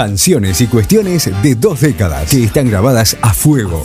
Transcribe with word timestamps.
Canciones 0.00 0.62
y 0.62 0.66
cuestiones 0.66 1.30
de 1.42 1.54
dos 1.56 1.82
décadas 1.82 2.30
que 2.30 2.42
están 2.42 2.70
grabadas 2.70 3.18
a 3.20 3.34
fuego. 3.34 3.84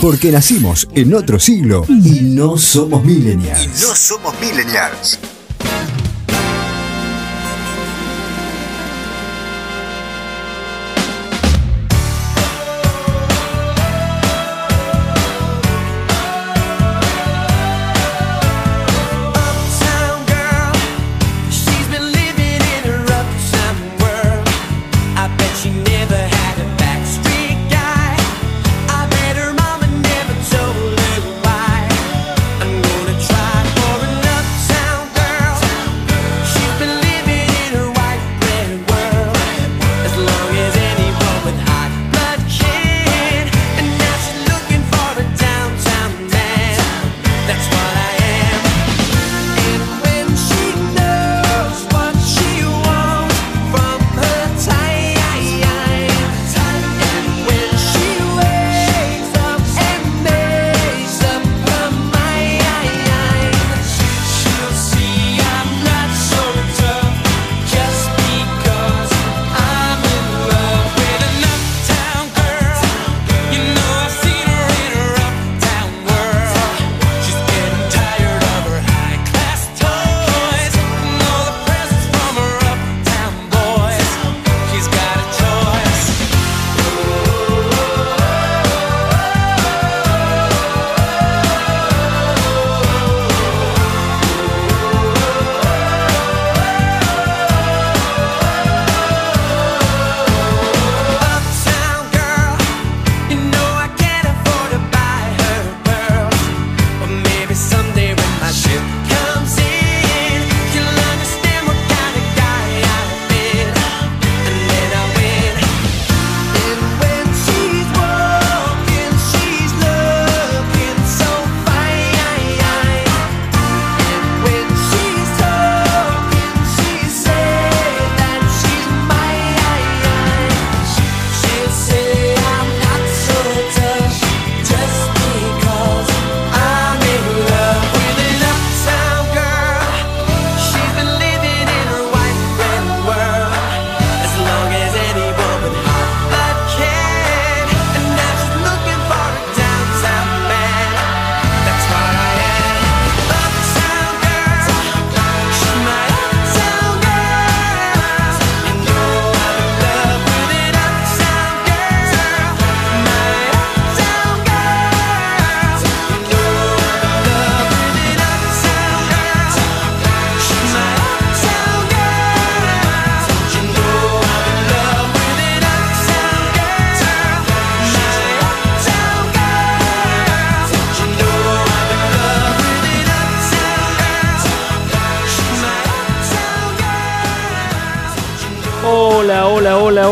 Porque 0.00 0.32
nacimos 0.32 0.88
en 0.94 1.12
otro 1.12 1.38
siglo 1.38 1.84
y 1.86 2.22
no 2.22 2.56
somos 2.56 3.04
millennials. 3.04 3.82
No 3.82 3.94
somos. 3.94 5.35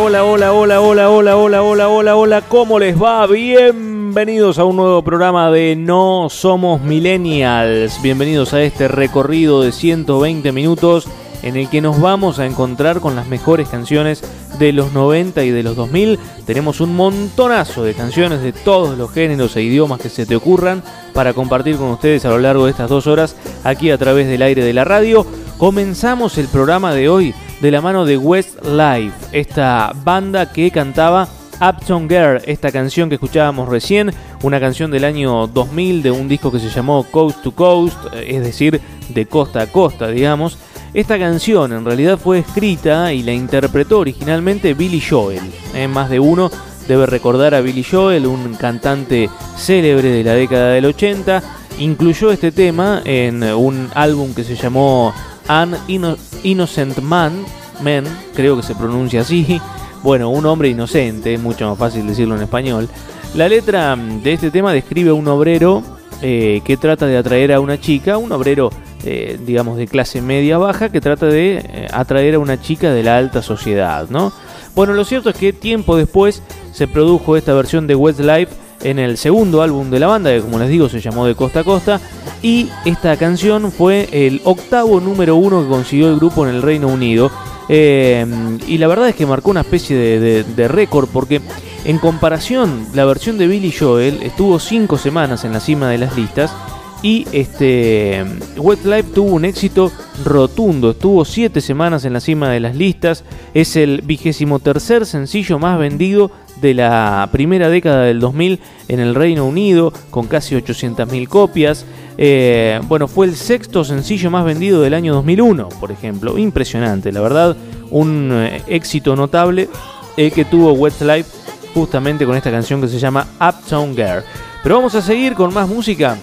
Hola, 0.04 0.22
hola, 0.22 0.53
hola, 0.53 0.81
hola, 0.82 1.09
hola, 1.09 1.37
hola, 1.37 1.62
hola, 1.62 1.88
hola, 1.88 2.16
hola, 2.16 2.42
¿cómo 2.42 2.78
les 2.78 3.03
va? 3.03 3.26
Bienvenidos 3.26 4.59
a 4.59 4.65
un 4.65 4.76
nuevo 4.76 5.00
programa 5.00 5.50
de 5.50 5.76
No 5.76 6.28
Somos 6.28 6.82
Millennials. 6.82 8.03
Bienvenidos 8.03 8.53
a 8.53 8.62
este 8.62 8.87
recorrido 8.87 9.62
de 9.62 9.72
120 9.72 10.53
minutos 10.53 11.09
en 11.43 11.56
el 11.56 11.70
que 11.70 11.81
nos 11.81 12.03
vamos 12.03 12.38
a 12.38 12.44
encontrar 12.44 13.00
con 13.00 13.16
las 13.16 13.28
mejores 13.28 13.70
canciones 13.70 14.22
de 14.59 14.75
los 14.75 14.93
90 14.93 15.43
y 15.43 15.48
de 15.48 15.62
los 15.62 15.75
2000. 15.75 16.19
Tenemos 16.44 16.82
un 16.82 16.94
montonazo 16.94 17.82
de 17.82 17.94
canciones 17.94 18.43
de 18.43 18.53
todos 18.53 18.98
los 18.98 19.10
géneros 19.10 19.56
e 19.56 19.62
idiomas 19.62 20.03
que 20.03 20.10
se 20.10 20.26
te 20.26 20.37
ocurran 20.37 20.82
para 21.14 21.32
compartir 21.32 21.78
con 21.78 21.88
ustedes 21.88 22.26
a 22.26 22.28
lo 22.28 22.38
largo 22.38 22.66
de 22.66 22.72
estas 22.72 22.91
dos 22.91 23.06
horas 23.06 23.37
aquí 23.64 23.91
a 23.91 23.97
través 23.97 24.28
del 24.28 24.43
aire 24.43 24.62
de 24.62 24.75
la 24.75 24.84
radio. 24.84 25.25
Comenzamos 25.56 26.37
el 26.37 26.48
programa 26.48 26.93
de 26.93 27.09
hoy 27.09 27.34
de 27.64 27.70
la 27.70 27.80
mano 27.80 28.04
de 28.04 28.19
Westlife, 28.19 29.14
esta 29.32 29.91
banda 30.04 30.52
que 30.52 30.70
cantaba 30.70 31.26
Uptown 31.54 32.10
Girl, 32.10 32.42
esta 32.44 32.70
canción 32.70 33.08
que 33.08 33.14
escuchábamos 33.14 33.70
recién, 33.70 34.12
una 34.42 34.60
canción 34.60 34.91
del 34.91 35.02
año 35.02 35.47
2000 35.47 36.02
de 36.02 36.10
un 36.10 36.28
disco 36.28 36.52
que 36.52 36.58
se 36.58 36.69
llamó 36.69 37.04
Coast 37.10 37.42
to 37.42 37.52
Coast, 37.52 37.97
eh, 38.12 38.36
es 38.36 38.42
decir, 38.42 38.82
de 39.08 39.25
costa 39.25 39.62
a 39.62 39.66
costa, 39.69 40.08
digamos. 40.08 40.58
Esta 40.92 41.19
canción 41.19 41.72
en 41.72 41.86
realidad 41.86 42.19
fue 42.19 42.41
escrita 42.41 43.14
y 43.14 43.22
la 43.22 43.32
interpretó 43.32 44.00
originalmente 44.00 44.75
Billy 44.75 45.00
Joel. 45.00 45.41
Eh, 45.75 45.88
más 45.88 46.10
de 46.10 46.20
uno 46.20 46.50
debe 46.86 47.06
recordar 47.06 47.54
a 47.54 47.62
Billy 47.62 47.82
Joel, 47.82 48.26
un 48.26 48.56
cantante 48.56 49.31
célebre 49.56 50.10
de 50.10 50.22
la 50.22 50.34
década 50.34 50.72
del 50.72 50.84
80. 50.84 51.42
Incluyó 51.78 52.31
este 52.31 52.52
tema 52.52 53.00
en 53.06 53.42
un 53.42 53.88
álbum 53.94 54.34
que 54.34 54.44
se 54.44 54.54
llamó 54.54 55.14
An 55.49 55.75
Inno- 55.88 56.16
Innocent 56.43 56.99
Man, 57.00 57.44
Men, 57.82 58.05
creo 58.34 58.56
que 58.56 58.62
se 58.62 58.75
pronuncia 58.75 59.23
así. 59.23 59.61
Bueno, 60.02 60.29
un 60.31 60.44
hombre 60.46 60.69
inocente, 60.69 61.38
mucho 61.38 61.69
más 61.69 61.79
fácil 61.79 62.06
decirlo 62.06 62.37
en 62.37 62.43
español. 62.43 62.88
La 63.35 63.49
letra 63.49 63.96
mm, 63.96 64.23
de 64.23 64.32
este 64.35 64.50
tema 64.50 64.73
describe 64.73 65.11
a 65.11 65.14
un 65.14 65.26
obrero 65.29 65.82
eh, 66.23 66.61
que 66.64 66.76
trata 66.76 67.06
de 67.06 67.17
atraer 67.17 67.52
a 67.52 67.61
una 67.61 67.81
chica, 67.81 68.19
un 68.19 68.31
obrero, 68.32 68.70
eh, 69.05 69.38
digamos, 69.44 69.76
de 69.76 69.87
clase 69.87 70.20
media 70.23 70.58
baja, 70.58 70.91
que 70.91 71.00
trata 71.00 71.26
de 71.26 71.56
eh, 71.58 71.88
atraer 71.93 72.35
a 72.35 72.38
una 72.38 72.61
chica 72.61 72.93
de 72.93 73.02
la 73.02 73.17
alta 73.17 73.43
sociedad, 73.43 74.06
¿no? 74.11 74.32
Bueno, 74.75 74.93
lo 74.93 75.05
cierto 75.05 75.31
es 75.31 75.37
que 75.37 75.52
tiempo 75.52 75.97
después 75.97 76.43
se 76.73 76.87
produjo 76.88 77.37
esta 77.37 77.55
versión 77.55 77.87
de 77.87 77.94
Westlife 77.94 78.52
en 78.84 78.98
el 78.98 79.16
segundo 79.16 79.62
álbum 79.62 79.90
de 79.90 79.98
la 79.98 80.06
banda, 80.06 80.31
que 80.31 80.40
como 80.40 80.58
les 80.58 80.69
digo 80.69 80.88
se 80.88 81.00
llamó 81.00 81.26
De 81.26 81.34
Costa 81.34 81.60
a 81.60 81.64
Costa, 81.64 82.00
y 82.42 82.69
esta 82.84 83.16
canción 83.16 83.72
fue 83.72 84.08
el 84.12 84.42
octavo 84.44 85.00
número 85.00 85.34
uno 85.34 85.62
que 85.62 85.69
consiguió 85.69 86.10
el 86.10 86.16
grupo 86.16 86.46
en 86.46 86.54
el 86.54 86.62
Reino 86.62 86.88
Unido. 86.88 87.31
Eh, 87.70 88.26
y 88.69 88.76
la 88.76 88.86
verdad 88.86 89.08
es 89.08 89.14
que 89.14 89.25
marcó 89.25 89.50
una 89.50 89.62
especie 89.62 89.96
de, 89.96 90.69
récord 90.69 91.08
porque 91.10 91.40
en 91.86 91.98
comparación 91.98 92.86
la 92.92 93.06
versión 93.06 93.38
de 93.38 93.46
Billy 93.46 93.72
Joel 93.72 94.22
estuvo 94.22 94.58
cinco 94.58 94.98
semanas 94.98 95.44
en 95.44 95.54
la 95.54 95.60
cima 95.60 95.88
de 95.88 95.96
las 95.96 96.14
listas 96.14 96.54
Y 97.02 97.26
este 97.32 98.22
Westlife 98.58 99.14
tuvo 99.14 99.32
un 99.32 99.46
éxito 99.46 99.90
rotundo, 100.22 100.90
estuvo 100.90 101.25
7 101.25 101.60
semanas 101.60 102.04
en 102.04 102.12
la 102.12 102.20
cima 102.20 102.50
de 102.50 102.60
las 102.60 102.76
listas, 102.76 103.25
es 103.52 103.76
el 103.76 104.02
vigésimo 104.02 104.58
tercer 104.58 105.06
sencillo 105.06 105.58
más 105.58 105.78
vendido 105.78 106.30
de 106.64 106.72
la 106.72 107.28
primera 107.31 107.69
década 107.69 108.05
del 108.05 108.20
2000 108.20 108.58
en 108.88 109.00
el 109.00 109.14
Reino 109.14 109.44
Unido, 109.44 109.93
con 110.08 110.26
casi 110.26 110.55
800.000 110.55 111.28
copias. 111.28 111.84
Eh, 112.16 112.81
bueno, 112.84 113.06
fue 113.06 113.26
el 113.26 113.37
sexto 113.37 113.84
sencillo 113.84 114.31
más 114.31 114.46
vendido 114.46 114.81
del 114.81 114.94
año 114.94 115.12
2001, 115.12 115.69
por 115.78 115.93
ejemplo. 115.93 116.38
Impresionante, 116.38 117.12
la 117.12 117.20
verdad, 117.20 117.55
un 117.90 118.31
eh, 118.32 118.62
éxito 118.66 119.14
notable 119.14 119.69
el 120.16 120.32
que 120.32 120.46
tuvo 120.46 120.72
Westlife 120.72 121.31
justamente 121.75 122.25
con 122.25 122.34
esta 122.34 122.50
canción 122.50 122.81
que 122.81 122.88
se 122.88 122.99
llama 122.99 123.26
Uptown 123.38 123.94
Girl. 123.94 124.25
Pero 124.62 124.76
vamos 124.76 124.94
a 124.94 125.02
seguir 125.02 125.34
con 125.34 125.52
más 125.52 125.69
música. 125.69 126.16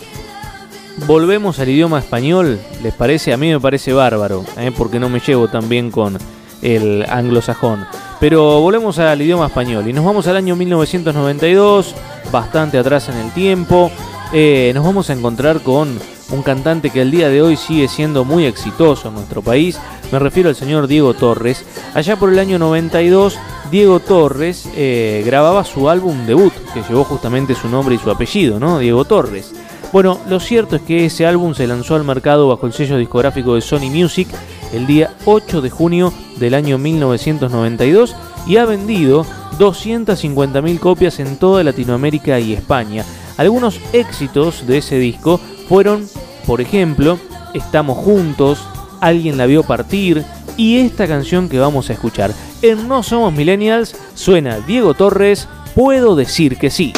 Volvemos 1.06 1.60
al 1.60 1.70
idioma 1.70 2.00
español, 2.00 2.60
¿les 2.82 2.96
parece? 2.96 3.32
A 3.32 3.38
mí 3.38 3.52
me 3.52 3.60
parece 3.60 3.94
bárbaro, 3.94 4.44
¿eh? 4.58 4.72
porque 4.76 5.00
no 5.00 5.08
me 5.08 5.20
llevo 5.20 5.48
tan 5.50 5.70
bien 5.70 5.92
con 5.92 6.18
el 6.62 7.06
anglosajón. 7.10 7.86
Pero 8.20 8.62
volvemos 8.62 9.00
al 9.00 9.22
idioma 9.22 9.48
español 9.48 9.88
y 9.88 9.94
nos 9.94 10.06
vamos 10.06 10.28
al 10.28 10.38
año 10.38 10.56
1992, 10.56 11.96
bastante 12.32 12.78
atrás 12.78 13.10
en 13.10 13.18
el 13.18 13.32
tiempo. 13.32 13.92
Eh, 14.34 14.72
nos 14.74 14.86
vamos 14.86 15.10
a 15.10 15.14
encontrar 15.14 15.62
con 15.62 16.00
un 16.32 16.44
cantante 16.44 16.90
que 16.90 17.02
el 17.02 17.12
día 17.12 17.30
de 17.30 17.42
hoy 17.42 17.58
sigue 17.58 17.88
siendo 17.88 18.24
muy 18.24 18.46
exitoso 18.46 19.10
en 19.10 19.16
nuestro 19.16 19.42
país. 19.42 19.80
Me 20.12 20.20
refiero 20.20 20.50
al 20.50 20.56
señor 20.56 20.88
Diego 20.88 21.14
Torres. 21.14 21.66
Allá 21.94 22.16
por 22.16 22.32
el 22.32 22.40
año 22.40 22.58
92, 22.60 23.38
Diego 23.70 24.00
Torres 24.00 24.70
eh, 24.76 25.24
grababa 25.26 25.64
su 25.64 25.90
álbum 25.90 26.26
debut, 26.26 26.54
que 26.74 26.84
llevó 26.88 27.04
justamente 27.04 27.56
su 27.56 27.68
nombre 27.70 27.96
y 27.96 27.98
su 27.98 28.10
apellido, 28.10 28.60
¿no? 28.60 28.80
Diego 28.80 29.06
Torres. 29.06 29.54
Bueno, 29.92 30.20
lo 30.30 30.40
cierto 30.40 30.78
es 30.78 30.82
que 30.84 31.06
ese 31.06 31.26
álbum 31.26 31.54
se 31.54 31.68
lanzó 31.68 31.96
al 31.96 32.06
mercado 32.06 32.48
bajo 32.48 32.66
el 32.66 32.72
sello 32.72 32.98
discográfico 32.98 33.56
de 33.56 33.62
Sony 33.62 33.90
Music 33.90 34.30
el 34.74 34.88
día 34.88 35.16
8 35.26 35.62
de 35.62 35.70
junio 35.70 36.14
del 36.38 36.54
año 36.54 36.78
1992 36.78 38.16
y 38.48 38.58
ha 38.58 38.66
vendido 38.66 39.26
250.000 39.60 40.80
copias 40.80 41.20
en 41.20 41.38
toda 41.38 41.64
Latinoamérica 41.64 42.40
y 42.40 42.54
España. 42.54 43.06
Algunos 43.38 43.80
éxitos 43.94 44.66
de 44.68 44.80
ese 44.80 44.98
disco 44.98 45.40
fueron, 45.68 46.08
por 46.46 46.62
ejemplo, 46.62 47.20
Estamos 47.54 47.98
Juntos, 47.98 48.60
Alguien 49.02 49.38
la 49.38 49.48
vio 49.48 49.64
partir 49.64 50.24
y 50.58 50.78
esta 50.78 51.08
canción 51.08 51.50
que 51.50 51.60
vamos 51.60 51.90
a 51.90 51.94
escuchar. 51.94 52.32
En 52.62 52.88
No 52.88 53.02
Somos 53.02 53.34
Millennials 53.34 53.96
suena 54.14 54.60
Diego 54.60 54.94
Torres, 54.94 55.48
Puedo 55.76 56.16
decir 56.16 56.58
que 56.58 56.70
sí. 56.70 56.94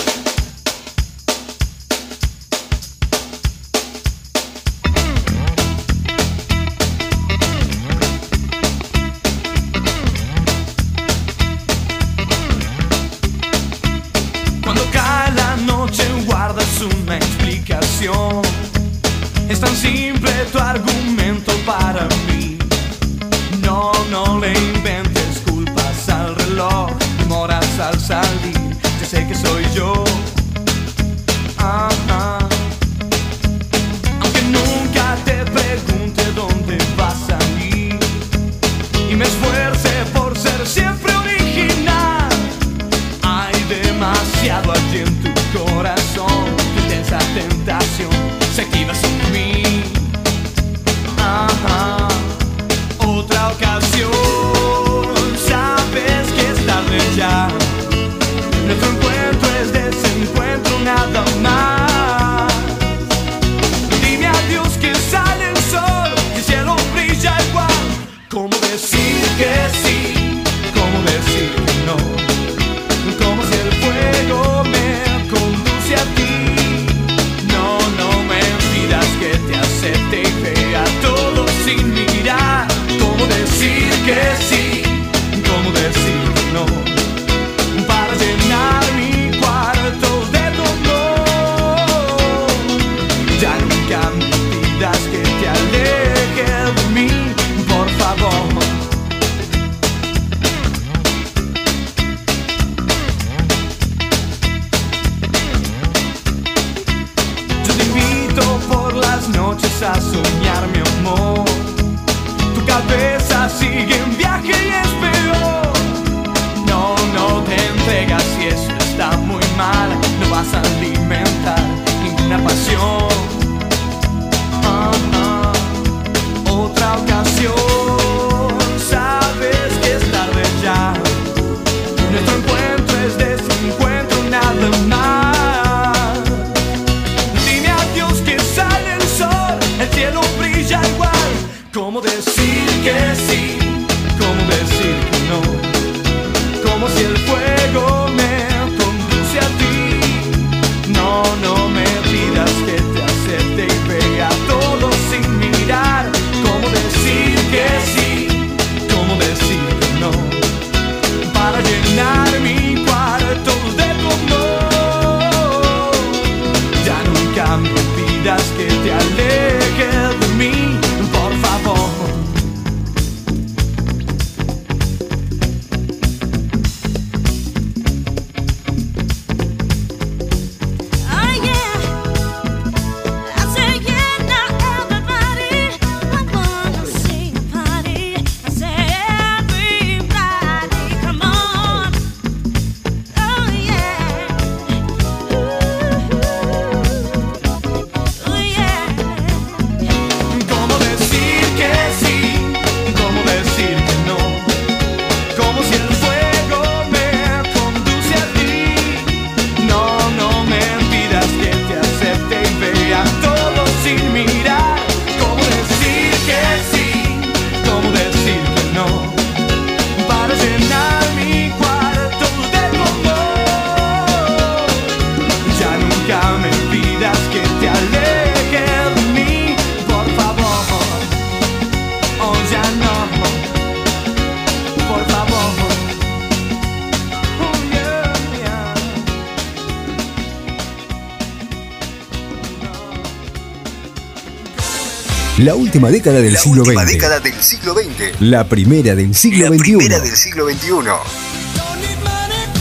La 245.44 245.56
última 245.56 245.90
década 245.90 246.22
del 246.22 246.34
La 246.34 246.40
siglo 246.40 246.64
última 246.64 246.84
XX. 246.84 246.92
década 246.94 247.20
del 247.20 247.34
siglo 247.42 247.74
XX. 247.74 248.22
La 248.22 248.48
primera 248.48 248.96
del 248.96 249.14
siglo 249.14 249.50
La 249.50 249.58
XXI. 249.58 249.64
primera 249.76 250.00
del 250.00 250.16
siglo 250.16 250.46
XXI. 250.50 250.70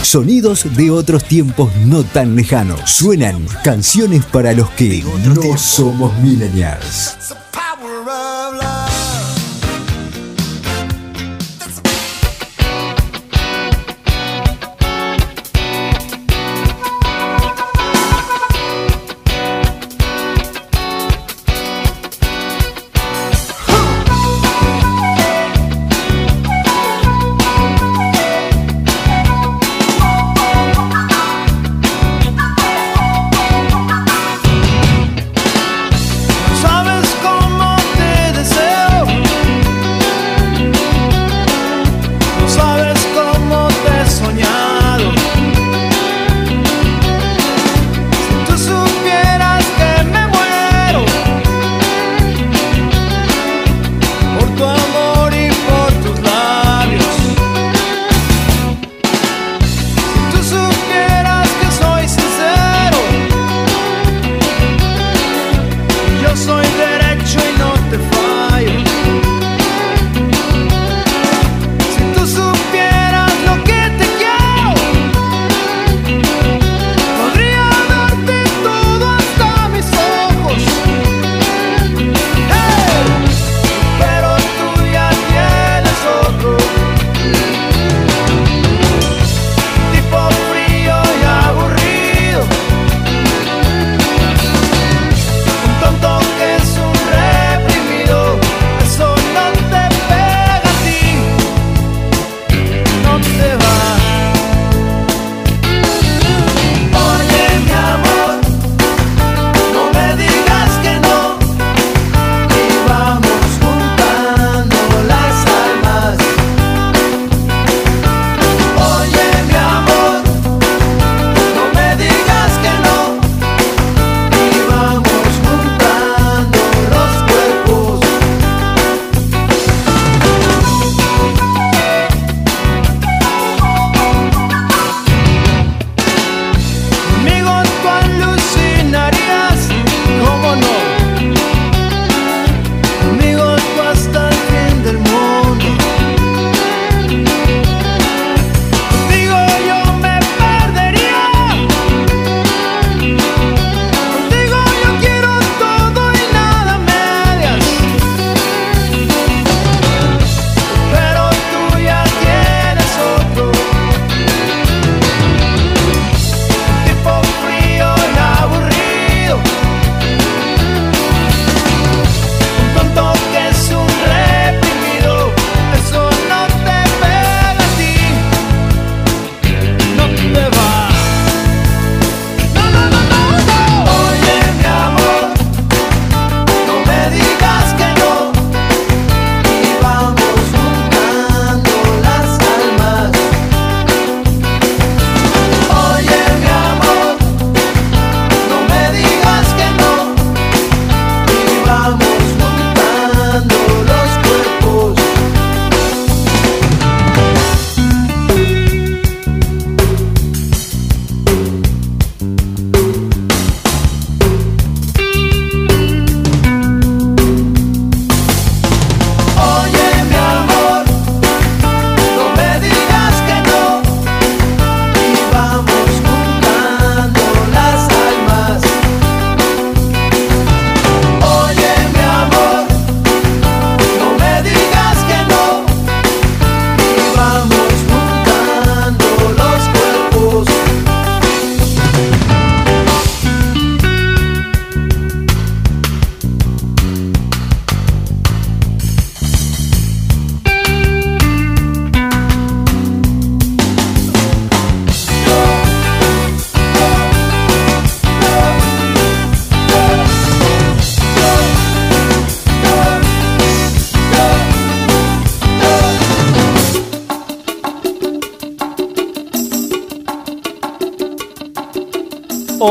Sonidos 0.01 0.75
de 0.75 0.91
otros 0.91 1.23
tiempos 1.23 1.73
no 1.85 2.03
tan 2.03 2.35
lejanos. 2.35 2.81
Suenan 2.91 3.45
canciones 3.63 4.25
para 4.25 4.51
los 4.51 4.69
que 4.71 5.01
no 5.01 5.33
tiempos. 5.39 5.61
somos 5.61 6.13
millennials. 6.19 7.15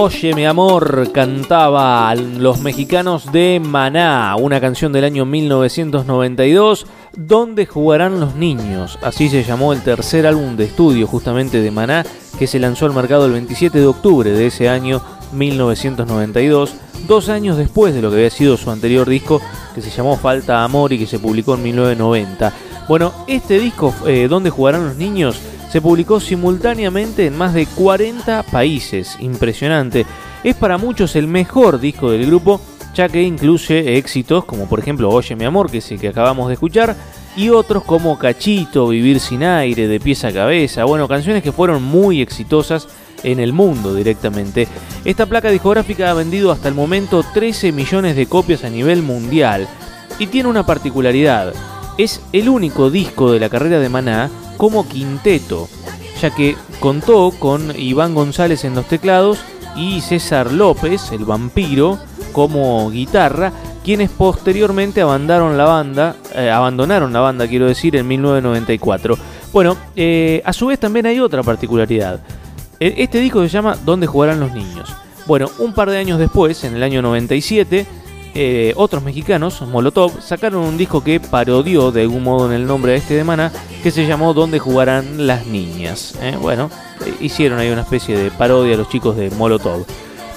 Oye 0.04 0.34
mi 0.34 0.44
amor, 0.46 1.12
cantaban 1.12 2.42
los 2.42 2.58
mexicanos 2.58 3.30
de 3.30 3.62
Maná, 3.64 4.34
una 4.34 4.60
canción 4.60 4.92
del 4.92 5.04
año 5.04 5.24
1992, 5.24 6.86
donde 7.16 7.66
jugarán 7.66 8.18
los 8.18 8.34
niños. 8.34 8.98
Así 9.00 9.28
se 9.28 9.44
llamó 9.44 9.72
el 9.72 9.80
tercer 9.82 10.26
álbum 10.26 10.56
de 10.56 10.64
estudio 10.64 11.06
justamente 11.06 11.60
de 11.60 11.70
Maná, 11.70 12.04
que 12.36 12.48
se 12.48 12.58
lanzó 12.58 12.86
al 12.86 12.94
mercado 12.94 13.26
el 13.26 13.32
27 13.32 13.78
de 13.78 13.86
octubre 13.86 14.32
de 14.32 14.48
ese 14.48 14.68
año 14.68 15.00
1992, 15.34 16.74
dos 17.06 17.28
años 17.28 17.56
después 17.56 17.94
de 17.94 18.02
lo 18.02 18.10
que 18.10 18.16
había 18.16 18.30
sido 18.30 18.56
su 18.56 18.72
anterior 18.72 19.08
disco 19.08 19.40
que 19.72 19.82
se 19.82 19.90
llamó 19.90 20.16
Falta 20.16 20.64
Amor 20.64 20.92
y 20.92 20.98
que 20.98 21.06
se 21.06 21.20
publicó 21.20 21.54
en 21.54 21.62
1990. 21.62 22.52
Bueno, 22.88 23.12
este 23.28 23.60
disco, 23.60 23.94
eh, 24.04 24.26
Donde 24.28 24.50
jugarán 24.50 24.84
los 24.84 24.96
niños, 24.96 25.40
se 25.72 25.80
publicó 25.80 26.20
simultáneamente 26.20 27.24
en 27.24 27.34
más 27.34 27.54
de 27.54 27.64
40 27.64 28.42
países. 28.42 29.16
Impresionante. 29.20 30.04
Es 30.44 30.54
para 30.54 30.76
muchos 30.76 31.16
el 31.16 31.26
mejor 31.26 31.80
disco 31.80 32.10
del 32.10 32.26
grupo, 32.26 32.60
ya 32.94 33.08
que 33.08 33.22
incluye 33.22 33.96
éxitos 33.96 34.44
como 34.44 34.68
por 34.68 34.80
ejemplo 34.80 35.08
Oye 35.08 35.34
mi 35.34 35.46
amor, 35.46 35.70
que 35.70 35.78
es 35.78 35.90
el 35.90 35.98
que 35.98 36.08
acabamos 36.08 36.48
de 36.48 36.54
escuchar, 36.54 36.94
y 37.36 37.48
otros 37.48 37.84
como 37.84 38.18
Cachito, 38.18 38.88
Vivir 38.88 39.18
sin 39.18 39.44
aire, 39.44 39.88
De 39.88 39.98
pies 39.98 40.26
a 40.26 40.32
cabeza, 40.32 40.84
bueno, 40.84 41.08
canciones 41.08 41.42
que 41.42 41.52
fueron 41.52 41.82
muy 41.82 42.20
exitosas 42.20 42.86
en 43.22 43.40
el 43.40 43.54
mundo 43.54 43.94
directamente. 43.94 44.68
Esta 45.06 45.24
placa 45.24 45.48
discográfica 45.48 46.10
ha 46.10 46.14
vendido 46.14 46.52
hasta 46.52 46.68
el 46.68 46.74
momento 46.74 47.24
13 47.32 47.72
millones 47.72 48.14
de 48.14 48.26
copias 48.26 48.64
a 48.64 48.68
nivel 48.68 49.00
mundial 49.02 49.66
y 50.18 50.26
tiene 50.26 50.50
una 50.50 50.66
particularidad. 50.66 51.54
Es 51.96 52.20
el 52.34 52.50
único 52.50 52.90
disco 52.90 53.32
de 53.32 53.40
la 53.40 53.48
carrera 53.48 53.78
de 53.78 53.88
Maná 53.88 54.30
como 54.62 54.86
quinteto, 54.88 55.68
ya 56.20 56.30
que 56.30 56.54
contó 56.78 57.32
con 57.36 57.76
Iván 57.76 58.14
González 58.14 58.64
en 58.64 58.76
los 58.76 58.86
teclados 58.86 59.40
y 59.74 60.00
César 60.02 60.52
López, 60.52 61.10
el 61.10 61.24
vampiro, 61.24 61.98
como 62.30 62.88
guitarra, 62.88 63.50
quienes 63.82 64.08
posteriormente 64.10 65.02
abandonaron 65.02 65.58
la 65.58 65.64
banda, 65.64 66.14
eh, 66.36 66.48
abandonaron 66.48 67.12
la 67.12 67.18
banda, 67.18 67.48
quiero 67.48 67.66
decir, 67.66 67.96
en 67.96 68.06
1994. 68.06 69.18
Bueno, 69.52 69.76
eh, 69.96 70.40
a 70.44 70.52
su 70.52 70.66
vez 70.68 70.78
también 70.78 71.06
hay 71.06 71.18
otra 71.18 71.42
particularidad. 71.42 72.20
E- 72.78 72.94
Este 72.98 73.18
disco 73.18 73.42
se 73.42 73.48
llama 73.48 73.76
¿Dónde 73.84 74.06
jugarán 74.06 74.38
los 74.38 74.52
niños? 74.52 74.94
Bueno, 75.26 75.50
un 75.58 75.72
par 75.74 75.90
de 75.90 75.98
años 75.98 76.20
después, 76.20 76.62
en 76.62 76.76
el 76.76 76.84
año 76.84 77.02
97, 77.02 77.84
eh, 78.34 78.72
otros 78.76 79.02
mexicanos, 79.02 79.60
Molotov, 79.62 80.20
sacaron 80.22 80.62
un 80.64 80.78
disco 80.78 81.02
que 81.04 81.20
parodió 81.20 81.92
de 81.92 82.02
algún 82.02 82.22
modo 82.22 82.46
en 82.46 82.52
el 82.60 82.66
nombre 82.66 82.92
de 82.92 82.98
este 82.98 83.14
de 83.14 83.24
Maná, 83.24 83.52
que 83.82 83.90
se 83.90 84.06
llamó 84.06 84.32
¿Dónde 84.34 84.58
jugarán 84.58 85.26
las 85.26 85.46
niñas? 85.46 86.14
Eh, 86.22 86.36
Bueno, 86.40 86.70
hicieron 87.20 87.58
ahí 87.58 87.70
una 87.70 87.82
especie 87.82 88.16
de 88.16 88.30
parodia 88.30 88.74
a 88.74 88.78
los 88.78 88.88
chicos 88.88 89.16
de 89.16 89.30
Molotov. 89.30 89.84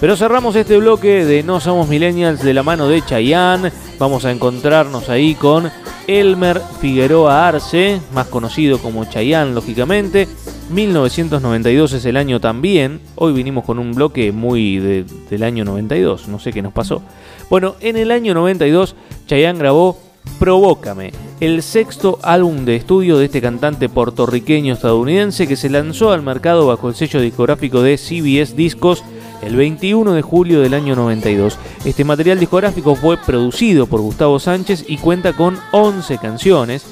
Pero 0.01 0.17
cerramos 0.17 0.55
este 0.57 0.77
bloque 0.77 1.23
de 1.25 1.41
No 1.41 1.61
Somos 1.61 1.87
Millennials 1.87 2.43
de 2.43 2.53
la 2.53 2.63
mano 2.63 2.89
de 2.89 3.01
Chayanne. 3.03 3.71
Vamos 3.97 4.25
a 4.25 4.31
encontrarnos 4.31 5.07
ahí 5.09 5.35
con 5.35 5.71
Elmer 6.05 6.61
Figueroa 6.81 7.47
Arce, 7.47 8.01
más 8.13 8.27
conocido 8.27 8.77
como 8.79 9.05
Chayanne, 9.05 9.53
lógicamente. 9.55 10.27
1992 10.69 11.93
es 11.93 12.05
el 12.05 12.17
año 12.17 12.41
también. 12.41 12.99
Hoy 13.15 13.31
vinimos 13.31 13.63
con 13.63 13.79
un 13.79 13.93
bloque 13.93 14.33
muy 14.33 14.79
de- 14.79 15.05
del 15.29 15.43
año 15.43 15.63
92, 15.63 16.27
no 16.27 16.39
sé 16.39 16.51
qué 16.51 16.61
nos 16.61 16.73
pasó. 16.73 17.01
Bueno, 17.49 17.75
en 17.79 17.95
el 17.95 18.11
año 18.11 18.33
92 18.33 18.95
Chayanne 19.27 19.59
grabó 19.59 19.97
Provócame, 20.39 21.11
el 21.39 21.61
sexto 21.63 22.19
álbum 22.23 22.65
de 22.65 22.75
estudio 22.75 23.17
de 23.17 23.25
este 23.25 23.41
cantante 23.41 23.87
puertorriqueño 23.87 24.73
estadounidense 24.73 25.47
que 25.47 25.55
se 25.55 25.69
lanzó 25.69 26.11
al 26.11 26.23
mercado 26.23 26.67
bajo 26.67 26.89
el 26.89 26.95
sello 26.95 27.21
discográfico 27.21 27.81
de 27.81 27.97
CBS 27.97 28.55
Discos 28.55 29.03
el 29.41 29.55
21 29.55 30.13
de 30.13 30.21
julio 30.21 30.61
del 30.61 30.73
año 30.73 30.95
92. 30.95 31.57
Este 31.85 32.03
material 32.03 32.39
discográfico 32.39 32.95
fue 32.95 33.17
producido 33.17 33.85
por 33.85 34.01
Gustavo 34.01 34.39
Sánchez 34.39 34.85
y 34.87 34.97
cuenta 34.97 35.33
con 35.33 35.57
11 35.71 36.17
canciones. 36.17 36.85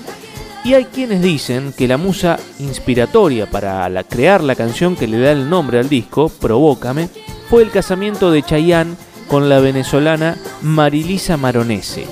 Y 0.63 0.75
hay 0.75 0.85
quienes 0.85 1.21
dicen 1.21 1.73
que 1.75 1.87
la 1.87 1.97
musa 1.97 2.39
inspiratoria 2.59 3.49
para 3.49 4.01
crear 4.03 4.41
la 4.43 4.55
canción 4.55 4.95
que 4.95 5.07
le 5.07 5.19
da 5.19 5.31
el 5.31 5.49
nombre 5.49 5.79
al 5.79 5.89
disco, 5.89 6.29
Provócame, 6.29 7.09
fue 7.49 7.63
el 7.63 7.71
casamiento 7.71 8.31
de 8.31 8.43
Chayanne 8.43 8.95
con 9.27 9.49
la 9.49 9.59
venezolana 9.59 10.37
Marilisa 10.61 11.37
Maronese. 11.37 12.05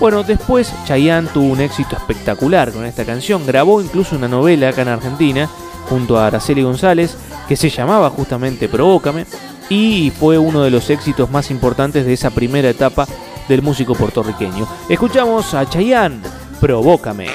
Bueno, 0.00 0.22
después 0.22 0.72
Chayanne 0.86 1.28
tuvo 1.28 1.52
un 1.52 1.60
éxito 1.60 1.96
espectacular 1.96 2.72
con 2.72 2.84
esta 2.84 3.04
canción, 3.04 3.46
grabó 3.46 3.80
incluso 3.80 4.16
una 4.16 4.28
novela 4.28 4.68
acá 4.68 4.82
en 4.82 4.88
Argentina 4.88 5.48
junto 5.88 6.18
a 6.18 6.28
Araceli 6.28 6.62
González 6.62 7.16
que 7.48 7.56
se 7.56 7.70
llamaba 7.70 8.10
justamente 8.10 8.68
Provócame 8.68 9.26
y 9.68 10.12
fue 10.18 10.38
uno 10.38 10.62
de 10.62 10.70
los 10.70 10.88
éxitos 10.90 11.30
más 11.30 11.50
importantes 11.50 12.06
de 12.06 12.12
esa 12.12 12.30
primera 12.30 12.68
etapa 12.68 13.06
del 13.48 13.62
músico 13.62 13.94
puertorriqueño. 13.94 14.68
Escuchamos 14.88 15.52
a 15.54 15.68
Chayanne, 15.68 16.20
Provócame. 16.60 17.28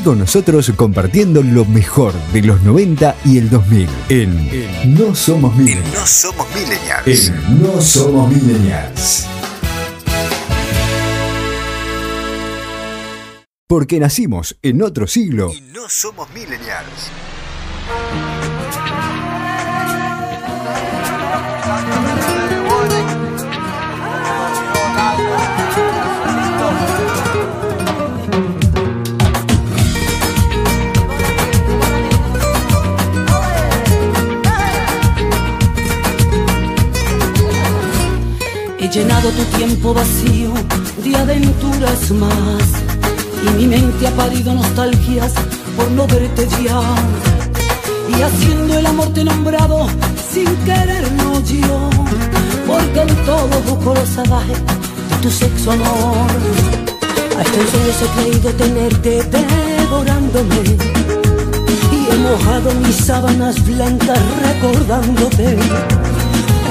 Seguí 0.00 0.04
con 0.04 0.18
nosotros 0.18 0.72
compartiendo 0.76 1.42
lo 1.42 1.66
mejor 1.66 2.14
de 2.32 2.42
los 2.42 2.62
90 2.62 3.16
y 3.24 3.36
el 3.36 3.50
2000 3.50 3.88
en 4.08 4.96
No 4.96 5.14
Somos 5.14 5.52
En 5.58 5.64
Millennials. 5.64 5.94
No 5.94 6.06
Somos 6.06 6.46
Millennials. 6.54 7.28
En 7.28 7.62
No 7.62 7.80
Somos 7.82 8.32
Millennials. 8.32 9.26
Porque 13.66 14.00
nacimos 14.00 14.56
en 14.62 14.82
otro 14.82 15.06
siglo 15.06 15.52
Y 15.52 15.60
no 15.60 15.88
somos 15.88 16.28
Millennials. 16.30 17.10
Llenado 38.92 39.30
tu 39.30 39.44
tiempo 39.56 39.94
vacío 39.94 40.52
de 41.04 41.16
aventuras 41.16 42.10
más 42.10 42.62
y 43.46 43.50
mi 43.56 43.66
mente 43.68 44.08
ha 44.08 44.10
parido 44.10 44.52
nostalgias 44.52 45.32
por 45.76 45.90
no 45.92 46.06
verte 46.08 46.48
ya. 46.64 46.80
Y 48.08 48.22
haciendo 48.22 48.78
el 48.78 48.86
amor 48.86 49.12
te 49.12 49.22
nombrado 49.22 49.86
sin 50.32 50.46
quererlo 50.64 51.40
yo, 51.44 51.90
porque 52.66 53.00
en 53.02 53.16
todo 53.24 53.60
busco 53.68 53.94
los 53.94 54.16
de 54.16 55.16
tu 55.22 55.30
sexo 55.30 55.70
amor. 55.70 56.26
Hasta 57.38 57.60
en 57.60 57.68
sueños 57.70 57.96
he 58.02 58.20
creído 58.20 58.50
tenerte 58.54 59.22
devorándome 59.22 60.62
y 61.92 62.12
he 62.12 62.16
mojado 62.18 62.74
mis 62.86 62.96
sábanas 62.96 63.64
blancas 63.64 64.18
recordándote. 64.42 65.58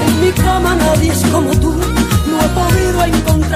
En 0.06 0.20
mi 0.20 0.32
cama 0.32 0.74
nadie 0.76 1.12
es 1.12 1.22
como 1.32 1.50
tú. 1.52 1.99
Podido 2.54 3.04
encontrar 3.04 3.49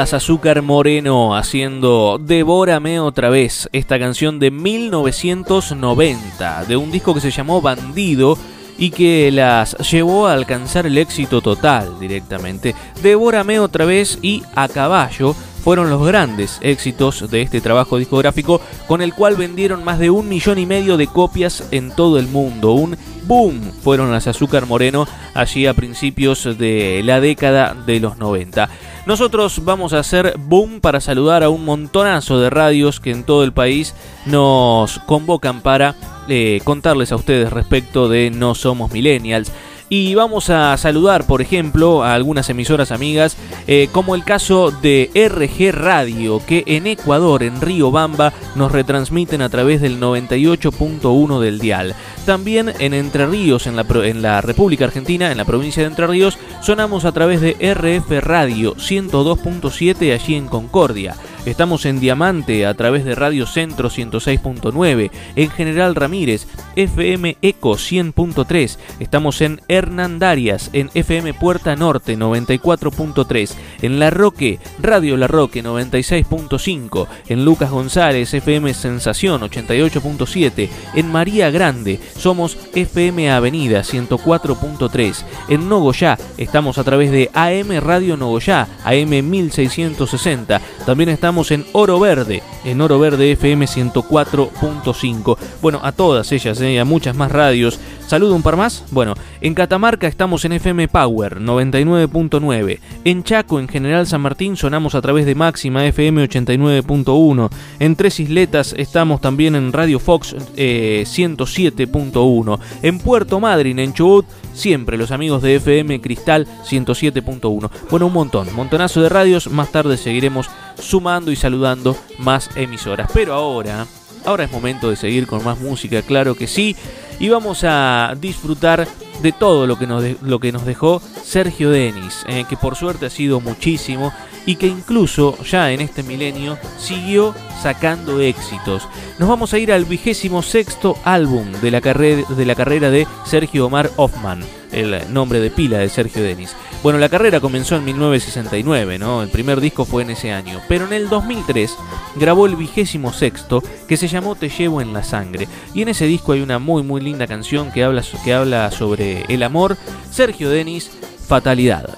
las 0.00 0.14
Azúcar 0.14 0.62
Moreno 0.62 1.36
haciendo 1.36 2.18
Devórame 2.18 3.00
otra 3.00 3.28
vez, 3.28 3.68
esta 3.70 3.98
canción 3.98 4.38
de 4.38 4.50
1990, 4.50 6.64
de 6.64 6.78
un 6.78 6.90
disco 6.90 7.12
que 7.12 7.20
se 7.20 7.30
llamó 7.30 7.60
Bandido 7.60 8.38
y 8.78 8.92
que 8.92 9.30
las 9.30 9.76
llevó 9.90 10.26
a 10.26 10.32
alcanzar 10.32 10.86
el 10.86 10.96
éxito 10.96 11.42
total 11.42 12.00
directamente. 12.00 12.74
Devórame 13.02 13.60
otra 13.60 13.84
vez 13.84 14.18
y 14.22 14.42
A 14.54 14.68
Caballo 14.68 15.36
fueron 15.60 15.90
los 15.90 16.04
grandes 16.04 16.58
éxitos 16.62 17.30
de 17.30 17.42
este 17.42 17.60
trabajo 17.60 17.98
discográfico 17.98 18.60
con 18.86 19.02
el 19.02 19.14
cual 19.14 19.36
vendieron 19.36 19.84
más 19.84 19.98
de 19.98 20.10
un 20.10 20.28
millón 20.28 20.58
y 20.58 20.66
medio 20.66 20.96
de 20.96 21.06
copias 21.06 21.64
en 21.70 21.90
todo 21.90 22.18
el 22.18 22.26
mundo. 22.26 22.72
Un 22.72 22.96
boom 23.24 23.60
fueron 23.82 24.10
las 24.10 24.26
Azúcar 24.26 24.66
Moreno 24.66 25.06
allí 25.34 25.66
a 25.66 25.74
principios 25.74 26.58
de 26.58 27.02
la 27.04 27.20
década 27.20 27.74
de 27.74 28.00
los 28.00 28.18
90. 28.18 28.68
Nosotros 29.06 29.64
vamos 29.64 29.92
a 29.92 30.00
hacer 30.00 30.34
boom 30.38 30.80
para 30.80 31.00
saludar 31.00 31.42
a 31.42 31.48
un 31.48 31.64
montonazo 31.64 32.40
de 32.40 32.50
radios 32.50 33.00
que 33.00 33.10
en 33.10 33.24
todo 33.24 33.44
el 33.44 33.52
país 33.52 33.94
nos 34.26 34.98
convocan 35.00 35.60
para 35.60 35.94
eh, 36.28 36.60
contarles 36.64 37.12
a 37.12 37.16
ustedes 37.16 37.52
respecto 37.52 38.08
de 38.08 38.30
No 38.30 38.54
Somos 38.54 38.92
Millennials. 38.92 39.52
Y 39.92 40.14
vamos 40.14 40.50
a 40.50 40.76
saludar, 40.76 41.26
por 41.26 41.42
ejemplo, 41.42 42.04
a 42.04 42.14
algunas 42.14 42.48
emisoras 42.48 42.92
amigas, 42.92 43.36
eh, 43.66 43.88
como 43.90 44.14
el 44.14 44.22
caso 44.22 44.70
de 44.70 45.10
RG 45.12 45.72
Radio, 45.72 46.40
que 46.46 46.62
en 46.68 46.86
Ecuador, 46.86 47.42
en 47.42 47.60
Río 47.60 47.90
Bamba, 47.90 48.32
nos 48.54 48.70
retransmiten 48.70 49.42
a 49.42 49.48
través 49.48 49.80
del 49.80 50.00
98.1 50.00 51.40
del 51.40 51.58
dial. 51.58 51.96
También 52.24 52.72
en 52.78 52.94
Entre 52.94 53.26
Ríos, 53.26 53.66
en 53.66 53.74
la, 53.74 53.84
en 54.04 54.22
la 54.22 54.40
República 54.40 54.84
Argentina, 54.84 55.32
en 55.32 55.38
la 55.38 55.44
provincia 55.44 55.82
de 55.82 55.88
Entre 55.88 56.06
Ríos, 56.06 56.38
sonamos 56.62 57.04
a 57.04 57.10
través 57.10 57.40
de 57.40 57.56
RF 57.58 58.24
Radio 58.24 58.76
102.7 58.76 60.14
allí 60.14 60.36
en 60.36 60.46
Concordia. 60.46 61.16
Estamos 61.46 61.86
en 61.86 62.00
Diamante 62.00 62.66
a 62.66 62.74
través 62.74 63.06
de 63.06 63.14
Radio 63.14 63.46
Centro 63.46 63.88
106.9, 63.88 65.10
en 65.36 65.50
General 65.50 65.94
Ramírez, 65.94 66.46
FM 66.76 67.38
Eco 67.40 67.72
100.3. 67.72 68.76
Estamos 69.00 69.40
en 69.40 69.62
Hernandarias, 69.66 70.68
en 70.74 70.90
FM 70.92 71.32
Puerta 71.32 71.76
Norte 71.76 72.18
94.3, 72.18 73.54
en 73.80 73.98
La 73.98 74.10
Roque, 74.10 74.58
Radio 74.80 75.16
La 75.16 75.28
Roque 75.28 75.64
96.5, 75.64 77.06
en 77.28 77.44
Lucas 77.46 77.70
González, 77.70 78.34
FM 78.34 78.74
Sensación 78.74 79.40
88.7, 79.40 80.68
en 80.94 81.10
María 81.10 81.50
Grande 81.50 82.00
somos 82.18 82.58
FM 82.74 83.30
Avenida 83.30 83.80
104.3, 83.80 85.24
en 85.48 85.70
Nogoyá 85.70 86.18
estamos 86.36 86.76
a 86.76 86.84
través 86.84 87.10
de 87.10 87.30
AM 87.32 87.80
Radio 87.80 88.18
Nogoyá, 88.18 88.68
AM 88.84 89.30
1660, 89.30 90.60
también 90.84 91.08
estamos 91.08 91.29
en 91.30 91.64
Oro 91.72 92.00
Verde, 92.00 92.42
en 92.64 92.80
Oro 92.80 92.98
Verde 92.98 93.30
FM 93.32 93.66
104.5. 93.66 95.36
Bueno, 95.62 95.80
a 95.82 95.92
todas 95.92 96.32
ellas, 96.32 96.60
eh, 96.60 96.80
a 96.80 96.84
muchas 96.84 97.14
más 97.14 97.30
radios. 97.30 97.78
Saludo 98.10 98.34
un 98.34 98.42
par 98.42 98.56
más. 98.56 98.82
Bueno, 98.90 99.14
en 99.40 99.54
Catamarca 99.54 100.08
estamos 100.08 100.44
en 100.44 100.50
FM 100.50 100.88
Power 100.88 101.40
99.9. 101.40 102.80
En 103.04 103.22
Chaco, 103.22 103.60
en 103.60 103.68
General 103.68 104.04
San 104.04 104.20
Martín, 104.20 104.56
sonamos 104.56 104.96
a 104.96 105.00
través 105.00 105.26
de 105.26 105.36
Máxima 105.36 105.86
FM 105.86 106.28
89.1. 106.28 107.50
En 107.78 107.94
Tres 107.94 108.18
Isletas 108.18 108.74
estamos 108.76 109.20
también 109.20 109.54
en 109.54 109.72
Radio 109.72 110.00
Fox 110.00 110.34
eh, 110.56 111.04
107.1. 111.06 112.58
En 112.82 112.98
Puerto 112.98 113.38
Madryn, 113.38 113.78
en 113.78 113.94
Chubut, 113.94 114.26
siempre 114.54 114.98
los 114.98 115.12
amigos 115.12 115.40
de 115.40 115.54
FM 115.54 116.00
Cristal 116.00 116.48
107.1. 116.68 117.70
Bueno, 117.92 118.06
un 118.08 118.12
montón, 118.12 118.52
montonazo 118.56 119.02
de 119.02 119.08
radios. 119.08 119.48
Más 119.52 119.70
tarde 119.70 119.96
seguiremos 119.96 120.50
sumando 120.80 121.30
y 121.30 121.36
saludando 121.36 121.96
más 122.18 122.50
emisoras. 122.56 123.08
Pero 123.14 123.34
ahora, 123.34 123.86
ahora 124.24 124.42
es 124.42 124.50
momento 124.50 124.90
de 124.90 124.96
seguir 124.96 125.28
con 125.28 125.44
más 125.44 125.60
música, 125.60 126.02
claro 126.02 126.34
que 126.34 126.48
sí. 126.48 126.74
Y 127.20 127.28
vamos 127.28 127.60
a 127.64 128.14
disfrutar 128.20 128.88
de 129.22 129.32
todo 129.32 129.66
lo 129.66 129.78
que 129.78 129.86
nos, 129.86 130.02
de- 130.02 130.16
lo 130.22 130.40
que 130.40 130.50
nos 130.52 130.64
dejó 130.64 131.00
Sergio 131.22 131.70
Denis, 131.70 132.24
eh, 132.26 132.44
que 132.48 132.56
por 132.56 132.74
suerte 132.74 133.06
ha 133.06 133.10
sido 133.10 133.40
muchísimo 133.40 134.12
y 134.46 134.56
que 134.56 134.66
incluso 134.66 135.36
ya 135.44 135.70
en 135.70 135.82
este 135.82 136.02
milenio 136.02 136.58
siguió 136.78 137.34
sacando 137.62 138.20
éxitos. 138.20 138.88
Nos 139.18 139.28
vamos 139.28 139.52
a 139.52 139.58
ir 139.58 139.70
al 139.70 139.84
vigésimo 139.84 140.42
sexto 140.42 140.96
álbum 141.04 141.52
de 141.60 141.70
la, 141.70 141.82
carrera, 141.82 142.22
de 142.28 142.44
la 142.46 142.54
carrera 142.54 142.90
de 142.90 143.06
Sergio 143.26 143.66
Omar 143.66 143.90
Hoffman, 143.96 144.42
el 144.72 145.12
nombre 145.12 145.40
de 145.40 145.50
pila 145.50 145.78
de 145.78 145.88
Sergio 145.88 146.22
Denis. 146.22 146.54
Bueno, 146.82 146.98
la 146.98 147.08
carrera 147.08 147.40
comenzó 147.40 147.76
en 147.76 147.84
1969, 147.84 148.98
¿no? 148.98 149.22
El 149.22 149.28
primer 149.28 149.60
disco 149.60 149.84
fue 149.84 150.02
en 150.02 150.10
ese 150.10 150.32
año, 150.32 150.60
pero 150.68 150.86
en 150.86 150.92
el 150.94 151.08
2003 151.08 151.76
grabó 152.16 152.46
el 152.46 152.56
vigésimo 152.56 153.12
sexto 153.12 153.62
que 153.86 153.96
se 153.96 154.08
llamó 154.08 154.34
Te 154.34 154.48
llevo 154.48 154.80
en 154.80 154.92
la 154.92 155.02
sangre. 155.02 155.46
Y 155.74 155.82
en 155.82 155.88
ese 155.88 156.06
disco 156.06 156.32
hay 156.32 156.40
una 156.40 156.58
muy 156.58 156.82
muy 156.82 157.00
linda 157.00 157.26
canción 157.26 157.70
que 157.70 157.84
habla, 157.84 158.02
que 158.24 158.32
habla 158.32 158.70
sobre 158.70 159.24
el 159.28 159.42
amor. 159.42 159.76
Sergio 160.10 160.48
Denis, 160.48 160.90
Fatalidad. 161.26 161.94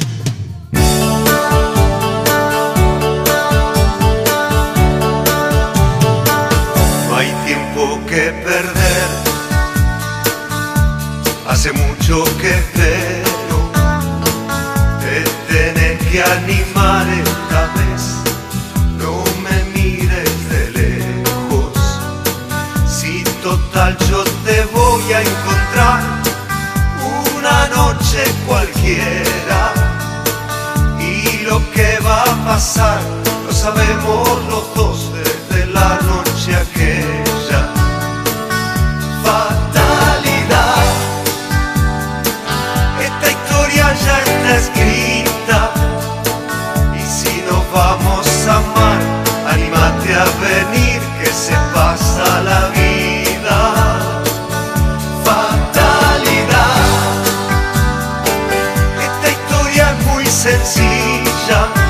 Hay 7.14 7.28
tiempo 7.46 8.00
que 8.08 8.51
Mucho 12.12 12.24
que 12.36 12.50
espero. 12.50 13.72
Te 15.00 15.24
tenés 15.50 15.98
que 16.08 16.22
animar 16.22 17.06
esta 17.08 17.62
vez. 17.78 18.02
No 18.98 19.24
me 19.42 19.64
mires 19.72 20.50
de 20.50 20.70
lejos. 20.72 21.72
Si 22.86 23.24
total 23.42 23.96
yo 24.10 24.24
te 24.44 24.62
voy 24.74 25.10
a 25.10 25.22
encontrar 25.22 26.02
una 27.34 27.68
noche 27.68 28.22
cualquiera. 28.46 29.72
Y 31.00 31.44
lo 31.46 31.62
que 31.72 31.98
va 32.00 32.24
a 32.24 32.44
pasar 32.44 33.00
lo 33.46 33.52
sabemos 33.54 34.28
los 34.50 34.74
dos 34.74 35.10
desde 35.14 35.66
la 35.72 35.98
noche 36.02 36.56
aquella. 36.56 37.21
Es 60.44 61.81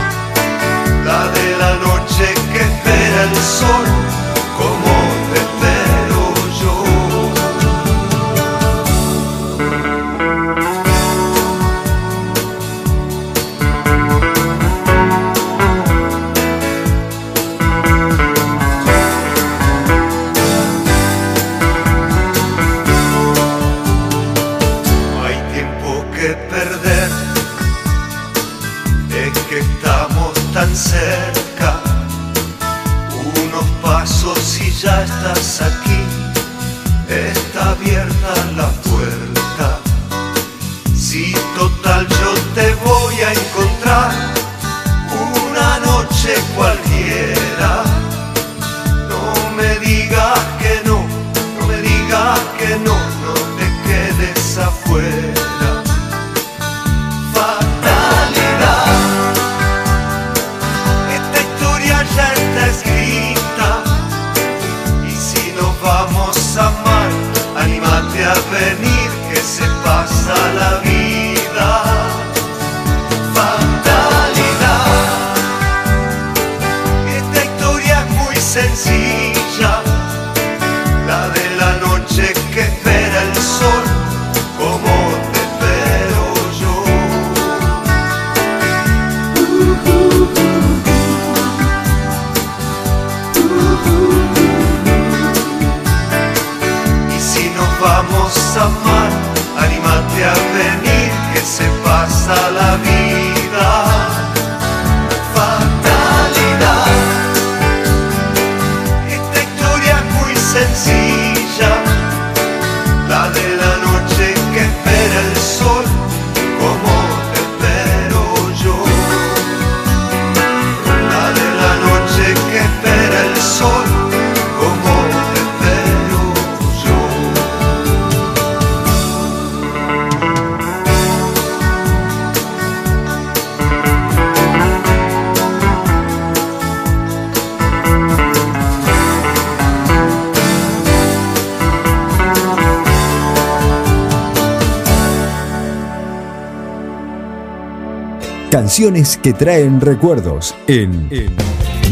Canciones 148.92 149.16
que 149.22 149.33
traen 149.33 149.81
recuerdos 149.81 150.55
en, 150.66 151.09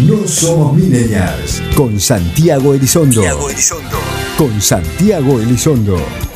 No 0.07 0.29
Somos 0.29 0.77
Millennials 0.77 1.63
con 1.75 1.99
Santiago 1.99 2.75
Elizondo. 2.75 3.23
Santiago 3.23 3.49
Elizondo. 3.49 3.99
Con 4.37 4.61
Santiago 4.61 5.41
Elizondo. 5.41 6.30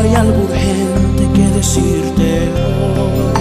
Hay 0.00 0.14
algo 0.14 0.44
urgente 0.44 1.28
que 1.34 1.46
decirte 1.56 2.48
hoy. 2.54 3.39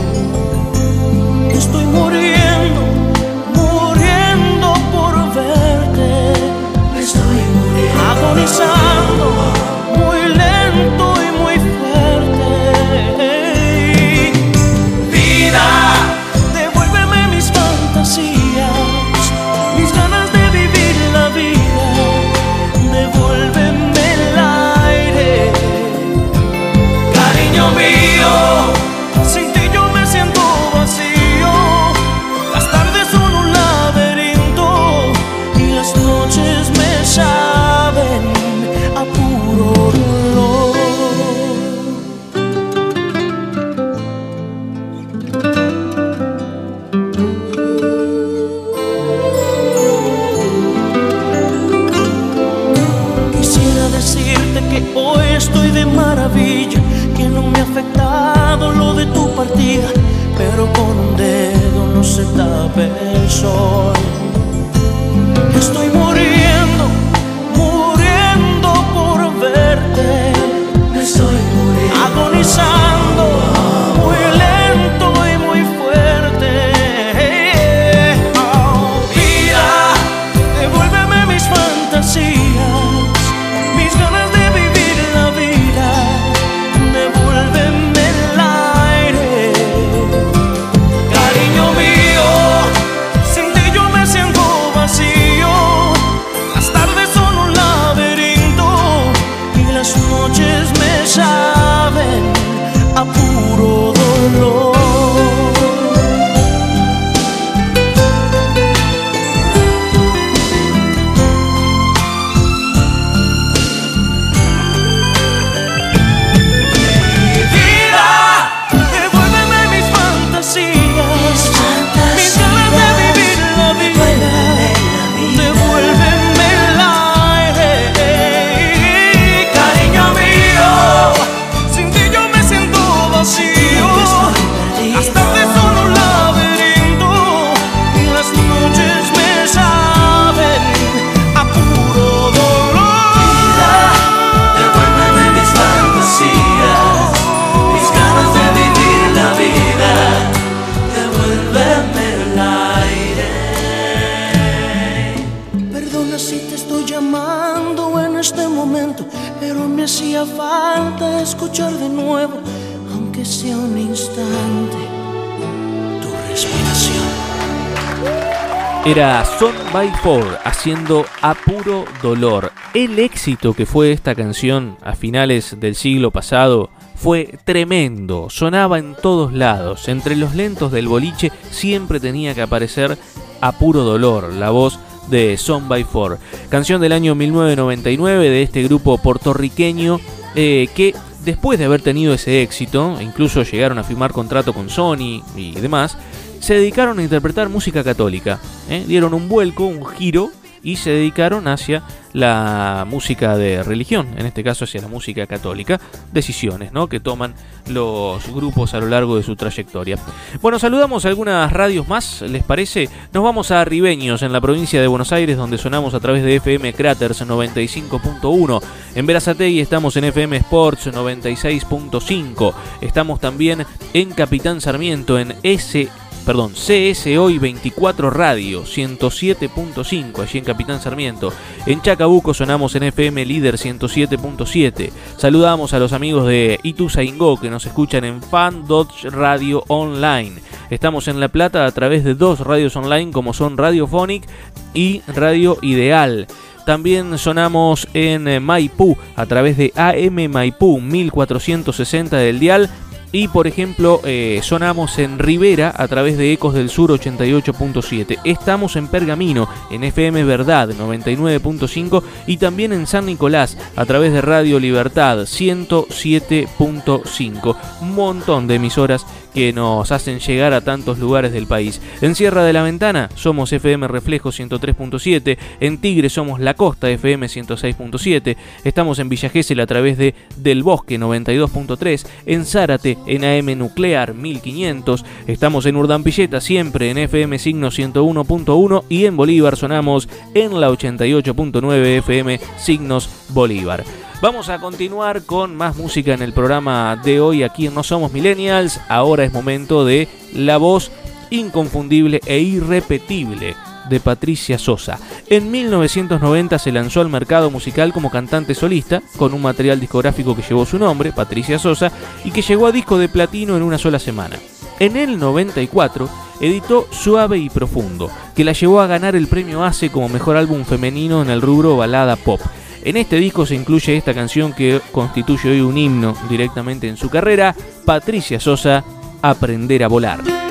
By 169.74 169.92
Four 170.04 170.40
haciendo 170.44 171.06
a 171.22 171.34
puro 171.34 171.86
dolor. 172.02 172.52
El 172.74 172.98
éxito 172.98 173.54
que 173.54 173.66
fue 173.66 173.92
esta 173.92 174.16
canción 174.16 174.78
a 174.82 174.96
finales 174.96 175.60
del 175.60 175.76
siglo 175.76 176.12
pasado 176.12 176.70
fue 176.96 177.38
tremendo. 177.44 178.30
Sonaba 178.30 178.80
en 178.80 178.96
todos 178.96 179.34
lados. 179.34 179.88
Entre 179.88 180.16
los 180.16 180.36
lentos 180.36 180.72
del 180.72 180.88
boliche 180.88 181.32
siempre 181.52 182.00
tenía 182.00 182.34
que 182.34 182.42
aparecer 182.42 182.98
a 183.42 183.52
puro 183.54 183.84
dolor 183.84 184.34
la 184.34 184.50
voz 184.50 184.80
de 185.10 185.38
Son 185.38 185.68
by 185.68 185.84
Four. 185.84 186.20
Canción 186.50 186.82
del 186.82 186.92
año 186.92 187.14
1999 187.16 188.30
de 188.30 188.42
este 188.42 188.64
grupo 188.64 188.98
puertorriqueño 188.98 190.00
eh, 190.36 190.68
que 190.76 190.96
después 191.26 191.60
de 191.60 191.66
haber 191.66 191.82
tenido 191.82 192.14
ese 192.14 192.42
éxito, 192.42 192.98
e 193.00 193.04
incluso 193.04 193.44
llegaron 193.44 193.78
a 193.78 193.84
firmar 193.84 194.14
contrato 194.14 194.54
con 194.54 194.70
Sony 194.70 195.24
y 195.36 195.52
demás, 195.60 195.98
se 196.40 196.56
dedicaron 196.56 197.00
a 197.00 197.04
interpretar 197.04 197.50
música 197.50 197.84
católica. 197.84 198.40
¿eh? 198.70 198.84
Dieron 198.88 199.14
un 199.14 199.30
vuelco, 199.30 199.66
un 199.66 199.86
giro 199.86 200.32
y 200.64 200.76
se 200.76 200.92
dedicaron 200.92 201.48
hacia 201.48 201.84
la 202.14 202.86
música 202.90 203.38
de 203.38 203.64
religión, 203.64 204.08
en 204.18 204.26
este 204.26 204.44
caso 204.44 204.66
hacia 204.66 204.82
la 204.82 204.88
música 204.88 205.28
católica, 205.28 205.80
decisiones 206.12 206.74
¿no? 206.74 206.88
que 206.88 207.00
toman 207.00 207.34
los 207.68 208.28
grupos 208.34 208.74
a 208.74 208.80
lo 208.80 208.88
largo 208.88 209.16
de 209.16 209.24
su 209.24 209.36
trayectoria. 209.36 209.98
Bueno, 210.42 210.60
saludamos 210.60 211.06
algunas 211.06 211.52
radios 211.52 211.88
más, 211.88 212.22
¿les 212.24 212.44
parece? 212.44 212.90
Nos 213.14 213.24
vamos 213.24 213.52
a 213.52 213.64
Ribeños, 213.64 214.24
en 214.24 214.34
la 214.34 214.42
provincia 214.42 214.82
de 214.82 214.88
Buenos 214.88 215.12
Aires, 215.12 215.38
donde 215.38 215.58
sonamos 215.58 215.94
a 215.94 216.00
través 216.00 216.24
de 216.24 216.38
FM 216.38 216.74
Craters 216.74 217.26
95.1. 217.26 218.62
En 218.96 219.06
Verazategui 219.06 219.60
estamos 219.60 219.96
en 219.98 220.06
FM 220.06 220.38
Sports 220.38 220.88
96.5. 220.88 222.54
Estamos 222.82 223.20
también 223.20 223.66
en 223.94 224.12
Capitán 224.12 224.62
Sarmiento, 224.62 225.20
en 225.20 225.36
S 225.44 225.90
perdón, 226.26 226.54
CS 226.54 227.08
Hoy 227.18 227.38
24 227.40 228.10
Radio 228.10 228.64
107.5 228.64 230.22
allí 230.22 230.38
en 230.38 230.44
Capitán 230.44 230.80
Sarmiento. 230.80 231.34
En 231.66 231.82
Chacabuco 231.82 232.34
sonamos 232.34 232.76
en 232.76 232.84
FM 232.84 233.26
Líder 233.26 233.56
107.7. 233.56 234.92
Saludamos 235.18 235.74
a 235.74 235.80
los 235.80 235.94
amigos 235.94 236.28
de 236.28 236.60
Ituzaingó 236.64 237.40
que 237.40 237.50
nos 237.50 237.66
escuchan 237.66 238.04
en 238.04 238.22
Fan 238.22 238.68
Dodge 238.68 239.10
Radio 239.10 239.64
Online. 239.68 240.42
Estamos 240.70 241.08
en 241.08 241.20
La 241.20 241.30
Plata 241.30 241.66
a 241.66 241.72
través 241.72 242.04
de 242.04 242.16
dos 242.16 242.42
radios 242.42 242.76
online 242.76 243.12
como 243.12 243.34
son 243.34 243.58
Radiophonic 243.58 244.28
y 244.74 245.02
Radio 245.08 245.58
Ideal. 245.62 246.28
También 246.66 247.18
sonamos 247.18 247.88
en 247.96 248.44
Maipú 248.44 248.96
a 249.16 249.26
través 249.26 249.58
de 249.58 249.74
AM 249.76 250.32
Maipú 250.32 250.80
1460 250.80 252.18
del 252.18 252.40
dial. 252.40 252.70
Y 253.12 253.28
por 253.28 253.48
ejemplo, 253.48 254.02
eh, 254.04 254.40
sonamos 254.44 255.00
en 255.00 255.18
Rivera 255.18 255.74
a 255.76 255.88
través 255.88 256.16
de 256.18 256.32
Ecos 256.32 256.54
del 256.54 256.70
Sur 256.70 256.92
88.7. 256.92 258.20
Estamos 258.24 258.76
en 258.76 258.88
Pergamino, 258.88 259.50
en 259.72 259.84
FM 259.84 260.24
Verdad 260.26 260.70
99.5 260.70 262.04
y 262.28 262.38
también 262.38 262.72
en 262.72 262.86
San 262.86 263.08
Nicolás 263.08 263.58
a 263.76 263.84
través 263.86 264.14
de 264.14 264.22
Radio 264.22 264.60
Libertad 264.60 265.18
107.5. 265.20 267.56
Un 267.82 267.96
montón 267.96 268.46
de 268.48 268.56
emisoras 268.56 269.06
que 269.40 269.54
nos 269.54 269.90
hacen 269.94 270.20
llegar 270.20 270.52
a 270.52 270.60
tantos 270.60 271.00
lugares 271.00 271.32
del 271.32 271.48
país. 271.48 271.80
En 272.02 272.14
Sierra 272.14 272.44
de 272.44 272.52
la 272.52 272.62
Ventana 272.62 273.08
somos 273.16 273.54
FM 273.54 273.88
Reflejo 273.88 274.32
103.7, 274.32 275.38
en 275.62 275.78
Tigre 275.78 276.10
somos 276.10 276.42
La 276.42 276.56
Costa 276.56 276.90
FM 276.90 277.26
106.7, 277.28 278.36
estamos 278.66 279.00
en 279.00 279.08
Villa 279.08 279.30
Gesell 279.30 279.62
a 279.62 279.66
través 279.66 279.98
de 279.98 280.14
Del 280.36 280.62
Bosque 280.62 281.00
92.3, 281.00 282.06
en 282.26 282.44
Zárate 282.44 282.98
en 283.08 283.24
AM 283.24 283.58
Nuclear 283.58 284.14
1500, 284.14 285.06
estamos 285.26 285.66
en 285.66 285.78
Urdampilleta 285.78 286.42
siempre 286.42 286.90
en 286.90 286.98
FM 286.98 287.40
Signo 287.40 287.70
101.1 287.70 288.84
y 288.90 289.06
en 289.06 289.16
Bolívar 289.16 289.56
sonamos 289.56 290.10
en 290.34 290.60
la 290.60 290.70
88.9 290.70 292.00
FM 292.00 292.42
Signos 292.58 293.10
Bolívar. 293.30 293.86
Vamos 294.22 294.50
a 294.50 294.60
continuar 294.60 295.24
con 295.24 295.56
más 295.56 295.78
música 295.78 296.14
en 296.14 296.22
el 296.22 296.34
programa 296.34 297.00
de 297.02 297.22
hoy 297.22 297.44
aquí 297.44 297.68
en 297.68 297.74
No 297.74 297.84
Somos 297.84 298.12
Millennials. 298.12 298.82
Ahora 298.90 299.24
es 299.24 299.32
momento 299.32 299.86
de 299.86 300.10
la 300.34 300.58
voz 300.58 300.92
inconfundible 301.30 302.20
e 302.26 302.40
irrepetible 302.40 303.56
de 303.90 304.00
Patricia 304.02 304.60
Sosa. 304.60 305.00
En 305.28 305.50
1990 305.50 306.60
se 306.60 306.74
lanzó 306.74 307.00
al 307.00 307.08
mercado 307.08 307.50
musical 307.50 307.94
como 307.94 308.12
cantante 308.12 308.56
solista, 308.56 309.02
con 309.16 309.34
un 309.34 309.42
material 309.42 309.80
discográfico 309.80 310.36
que 310.36 310.42
llevó 310.42 310.66
su 310.66 310.78
nombre, 310.78 311.14
Patricia 311.14 311.58
Sosa, 311.58 311.90
y 312.26 312.32
que 312.32 312.42
llegó 312.42 312.68
a 312.68 312.74
disco 312.74 312.98
de 312.98 313.08
platino 313.08 313.56
en 313.56 313.64
una 313.64 313.78
sola 313.78 314.00
semana. 314.00 314.36
En 314.80 314.98
el 314.98 315.18
94 315.18 316.10
editó 316.42 316.88
Suave 316.92 317.38
y 317.38 317.50
Profundo, 317.50 318.12
que 318.36 318.44
la 318.44 318.52
llevó 318.52 318.82
a 318.82 318.88
ganar 318.88 319.16
el 319.16 319.28
premio 319.28 319.64
ACE 319.64 319.90
como 319.90 320.10
mejor 320.10 320.36
álbum 320.36 320.66
femenino 320.66 321.22
en 321.22 321.30
el 321.30 321.42
rubro 321.42 321.78
balada 321.78 322.18
pop. 322.18 322.42
En 322.84 322.98
este 322.98 323.18
disco 323.18 323.46
se 323.46 323.56
incluye 323.56 323.98
esta 323.98 324.14
canción 324.14 324.54
que 324.54 324.80
constituye 324.92 325.52
hoy 325.52 325.62
un 325.62 325.78
himno 325.78 326.16
directamente 326.30 326.88
en 326.88 326.98
su 326.98 327.10
carrera, 327.10 327.56
Patricia 327.86 328.40
Sosa, 328.40 328.84
Aprender 329.22 329.84
a 329.84 329.90
volar. 329.90 330.49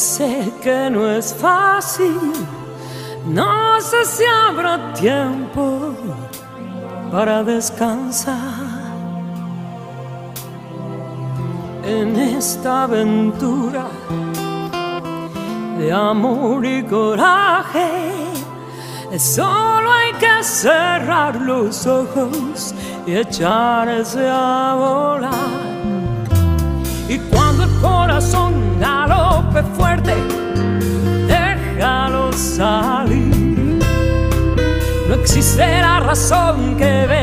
Sé 0.00 0.50
que 0.62 0.90
no 0.90 1.06
es 1.06 1.34
fácil. 1.34 2.32
No 3.26 3.80
sé 3.80 4.04
si 4.04 4.24
habrá 4.24 4.94
tiempo 4.94 5.94
para 7.12 7.44
descansar 7.44 8.80
en 11.84 12.16
esta 12.16 12.84
aventura 12.84 13.86
de 15.78 15.92
amor 15.92 16.64
y 16.64 16.82
coraje. 16.84 17.90
Solo 19.18 19.92
hay 19.92 20.12
que 20.14 20.42
cerrar 20.42 21.36
los 21.36 21.86
ojos 21.86 22.74
y 23.06 23.16
echarse 23.16 24.26
a 24.26 24.76
volar. 24.78 25.60
Y 27.08 27.18
cuando 27.18 27.64
el 27.64 27.80
corazón 27.80 28.80
galope 29.50 29.62
fuerte, 29.76 30.14
déjalo 31.26 32.32
salir. 32.32 33.80
No 35.08 35.14
existe 35.14 35.80
la 35.80 36.00
razón 36.00 36.76
que 36.76 37.06
venza 37.06 37.19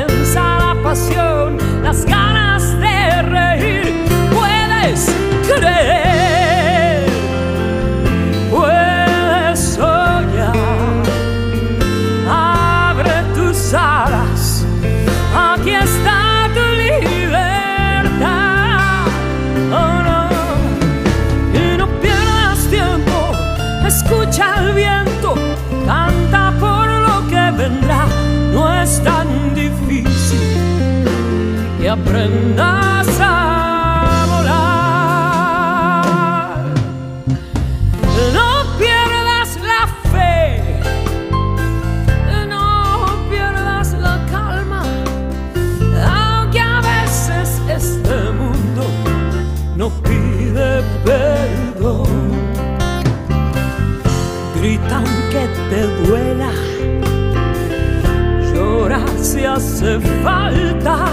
hace 59.58 60.00
falta, 60.24 61.08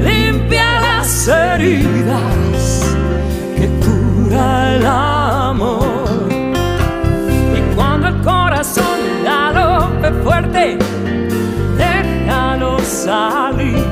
limpia 0.00 0.80
las 0.80 1.26
heridas 1.26 2.94
que 3.56 3.68
cura 3.84 4.76
el 4.76 4.86
amor. 4.86 6.28
Y 7.58 7.74
cuando 7.74 8.06
el 8.08 8.20
corazón 8.22 9.00
galope 9.24 10.12
fuerte, 10.22 10.78
déjalo 11.76 12.78
salir. 12.78 13.84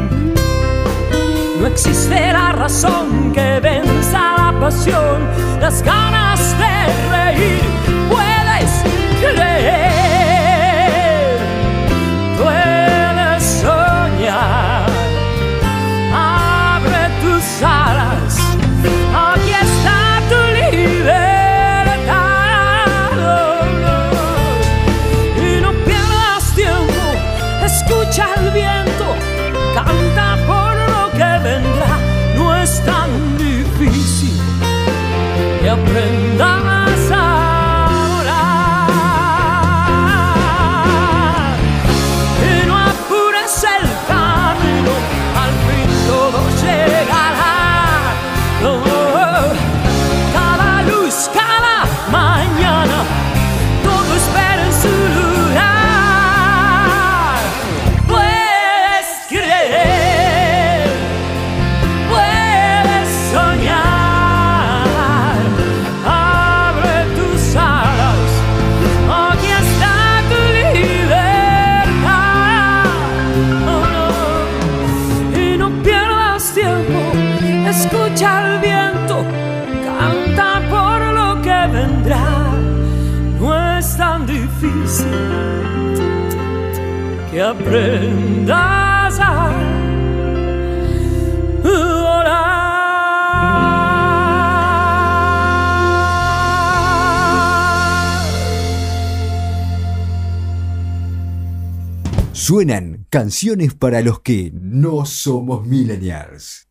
No 1.61 1.66
existe 1.66 2.32
la 2.32 2.53
razón 2.53 3.32
que 3.32 3.59
venza 3.59 4.20
la 4.36 4.61
pasión, 4.61 5.18
las 5.61 5.82
ganas 5.82 6.21
aprendas 87.72 89.18
a 89.18 89.50
volar. 91.62 92.42
Suenan 102.32 103.06
canciones 103.08 103.72
para 103.72 104.02
los 104.02 104.20
que 104.20 104.52
no 104.52 105.06
somos 105.06 105.66
millennials. 105.66 106.68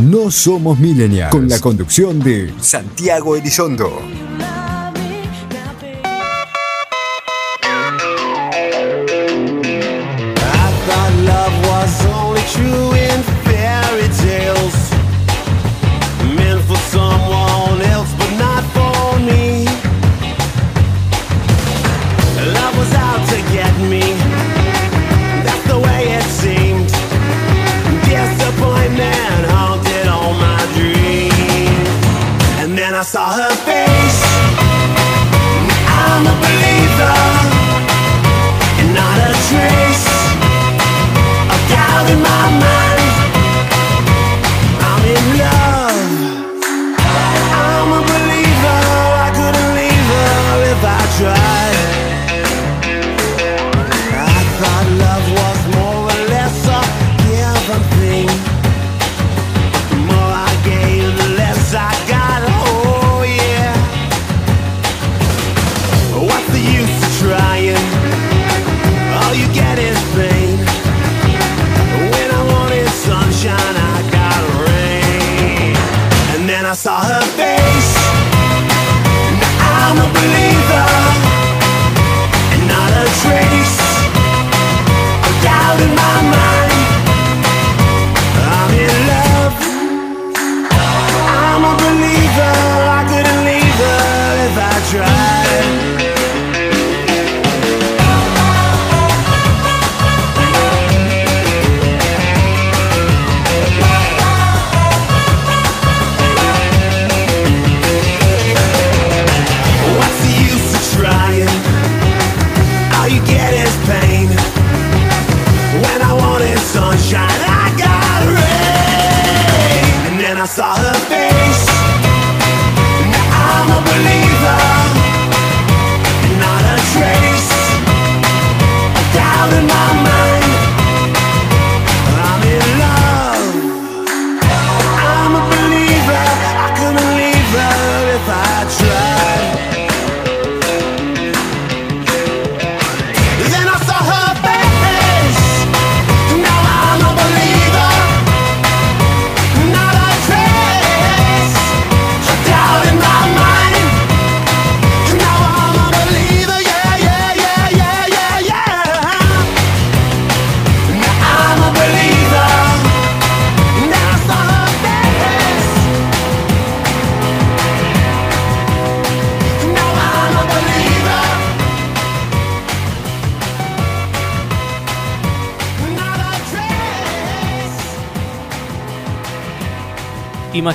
No 0.00 0.30
somos 0.30 0.78
millennials. 0.78 1.32
Con 1.32 1.48
la 1.48 1.58
conducción 1.58 2.20
de 2.20 2.54
Santiago 2.60 3.36
Elizondo. 3.36 4.27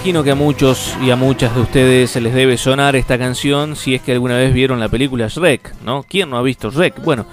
Imagino 0.04 0.26
que 0.26 0.32
a 0.32 0.36
muchos 0.36 0.98
y 1.02 1.12
a 1.12 1.16
muchas 1.16 1.56
de 1.56 1.62
ustedes 1.62 2.10
se 2.12 2.20
les 2.20 2.34
debe 2.34 2.58
sonar 2.58 2.98
esta 2.98 3.18
canción 3.18 3.78
si 3.78 3.96
es 3.96 4.02
que 4.02 4.12
alguna 4.12 4.36
vez 4.36 4.54
vieron 4.54 4.78
la 4.78 4.90
película 4.90 5.30
Shrek, 5.30 5.76
¿no? 5.82 6.04
¿Quién 6.04 6.30
no 6.30 6.36
ha 6.36 6.42
visto 6.42 6.70
Shrek? 6.70 7.02
Bueno, 7.02 7.26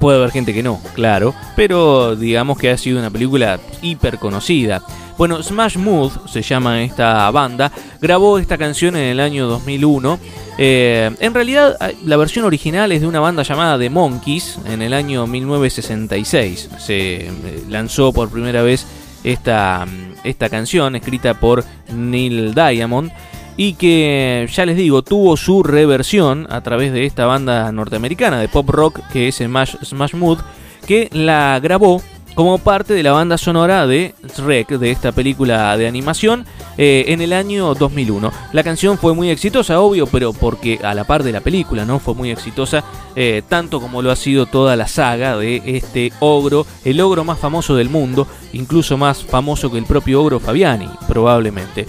puede 0.00 0.18
haber 0.18 0.32
gente 0.32 0.52
que 0.52 0.60
no, 0.60 0.80
claro, 0.96 1.32
pero 1.54 2.16
digamos 2.16 2.58
que 2.58 2.70
ha 2.70 2.78
sido 2.78 2.98
una 2.98 3.10
película 3.10 3.60
hiper 3.80 4.18
conocida. 4.18 4.82
Bueno, 5.16 5.40
Smash 5.40 5.76
Mouth 5.76 6.26
se 6.26 6.42
llama 6.42 6.82
esta 6.82 7.30
banda, 7.30 7.70
grabó 8.00 8.40
esta 8.40 8.58
canción 8.58 8.96
en 8.96 9.04
el 9.04 9.20
año 9.20 9.46
2001. 9.46 10.18
Eh, 10.58 11.14
en 11.20 11.32
realidad, 11.32 11.78
la 12.04 12.16
versión 12.16 12.44
original 12.44 12.90
es 12.90 13.02
de 13.02 13.06
una 13.06 13.20
banda 13.20 13.44
llamada 13.44 13.78
The 13.78 13.88
Monkeys 13.88 14.58
en 14.66 14.82
el 14.82 14.94
año 14.94 15.28
1966. 15.28 16.70
Se 16.80 17.26
eh, 17.28 17.30
lanzó 17.68 18.12
por 18.12 18.30
primera 18.30 18.62
vez 18.62 18.84
esta, 19.26 19.86
esta 20.24 20.48
canción 20.48 20.96
escrita 20.96 21.34
por 21.34 21.64
Neil 21.92 22.54
Diamond 22.54 23.10
y 23.56 23.74
que 23.74 24.48
ya 24.50 24.64
les 24.64 24.76
digo 24.76 25.02
tuvo 25.02 25.36
su 25.36 25.62
reversión 25.62 26.46
a 26.48 26.60
través 26.60 26.92
de 26.92 27.04
esta 27.04 27.26
banda 27.26 27.70
norteamericana 27.72 28.38
de 28.38 28.48
pop 28.48 28.68
rock 28.70 29.00
que 29.12 29.28
es 29.28 29.36
Smash, 29.36 29.76
Smash 29.82 30.14
Mouth 30.14 30.38
que 30.86 31.08
la 31.12 31.58
grabó 31.60 32.00
como 32.36 32.58
parte 32.58 32.92
de 32.92 33.02
la 33.02 33.12
banda 33.12 33.38
sonora 33.38 33.86
de 33.86 34.14
Shrek, 34.36 34.68
de 34.78 34.90
esta 34.90 35.10
película 35.10 35.74
de 35.78 35.88
animación, 35.88 36.44
eh, 36.76 37.06
en 37.08 37.22
el 37.22 37.32
año 37.32 37.74
2001. 37.74 38.30
La 38.52 38.62
canción 38.62 38.98
fue 38.98 39.14
muy 39.14 39.30
exitosa, 39.30 39.80
obvio, 39.80 40.06
pero 40.06 40.34
porque 40.34 40.78
a 40.82 40.92
la 40.92 41.04
par 41.04 41.22
de 41.22 41.32
la 41.32 41.40
película, 41.40 41.86
¿no? 41.86 41.98
Fue 41.98 42.14
muy 42.14 42.30
exitosa, 42.30 42.84
eh, 43.16 43.42
tanto 43.48 43.80
como 43.80 44.02
lo 44.02 44.10
ha 44.10 44.16
sido 44.16 44.44
toda 44.44 44.76
la 44.76 44.86
saga 44.86 45.38
de 45.38 45.62
este 45.64 46.12
ogro, 46.20 46.66
el 46.84 47.00
ogro 47.00 47.24
más 47.24 47.38
famoso 47.38 47.74
del 47.74 47.88
mundo, 47.88 48.28
incluso 48.52 48.98
más 48.98 49.24
famoso 49.24 49.72
que 49.72 49.78
el 49.78 49.86
propio 49.86 50.20
ogro 50.20 50.38
Fabiani, 50.38 50.90
probablemente. 51.08 51.86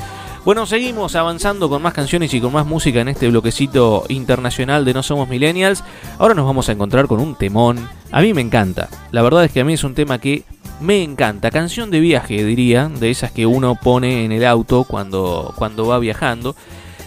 Bueno, 0.47 0.65
seguimos 0.65 1.17
avanzando 1.17 1.67
con 1.67 1.81
más 1.81 1.93
canciones 1.93 2.33
y 2.33 2.39
con 2.39 2.53
más 2.53 2.65
música 2.65 3.01
en 3.01 3.09
este 3.09 3.27
bloquecito 3.27 4.05
internacional 4.07 4.85
de 4.85 4.93
No 4.93 5.03
Somos 5.03 5.27
Millennials. 5.27 5.83
Ahora 6.19 6.35
nos 6.35 6.45
vamos 6.45 6.69
a 6.69 6.71
encontrar 6.71 7.05
con 7.07 7.19
un 7.19 7.35
temón. 7.35 7.89
A 8.13 8.21
mí 8.21 8.33
me 8.33 8.39
encanta. 8.39 8.87
La 9.11 9.21
verdad 9.23 9.43
es 9.43 9.51
que 9.51 9.59
a 9.59 9.65
mí 9.65 9.73
es 9.73 9.83
un 9.83 9.93
tema 9.93 10.19
que 10.19 10.45
me 10.79 11.03
encanta. 11.03 11.51
Canción 11.51 11.91
de 11.91 11.99
viaje, 11.99 12.45
diría, 12.45 12.87
de 12.87 13.11
esas 13.11 13.33
que 13.33 13.45
uno 13.45 13.75
pone 13.75 14.23
en 14.23 14.31
el 14.31 14.45
auto 14.45 14.85
cuando, 14.85 15.53
cuando 15.57 15.85
va 15.85 15.99
viajando. 15.99 16.55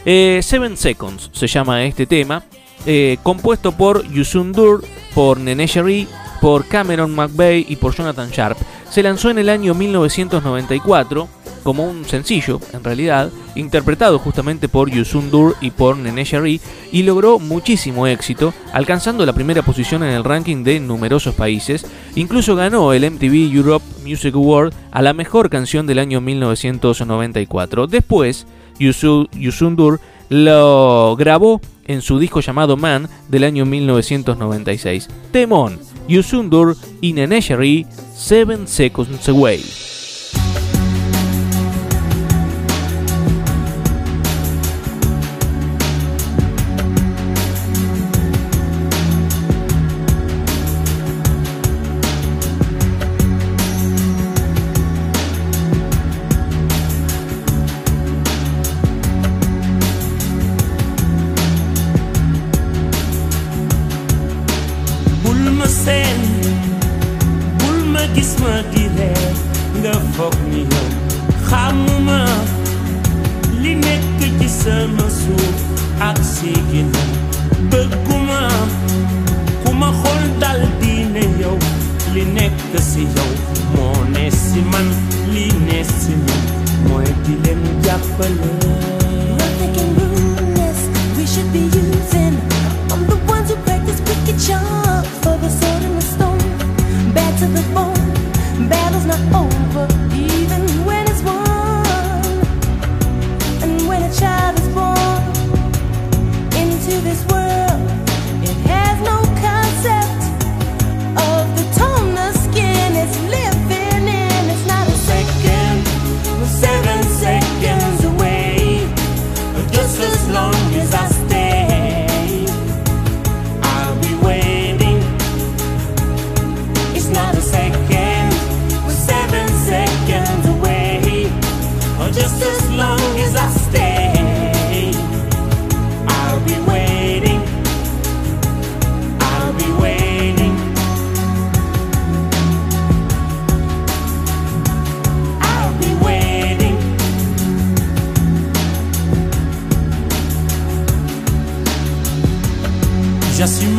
Eh, 0.05 0.41
Seven 0.43 0.77
Seconds 0.77 1.31
se 1.33 1.47
llama 1.47 1.83
este 1.85 2.05
tema. 2.05 2.43
eh, 2.85 3.17
compuesto 3.23 3.73
por 3.73 4.07
Yusun 4.07 4.53
Dur, 4.53 4.85
por 5.15 5.41
Nene 5.41 5.67
Cherie, 5.67 6.07
por 6.43 6.67
Cameron 6.67 7.15
McVeigh 7.15 7.65
y 7.71 7.77
por 7.77 7.95
Jonathan 7.95 8.29
Sharp. 8.31 8.59
Se 8.91 9.03
lanzó 9.03 9.31
en 9.31 9.39
el 9.39 9.49
año 9.49 9.73
1994 9.73 11.40
como 11.63 11.85
un 11.85 12.05
sencillo, 12.05 12.61
en 12.73 12.83
realidad, 12.85 13.31
interpretado 13.55 14.19
justamente 14.19 14.69
por 14.69 14.91
Yusun 14.91 15.31
Dur 15.31 15.57
y 15.61 15.71
por 15.71 15.97
Nene 15.97 16.25
Sherry, 16.25 16.61
y 16.93 17.03
logró 17.03 17.39
muchísimo 17.39 18.07
éxito, 18.07 18.53
alcanzando 18.73 19.25
la 19.27 19.33
primera 19.33 19.63
posición 19.63 20.03
en 20.03 20.11
el 20.11 20.25
ranking 20.25 20.65
de 20.65 20.81
numerosos 20.81 21.35
países. 21.35 21.87
Incluso 22.17 22.57
ganó 22.57 22.93
el 22.93 23.05
MTV 23.11 23.53
Europe 23.55 23.85
Music 24.05 24.35
Award 24.35 24.73
a 24.91 25.03
la 25.03 25.13
mejor 25.15 25.51
canción 25.51 25.87
del 25.87 25.99
año 25.99 26.21
1994. 26.21 27.87
Después, 27.87 28.47
Yusu- 28.79 29.29
Yusun 29.33 29.77
Dur 29.77 30.01
lo 30.29 31.17
grabó 31.17 31.61
en 31.87 32.03
su 32.03 32.19
disco 32.19 32.41
llamado 32.41 32.77
Man 32.77 33.09
del 33.29 33.45
año 33.45 33.67
1996. 33.67 35.09
Temón, 35.33 35.79
Yusun 36.09 36.49
Dur 36.51 36.77
y 37.01 37.13
Nene 37.13 37.41
Sherry, 37.41 37.87
Seven 38.15 38.69
Seconds 38.69 39.29
Away. 39.29 39.61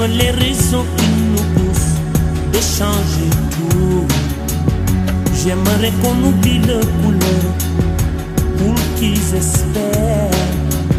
Les 0.08 0.32
raisons 0.32 0.84
qui 0.98 1.06
nous 1.32 1.44
poussent 1.54 2.00
de 2.52 2.58
changer 2.58 3.30
tout. 3.52 4.08
J'aimerais 5.44 5.92
qu'on 6.02 6.28
oublie 6.28 6.58
le 6.58 6.80
couleur 7.02 7.52
pour 8.58 8.76
qu'ils 8.96 9.36
espèrent. 9.36 10.32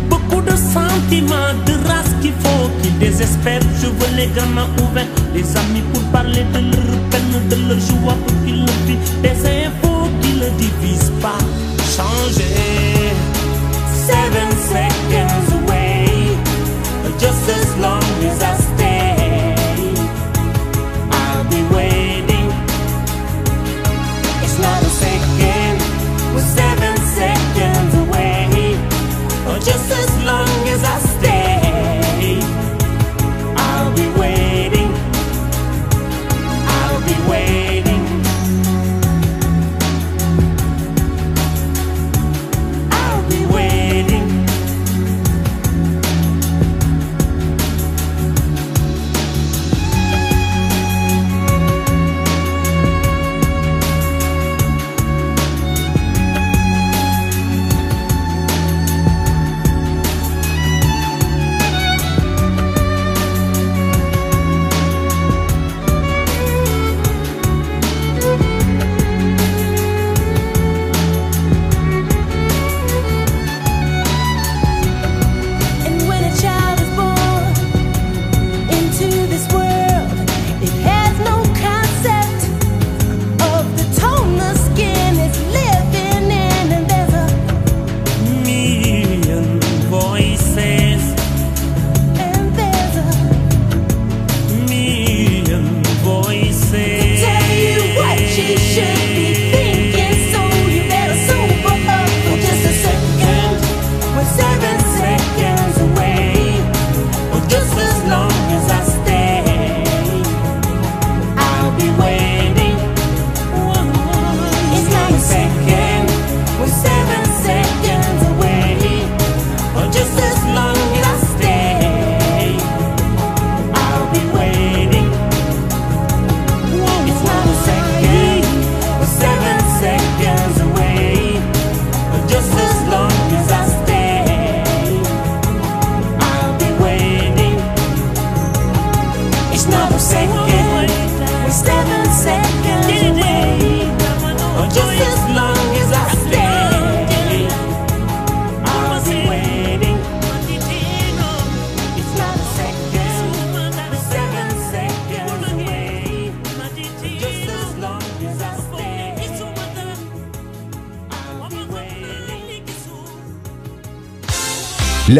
Beaucoup 0.08 0.40
de 0.40 0.50
sentiments, 0.56 1.52
de 1.66 1.72
race 1.88 2.14
qu'il 2.22 2.32
faut 2.32 2.70
qu'ils 2.80 2.96
désespèrent. 2.98 3.60
Je 3.82 3.86
veux 3.88 4.16
les 4.16 4.28
gamins 4.28 4.68
ouverts, 4.80 5.08
les 5.34 5.56
amis 5.56 5.82
pour 5.92 6.02
parler 6.12 6.44
de 6.54 6.60
leur 6.60 6.98
peine, 7.10 7.48
de 7.50 7.56
leur 7.68 7.80
joie 7.80 8.16
pour 8.24 8.44
qu'ils 8.44 8.60
le 8.60 8.72
vivent. 8.86 9.20
Des 9.20 9.66
infos 9.66 10.08
qui 10.22 10.34
ne 10.34 10.48
divisent 10.58 11.12
pas. 11.20 11.38
Changer. 11.96 13.10
Seven 14.06 14.50
seconds 14.70 15.54
away. 15.58 16.38
Just 17.18 17.48
as 17.50 17.76
long 17.78 18.02
as 18.24 18.42
I 18.42 18.71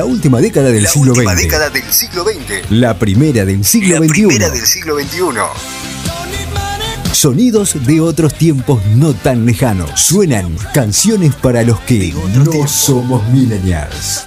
La 0.03 0.07
última 0.07 0.41
década 0.41 0.73
del 0.73 0.83
La 0.83 0.91
siglo 0.91 1.13
última 1.13 1.31
XX. 1.33 1.43
década 1.43 1.71
del 1.71 1.93
siglo 1.93 2.25
XX. 2.25 2.71
La 2.73 2.99
primera 2.99 3.45
del 3.45 3.65
siglo 3.65 4.01
La 4.01 4.07
XXI. 4.09 4.09
primera 4.27 4.51
del 4.51 4.67
siglo 4.67 4.99
XXI. 4.99 5.21
Sonidos 7.13 7.87
de 7.87 8.01
otros 8.01 8.35
tiempos 8.35 8.85
no 8.97 9.15
tan 9.15 9.47
lejanos. 9.47 10.01
Suenan 10.01 10.57
canciones 10.75 11.37
para 11.37 11.63
los 11.63 11.79
que 11.83 12.13
no 12.45 12.67
somos 12.67 13.25
millennials. 13.29 14.27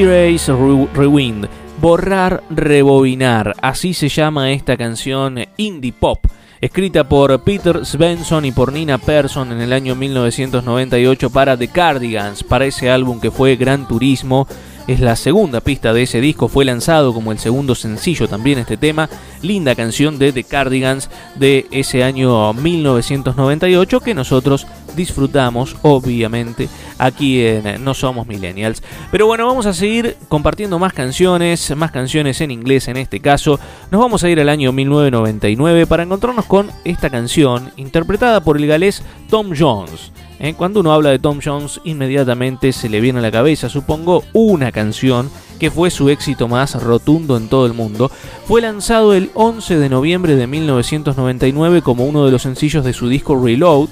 Erase 0.00 0.52
Re- 0.52 0.88
Rewind. 0.94 1.46
Borrar, 1.80 2.42
rebobinar. 2.50 3.54
Así 3.62 3.94
se 3.94 4.08
llama 4.08 4.52
esta 4.52 4.76
canción 4.76 5.38
indie 5.56 5.92
pop. 5.92 6.18
Escrita 6.60 7.08
por 7.08 7.42
Peter 7.42 7.86
Svensson 7.86 8.44
y 8.44 8.52
por 8.52 8.70
Nina 8.72 8.98
Persson 8.98 9.50
en 9.52 9.62
el 9.62 9.72
año 9.72 9.94
1998 9.94 11.30
para 11.30 11.56
The 11.56 11.68
Cardigans, 11.68 12.44
para 12.44 12.66
ese 12.66 12.90
álbum 12.90 13.18
que 13.18 13.30
fue 13.30 13.56
Gran 13.56 13.88
Turismo. 13.88 14.46
Es 14.90 14.98
la 14.98 15.14
segunda 15.14 15.60
pista 15.60 15.92
de 15.92 16.02
ese 16.02 16.20
disco, 16.20 16.48
fue 16.48 16.64
lanzado 16.64 17.14
como 17.14 17.30
el 17.30 17.38
segundo 17.38 17.76
sencillo 17.76 18.26
también 18.26 18.58
este 18.58 18.76
tema. 18.76 19.08
Linda 19.40 19.76
canción 19.76 20.18
de 20.18 20.32
The 20.32 20.42
Cardigans 20.42 21.08
de 21.36 21.68
ese 21.70 22.02
año 22.02 22.52
1998 22.54 24.00
que 24.00 24.14
nosotros 24.14 24.66
disfrutamos, 24.96 25.76
obviamente, 25.82 26.68
aquí 26.98 27.40
en 27.40 27.84
No 27.84 27.94
Somos 27.94 28.26
Millennials. 28.26 28.82
Pero 29.12 29.28
bueno, 29.28 29.46
vamos 29.46 29.66
a 29.66 29.74
seguir 29.74 30.16
compartiendo 30.28 30.80
más 30.80 30.92
canciones, 30.92 31.72
más 31.76 31.92
canciones 31.92 32.40
en 32.40 32.50
inglés 32.50 32.88
en 32.88 32.96
este 32.96 33.20
caso. 33.20 33.60
Nos 33.92 34.00
vamos 34.00 34.24
a 34.24 34.28
ir 34.28 34.40
al 34.40 34.48
año 34.48 34.72
1999 34.72 35.86
para 35.86 36.02
encontrarnos 36.02 36.46
con 36.46 36.68
esta 36.82 37.10
canción 37.10 37.70
interpretada 37.76 38.40
por 38.40 38.56
el 38.56 38.66
galés 38.66 39.04
Tom 39.28 39.52
Jones. 39.56 40.10
¿Eh? 40.40 40.54
Cuando 40.54 40.80
uno 40.80 40.92
habla 40.92 41.10
de 41.10 41.18
Tom 41.18 41.38
Jones, 41.44 41.80
inmediatamente 41.84 42.72
se 42.72 42.88
le 42.88 43.00
viene 43.00 43.20
a 43.20 43.22
la 43.22 43.30
cabeza, 43.30 43.68
supongo, 43.68 44.24
una 44.32 44.72
canción 44.72 45.30
que 45.60 45.70
fue 45.70 45.90
su 45.90 46.08
éxito 46.08 46.48
más 46.48 46.82
rotundo 46.82 47.36
en 47.36 47.48
todo 47.48 47.66
el 47.66 47.74
mundo. 47.74 48.10
Fue 48.46 48.62
lanzado 48.62 49.14
el 49.14 49.30
11 49.34 49.78
de 49.78 49.88
noviembre 49.88 50.34
de 50.34 50.46
1999 50.46 51.82
como 51.82 52.06
uno 52.06 52.24
de 52.24 52.32
los 52.32 52.42
sencillos 52.42 52.84
de 52.84 52.94
su 52.94 53.08
disco 53.08 53.40
Reload, 53.40 53.90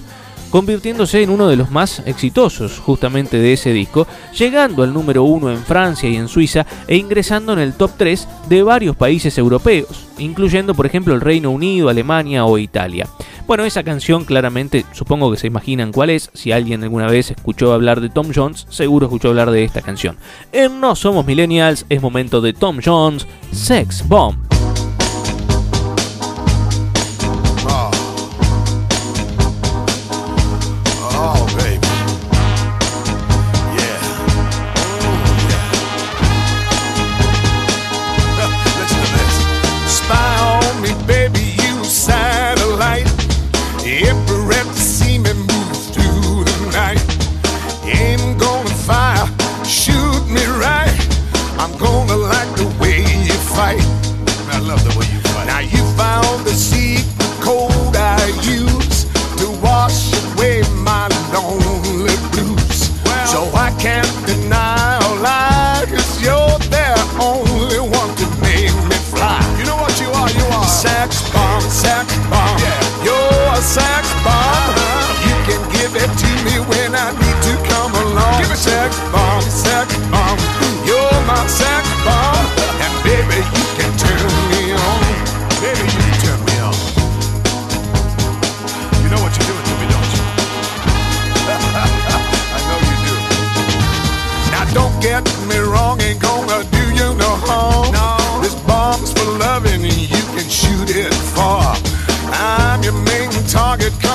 convirtiéndose 0.50 1.22
en 1.22 1.28
uno 1.30 1.46
de 1.46 1.56
los 1.56 1.70
más 1.70 2.02
exitosos 2.06 2.78
justamente 2.78 3.38
de 3.38 3.52
ese 3.52 3.72
disco, 3.72 4.06
llegando 4.36 4.82
al 4.82 4.94
número 4.94 5.24
uno 5.24 5.50
en 5.50 5.58
Francia 5.58 6.08
y 6.08 6.16
en 6.16 6.28
Suiza 6.28 6.64
e 6.86 6.96
ingresando 6.96 7.52
en 7.52 7.58
el 7.58 7.74
top 7.74 7.90
3 7.98 8.26
de 8.48 8.62
varios 8.62 8.96
países 8.96 9.36
europeos, 9.36 10.06
incluyendo 10.18 10.74
por 10.74 10.86
ejemplo 10.86 11.14
el 11.14 11.20
Reino 11.20 11.50
Unido, 11.50 11.90
Alemania 11.90 12.46
o 12.46 12.56
Italia. 12.56 13.06
Bueno, 13.48 13.64
esa 13.64 13.82
canción 13.82 14.26
claramente, 14.26 14.84
supongo 14.92 15.30
que 15.30 15.38
se 15.38 15.46
imaginan 15.46 15.90
cuál 15.90 16.10
es. 16.10 16.30
Si 16.34 16.52
alguien 16.52 16.82
alguna 16.82 17.06
vez 17.06 17.30
escuchó 17.30 17.72
hablar 17.72 18.02
de 18.02 18.10
Tom 18.10 18.26
Jones, 18.32 18.66
seguro 18.68 19.06
escuchó 19.06 19.28
hablar 19.28 19.50
de 19.50 19.64
esta 19.64 19.80
canción. 19.80 20.18
En 20.52 20.82
No 20.82 20.94
Somos 20.94 21.24
Millennials 21.24 21.86
es 21.88 22.02
momento 22.02 22.42
de 22.42 22.52
Tom 22.52 22.80
Jones, 22.84 23.26
Sex 23.50 24.06
Bomb. 24.06 24.57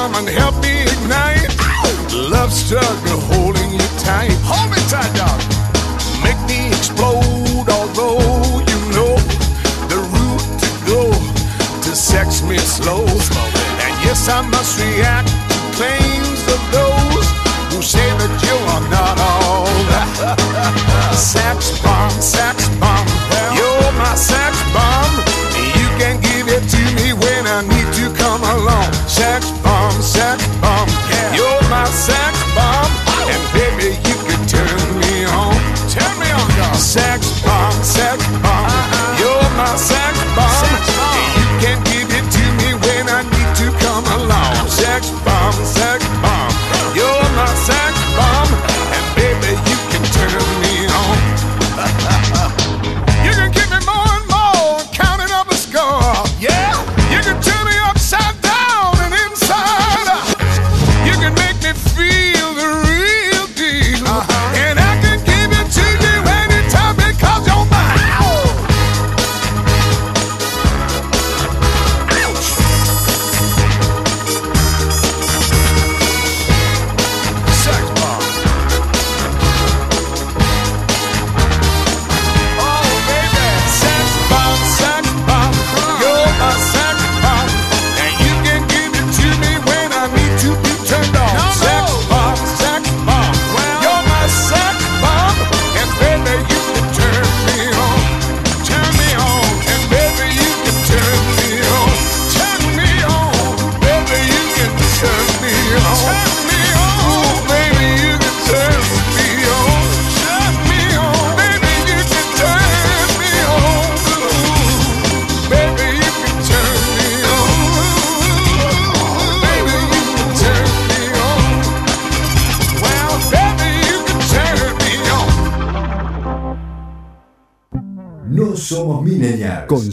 come 0.04 0.16
and 0.16 0.28
help 0.28 0.56
me 0.62 0.82
ignite. 0.82 1.48
Love 2.14 2.52
struggle 2.52 3.20
holding 3.32 3.72
you 3.72 3.88
tight. 4.04 4.36
Hold 4.44 4.70
me 4.72 4.80
tight, 4.92 5.14
dog. 5.16 5.40
Make 6.26 6.40
me 6.50 6.68
explode, 6.68 7.68
although 7.70 8.60
you 8.70 8.80
know 8.96 9.16
the 9.92 10.00
route 10.14 10.48
to 10.64 10.70
go 10.92 11.02
to 11.86 11.96
sex 11.96 12.44
me 12.44 12.58
slow 12.58 13.06
and 13.84 13.94
yes, 14.04 14.28
I 14.28 14.42
must 14.42 14.78
react. 14.78 15.53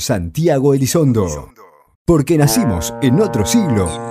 Santiago 0.00 0.74
Elizondo. 0.74 1.52
Porque 2.04 2.36
nacimos 2.36 2.92
en 3.02 3.20
otro 3.20 3.46
siglo. 3.46 4.09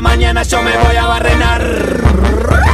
mañana 0.00 0.42
yo 0.42 0.62
me 0.62 0.76
voy 0.76 0.96
a 0.96 1.06
barrenar. 1.06 1.62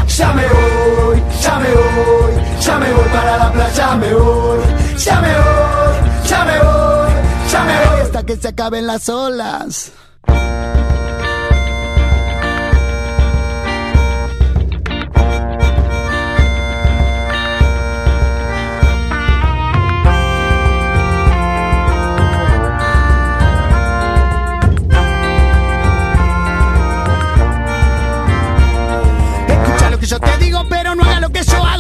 Ya 0.08 0.32
me 0.32 0.42
voy, 0.46 1.22
ya 1.40 1.58
me 1.58 1.68
voy, 1.68 2.32
ya 2.60 2.78
me 2.78 2.92
voy 2.92 3.08
para 3.12 3.36
la 3.38 3.52
playa, 3.52 3.72
Ya 3.74 3.96
me 3.96 4.14
voy, 4.14 4.60
ya 4.98 5.20
me 5.20 5.28
voy, 5.28 6.28
ya 6.28 6.44
me 6.44 6.58
voy, 6.58 7.12
ya 7.50 7.64
me 7.64 7.86
voy 7.86 8.00
hasta 8.02 8.22
que 8.24 8.36
se 8.36 8.48
acaben 8.48 8.86
las 8.86 9.08
olas. 9.08 9.92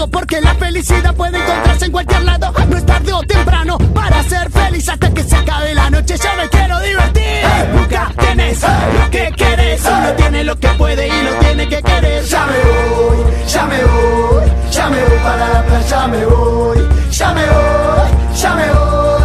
Lado 0.02 0.10
porque 0.10 0.40
la 0.40 0.54
felicidad 0.54 1.14
puede 1.14 1.38
encontrarse 1.38 1.84
en 1.86 1.92
cualquier 1.92 2.22
lado. 2.22 2.52
No 2.68 2.76
es 2.76 2.86
tarde 2.86 3.12
o 3.12 3.22
temprano 3.22 3.78
para 3.94 4.22
ser 4.24 4.50
feliz 4.50 4.88
hasta 4.88 5.12
que 5.12 5.22
se 5.22 5.36
acabe 5.36 5.74
la 5.74 5.90
noche. 5.90 6.16
Yo 6.16 6.30
me 6.36 6.48
quiero 6.48 6.80
divertir. 6.80 7.42
Nunca 7.74 8.12
tienes 8.18 8.60
lo 8.62 9.10
que 9.10 9.32
querés. 9.36 9.82
Uno 9.84 10.12
tiene 10.16 10.44
lo 10.44 10.58
que 10.58 10.68
puede 10.68 11.08
y 11.08 11.22
lo 11.22 11.32
tiene 11.40 11.68
que 11.68 11.82
querer. 11.82 12.24
Ya 12.24 12.46
me 12.46 12.58
voy, 12.58 13.16
ya 13.46 13.66
me 13.66 13.84
voy, 13.84 14.44
ya 14.70 14.88
me 14.88 15.04
voy 15.04 15.18
para 15.22 15.48
la 15.48 15.62
playa, 15.64 16.06
me 16.08 16.26
voy. 16.26 16.88
Ya 17.10 17.34
me 17.34 17.42
voy, 17.42 18.34
ya 18.40 18.54
me 18.54 18.66
voy, 18.72 19.21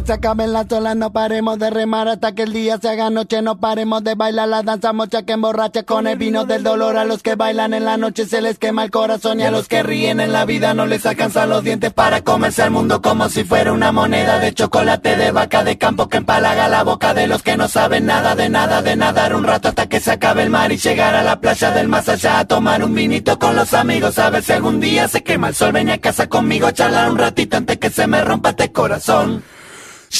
que 0.00 0.06
se 0.06 0.12
acaben 0.12 0.52
las 0.52 0.70
olas 0.72 0.94
no 0.94 1.10
paremos 1.10 1.58
de 1.58 1.70
remar 1.70 2.06
Hasta 2.06 2.32
que 2.32 2.42
el 2.42 2.52
día 2.52 2.76
se 2.76 2.90
haga 2.90 3.08
noche 3.08 3.40
no 3.40 3.56
paremos 3.56 4.04
de 4.04 4.14
bailar 4.14 4.46
La 4.46 4.62
danza 4.62 4.92
mocha 4.92 5.22
que 5.22 5.32
emborracha 5.32 5.84
con 5.84 6.06
el 6.06 6.18
vino 6.18 6.44
del 6.44 6.62
dolor 6.62 6.98
A 6.98 7.06
los 7.06 7.22
que 7.22 7.34
bailan 7.34 7.72
en 7.72 7.86
la 7.86 7.96
noche 7.96 8.26
se 8.26 8.42
les 8.42 8.58
quema 8.58 8.84
el 8.84 8.90
corazón 8.90 9.40
Y 9.40 9.44
a 9.44 9.50
los 9.50 9.68
que 9.68 9.82
ríen 9.82 10.20
en 10.20 10.34
la 10.34 10.44
vida 10.44 10.74
no 10.74 10.84
les 10.84 11.06
alcanzan 11.06 11.48
los 11.48 11.64
dientes 11.64 11.94
Para 11.94 12.20
comerse 12.20 12.60
al 12.60 12.72
mundo 12.72 13.00
como 13.00 13.30
si 13.30 13.44
fuera 13.44 13.72
una 13.72 13.90
moneda 13.90 14.38
De 14.38 14.52
chocolate 14.52 15.16
de 15.16 15.30
vaca 15.30 15.64
de 15.64 15.78
campo 15.78 16.10
que 16.10 16.18
empalaga 16.18 16.68
la 16.68 16.82
boca 16.82 17.14
De 17.14 17.26
los 17.26 17.42
que 17.42 17.56
no 17.56 17.66
saben 17.66 18.04
nada 18.04 18.34
de 18.34 18.50
nada 18.50 18.82
de 18.82 18.96
nadar 18.96 19.34
un 19.34 19.44
rato 19.44 19.68
Hasta 19.68 19.88
que 19.88 20.00
se 20.00 20.10
acabe 20.10 20.42
el 20.42 20.50
mar 20.50 20.72
y 20.72 20.76
llegar 20.76 21.14
a 21.14 21.22
la 21.22 21.40
playa 21.40 21.70
del 21.70 21.88
más 21.88 22.06
allá 22.10 22.40
A 22.40 22.44
tomar 22.44 22.84
un 22.84 22.94
vinito 22.94 23.38
con 23.38 23.56
los 23.56 23.72
amigos 23.72 24.18
A 24.18 24.28
ver 24.28 24.42
si 24.42 24.52
algún 24.52 24.78
día 24.78 25.08
se 25.08 25.22
quema 25.22 25.48
el 25.48 25.54
sol 25.54 25.72
Ven 25.72 25.88
a 25.88 25.96
casa 25.96 26.28
conmigo 26.28 26.70
charlar 26.70 27.10
un 27.10 27.16
ratito 27.16 27.56
antes 27.56 27.78
que 27.78 27.88
se 27.88 28.06
me 28.06 28.22
rompa 28.22 28.50
este 28.50 28.70
corazón 28.72 29.55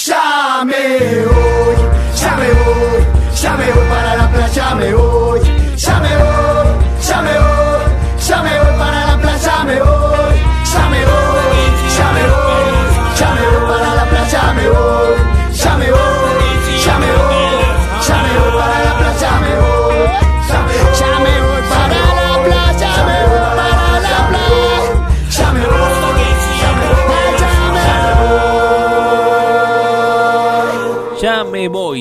ya 0.05 0.65
me 0.65 1.25
voy, 1.25 1.77
para 3.89 4.17
la 4.17 4.31
playa, 4.31 4.55
ya 4.55 4.75
me 4.75 4.93
voy, 4.93 5.41
me 7.23 7.39
voy, 7.39 7.46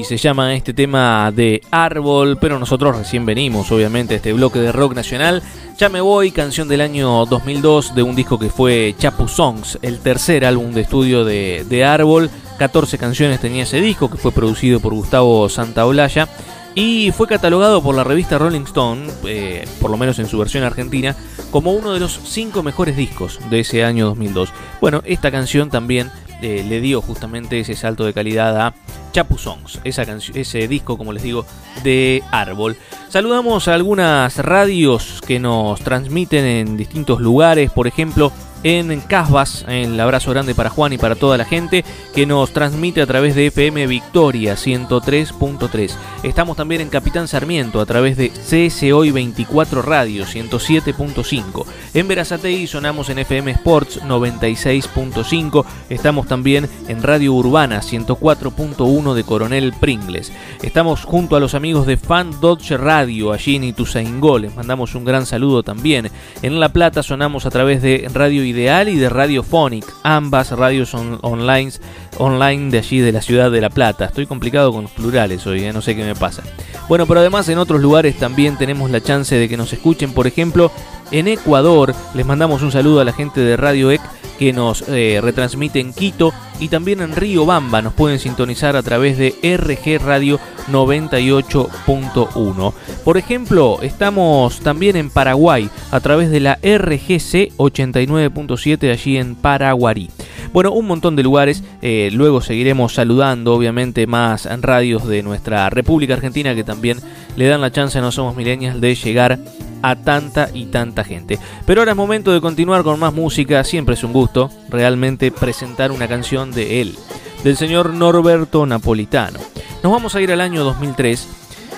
se 0.05 0.17
llama 0.17 0.53
este 0.53 0.73
tema 0.73 1.31
de 1.31 1.61
Árbol, 1.71 2.37
pero 2.39 2.59
nosotros 2.59 2.95
recién 2.95 3.25
venimos, 3.25 3.71
obviamente, 3.71 4.13
a 4.13 4.17
este 4.17 4.33
bloque 4.33 4.59
de 4.59 4.71
rock 4.71 4.93
nacional. 4.93 5.41
Ya 5.79 5.89
me 5.89 5.99
voy, 5.99 6.29
canción 6.29 6.67
del 6.67 6.81
año 6.81 7.25
2002 7.25 7.95
de 7.95 8.03
un 8.03 8.15
disco 8.15 8.37
que 8.37 8.49
fue 8.49 8.93
Chapu 8.99 9.27
Songs, 9.27 9.79
el 9.81 9.99
tercer 9.99 10.45
álbum 10.45 10.73
de 10.73 10.81
estudio 10.81 11.25
de, 11.25 11.65
de 11.67 11.83
Árbol. 11.83 12.29
14 12.59 12.99
canciones 12.99 13.41
tenía 13.41 13.63
ese 13.63 13.81
disco 13.81 14.09
que 14.09 14.17
fue 14.17 14.31
producido 14.31 14.79
por 14.79 14.93
Gustavo 14.93 15.49
Santaolalla 15.49 16.29
y 16.75 17.11
fue 17.11 17.27
catalogado 17.27 17.81
por 17.81 17.95
la 17.95 18.03
revista 18.03 18.37
Rolling 18.37 18.65
Stone, 18.65 19.07
eh, 19.27 19.65
por 19.79 19.89
lo 19.89 19.97
menos 19.97 20.19
en 20.19 20.27
su 20.27 20.37
versión 20.37 20.63
argentina, 20.63 21.15
como 21.49 21.71
uno 21.71 21.93
de 21.93 21.99
los 21.99 22.19
cinco 22.25 22.61
mejores 22.63 22.95
discos 22.95 23.39
de 23.49 23.61
ese 23.61 23.83
año 23.83 24.05
2002. 24.07 24.49
Bueno, 24.81 25.01
esta 25.05 25.31
canción 25.31 25.69
también 25.69 26.11
eh, 26.45 26.63
le 26.63 26.79
dio 26.79 27.01
justamente 27.01 27.59
ese 27.59 27.75
salto 27.75 28.05
de 28.05 28.13
calidad 28.13 28.55
a 28.61 28.75
Chapu 29.11 29.39
Songs, 29.39 29.79
esa 29.83 30.03
ese 30.03 30.67
disco, 30.67 30.95
como 30.95 31.11
les 31.11 31.23
digo, 31.23 31.43
de 31.83 32.21
Árbol. 32.29 32.77
Saludamos 33.09 33.67
a 33.67 33.73
algunas 33.73 34.37
radios 34.37 35.23
que 35.25 35.39
nos 35.39 35.81
transmiten 35.81 36.45
en 36.45 36.77
distintos 36.77 37.19
lugares, 37.19 37.71
por 37.71 37.87
ejemplo, 37.87 38.31
en 38.65 38.99
Casbas, 38.99 39.63
el 39.67 39.99
abrazo 39.99 40.31
grande 40.31 40.55
para 40.55 40.71
Juan 40.71 40.91
y 40.91 40.97
para 40.97 41.13
toda 41.13 41.37
la 41.37 41.45
gente 41.45 41.85
que 42.15 42.25
nos 42.25 42.51
transmite 42.51 42.99
a 42.99 43.05
través 43.05 43.35
de 43.35 43.45
FM 43.47 43.85
Victoria 43.85 44.55
103.3. 44.55 45.91
Estamos 46.23 46.57
también 46.57 46.81
en 46.81 46.89
Capitán 46.89 47.27
Sarmiento 47.27 47.79
a 47.79 47.85
través 47.85 48.17
de 48.17 48.31
CSOI 48.31 49.11
24 49.11 49.83
Radio 49.83 50.25
107.5. 50.25 51.63
En 51.93 52.07
Verazatei 52.07 52.65
sonamos 52.65 53.09
en 53.09 53.19
FM 53.19 53.51
Sports 53.51 54.01
96.5. 54.01 55.63
Estamos 55.91 56.25
también 56.25 56.67
en 56.87 57.03
Radio 57.03 57.35
Urbana 57.35 57.81
104.1 57.81 59.13
de 59.13 59.23
Coronel 59.23 59.73
Pringles. 59.79 60.31
Estamos 60.63 61.03
junto 61.03 61.35
a 61.35 61.39
los 61.39 61.53
amigos 61.53 61.85
de 61.85 61.97
Fan 61.97 62.41
Dodge 62.41 62.77
Radio 62.77 63.31
allí 63.31 63.57
en 63.57 63.65
Ituzaingó. 63.65 64.39
Les 64.39 64.55
mandamos 64.55 64.95
un 64.95 65.05
gran 65.05 65.27
saludo 65.27 65.61
también. 65.61 66.09
En 66.41 66.59
La 66.59 66.69
Plata 66.69 67.03
sonamos 67.03 67.45
a 67.45 67.51
través 67.51 67.83
de 67.83 68.09
Radio 68.11 68.43
Ideal 68.55 68.87
y 68.87 68.95
de 68.95 69.09
Radio 69.09 69.43
Phonic, 69.43 69.85
ambas 70.03 70.51
radios 70.51 70.93
on- 70.93 71.19
online, 71.23 71.71
online 72.17 72.71
de 72.71 72.79
allí 72.79 72.99
de 72.99 73.11
la 73.11 73.21
ciudad 73.21 73.51
de 73.51 73.61
La 73.61 73.69
Plata. 73.69 74.05
Estoy 74.05 74.25
complicado 74.25 74.71
con 74.71 74.83
los 74.83 74.91
plurales 74.91 75.45
hoy, 75.47 75.63
eh, 75.63 75.73
no 75.73 75.81
sé 75.81 75.95
qué 75.95 76.03
me 76.03 76.15
pasa. 76.15 76.43
Bueno, 76.87 77.05
pero 77.05 77.19
además 77.19 77.49
en 77.49 77.57
otros 77.57 77.81
lugares 77.81 78.17
también 78.17 78.57
tenemos 78.57 78.89
la 78.91 79.01
chance 79.01 79.35
de 79.35 79.49
que 79.49 79.57
nos 79.57 79.73
escuchen, 79.73 80.13
por 80.13 80.27
ejemplo, 80.27 80.71
en 81.11 81.27
Ecuador 81.27 81.93
les 82.13 82.25
mandamos 82.25 82.61
un 82.61 82.71
saludo 82.71 82.99
a 82.99 83.05
la 83.05 83.13
gente 83.13 83.41
de 83.41 83.57
Radio 83.57 83.91
EC 83.91 84.01
que 84.37 84.53
nos 84.53 84.83
eh, 84.89 85.19
retransmite 85.21 85.79
en 85.79 85.93
Quito 85.93 86.33
y 86.59 86.67
también 86.69 87.01
en 87.01 87.15
Río 87.15 87.45
Bamba 87.45 87.81
nos 87.81 87.93
pueden 87.93 88.19
sintonizar 88.19 88.75
a 88.75 88.83
través 88.83 89.17
de 89.17 89.33
RG 89.41 90.03
Radio 90.03 90.39
98.1. 90.71 92.73
Por 93.03 93.17
ejemplo, 93.17 93.79
estamos 93.81 94.59
también 94.59 94.95
en 94.95 95.09
Paraguay 95.09 95.69
a 95.91 95.99
través 95.99 96.29
de 96.31 96.39
la 96.39 96.55
RGC 96.55 97.55
89.7 97.57 98.91
allí 98.91 99.17
en 99.17 99.35
Paraguarí. 99.35 100.09
Bueno, 100.53 100.71
un 100.71 100.87
montón 100.87 101.15
de 101.15 101.23
lugares. 101.23 101.63
eh, 101.81 102.09
luego 102.11 102.41
seguiremos 102.41 102.93
saludando, 102.93 103.53
obviamente, 103.53 104.07
más 104.07 104.47
radios 104.61 105.07
de 105.07 105.23
nuestra 105.23 105.69
República 105.69 106.13
Argentina 106.13 106.55
que 106.55 106.63
también 106.63 106.99
le 107.35 107.47
dan 107.47 107.61
la 107.61 107.71
chance 107.71 107.99
No 107.99 108.11
Somos 108.11 108.35
Millennials 108.35 108.79
de 108.81 108.95
llegar 108.95 109.39
a 109.81 109.95
tanta 109.95 110.49
y 110.53 110.65
tanta 110.65 111.03
gente. 111.03 111.39
Pero 111.65 111.81
ahora 111.81 111.91
es 111.91 111.97
momento 111.97 112.33
de 112.33 112.41
continuar 112.41 112.83
con 112.83 112.99
más 112.99 113.13
música. 113.13 113.63
Siempre 113.63 113.95
es 113.95 114.03
un 114.03 114.13
gusto 114.13 114.49
realmente 114.69 115.31
presentar 115.31 115.91
una 115.91 116.07
canción 116.07 116.51
de 116.51 116.81
él, 116.81 116.95
del 117.43 117.57
señor 117.57 117.93
Norberto 117.93 118.65
Napolitano. 118.65 119.39
Nos 119.83 119.91
vamos 119.91 120.15
a 120.15 120.21
ir 120.21 120.31
al 120.31 120.41
año 120.41 120.63
2003 120.63 121.27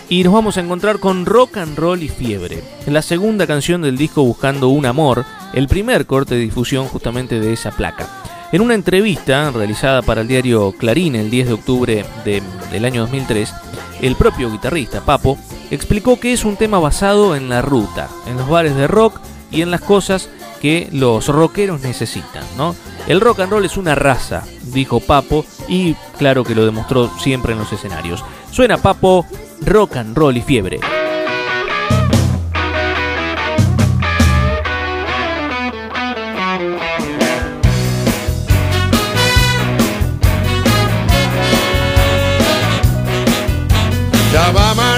y 0.10 0.24
nos 0.24 0.34
vamos 0.34 0.58
a 0.58 0.62
encontrar 0.62 1.00
con 1.00 1.26
Rock 1.26 1.58
and 1.58 1.78
Roll 1.78 2.02
y 2.02 2.08
Fiebre, 2.08 2.64
la 2.86 3.02
segunda 3.02 3.46
canción 3.46 3.82
del 3.82 3.98
disco 3.98 4.24
Buscando 4.24 4.70
un 4.70 4.86
Amor, 4.86 5.26
el 5.54 5.68
primer 5.68 6.06
corte 6.06 6.36
de 6.36 6.42
difusión 6.42 6.88
justamente 6.88 7.42
de 7.42 7.52
esa 7.52 7.72
placa. 7.72 8.08
En 8.52 8.62
una 8.62 8.76
entrevista 8.76 9.52
realizada 9.52 10.02
para 10.02 10.22
el 10.22 10.28
diario 10.28 10.72
Clarín 10.78 11.16
el 11.16 11.30
10 11.30 11.48
de 11.48 11.54
octubre 11.54 12.06
de- 12.24 12.42
del 12.72 12.86
año 12.86 13.02
2003, 13.02 13.54
el 14.02 14.16
propio 14.16 14.50
guitarrista 14.52 15.02
Papo 15.02 15.38
explicó 15.70 16.20
que 16.20 16.32
es 16.32 16.46
un 16.46 16.56
tema 16.56 16.80
basado 16.80 17.36
en 17.36 17.50
la 17.50 17.62
ruta, 17.62 18.08
en 18.26 18.38
los 18.38 18.48
bares 18.48 18.76
de 18.76 18.88
rock 18.88 19.20
y 19.52 19.62
en 19.62 19.72
las 19.72 19.82
cosas 19.82 20.30
que 20.62 20.88
los 20.92 21.28
rockeros 21.28 21.82
necesitan, 21.82 22.44
¿no? 22.58 22.74
El 23.08 23.22
rock 23.22 23.42
and 23.42 23.52
roll 23.52 23.66
es 23.66 23.78
una 23.78 23.96
raza, 23.96 24.44
dijo 24.74 25.00
Papo, 25.02 25.46
y 25.68 25.94
claro 26.18 26.44
que 26.44 26.56
lo 26.56 26.66
demostró 26.66 27.12
siempre 27.20 27.54
en 27.54 27.60
los 27.60 27.72
escenarios. 27.74 28.24
Suena 28.52 28.78
Papo, 28.78 29.26
rock 29.62 29.98
and 29.98 30.18
roll 30.18 30.36
y 30.38 30.42
fiebre. 30.42 30.80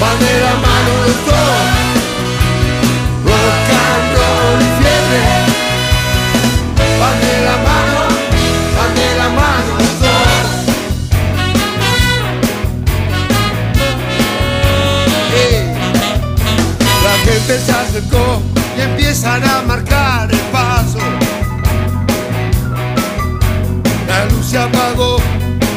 van 0.00 0.18
de 0.18 0.40
la 0.40 0.54
mano 0.66 0.90
los 1.06 1.18
dos. 1.26 1.60
Rock 3.24 3.68
and 3.86 4.06
roll 4.16 4.60
y 4.60 4.70
fiebre, 4.78 5.24
van 7.00 7.16
de 7.20 7.34
la 7.46 7.56
mano, 7.68 8.00
van 8.76 8.92
de 8.94 9.08
la 9.16 9.28
mano 9.28 9.70
los 9.78 9.94
dos. 10.00 10.38
La 17.04 17.14
gente 17.24 17.54
se 17.60 17.72
acercó 17.72 18.42
y 18.76 18.80
empiezan 18.80 19.44
a 19.44 19.62
marcar 19.62 20.30
el 20.30 20.38
paso. 20.52 20.98
La 24.06 24.24
luz 24.26 24.46
se 24.46 24.58
apagó, 24.58 25.18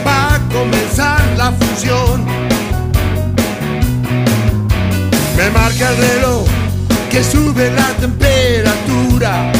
va 0.06 0.36
a 0.36 0.40
comenzar 0.50 1.22
la 1.38 1.52
fusión 1.52 2.26
marca 5.62 5.90
el 5.90 5.98
reloj 5.98 6.48
que 7.12 7.24
sube 7.24 7.70
la 7.72 7.90
temperatura. 8.04 9.52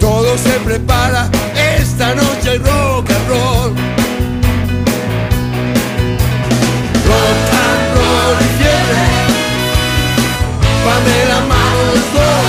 Todo 0.00 0.36
se 0.36 0.54
prepara, 0.68 1.30
esta 1.76 2.14
noche 2.14 2.58
rock 2.58 3.08
and 3.16 3.28
roll. 3.32 3.70
Rock 7.10 7.40
and 7.66 7.84
roll 7.96 8.36
y 8.46 8.50
fiebre, 8.58 9.04
van 10.84 11.02
de 11.08 11.18
la 11.30 11.40
mano 11.52 11.80
los. 11.92 12.47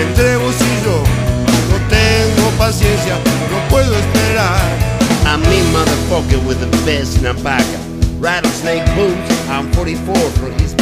entre 0.00 0.36
vos 0.36 0.56
y 0.60 0.84
yo. 0.84 1.02
No 1.70 1.78
tengo 1.88 2.50
paciencia, 2.58 3.14
no 3.50 3.68
puedo 3.68 3.94
esperar. 3.94 4.60
I'm 5.26 5.42
mean 5.48 5.64
motherfucker 5.72 6.44
with 6.46 6.58
the 6.60 6.70
best 6.84 7.18
in 7.18 7.26
a 7.26 7.34
Rattlesnake 8.18 8.84
boots, 8.94 9.48
I'm 9.48 9.70
44 9.72 10.14
from 10.32 10.52
his 10.58 10.74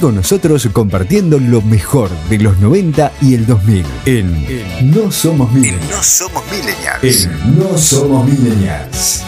con 0.00 0.14
nosotros 0.14 0.68
compartiendo 0.72 1.38
lo 1.38 1.60
mejor 1.60 2.10
de 2.30 2.38
los 2.38 2.58
90 2.58 3.12
y 3.20 3.34
el 3.34 3.46
2000 3.46 3.84
en 4.06 4.90
No 4.90 5.12
Somos 5.12 5.52
Millennials. 5.52 5.90
No 5.90 6.02
Somos 6.02 6.42
Millennials. 6.50 7.24
En 7.24 7.58
No 7.58 7.78
Somos 7.78 8.26
Millennials. 8.26 9.19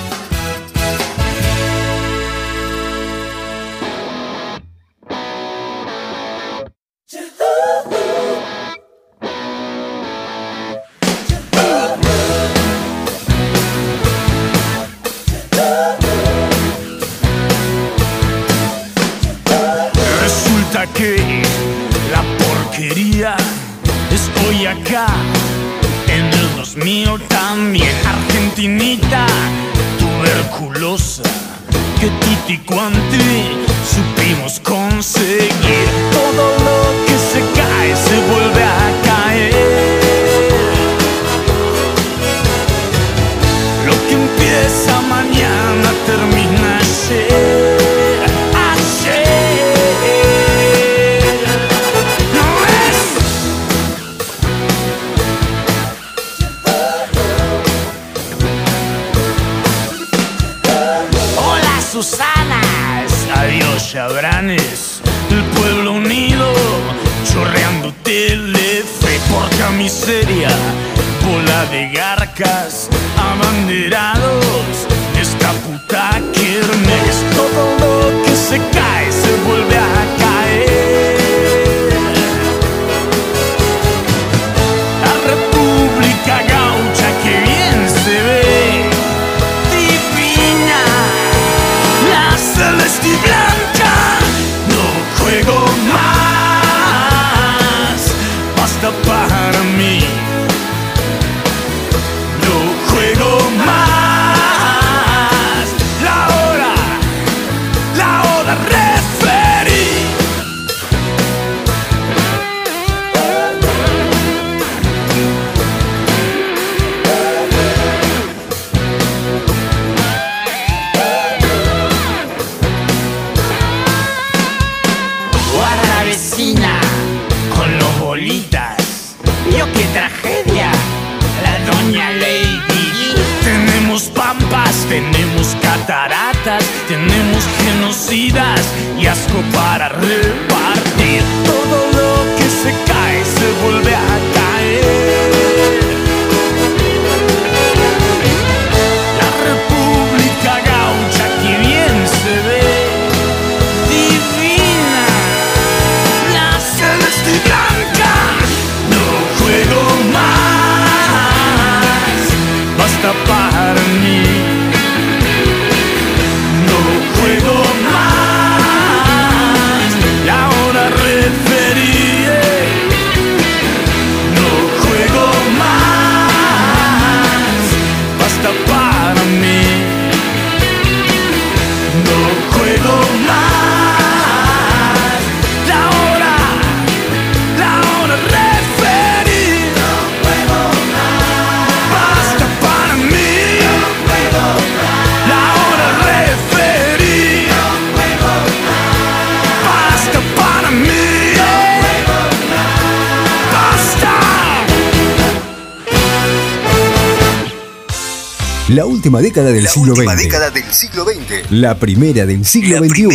década 209.10 209.50
del 209.50 209.64
la 209.64 209.70
siglo 209.70 209.92
última 209.94 210.14
década 210.14 210.50
del 210.50 210.72
siglo 210.72 211.04
XX. 211.04 211.50
La 211.50 211.74
primera 211.74 212.24
del 212.26 212.44
siglo 212.44 212.78
XXI. 212.78 213.12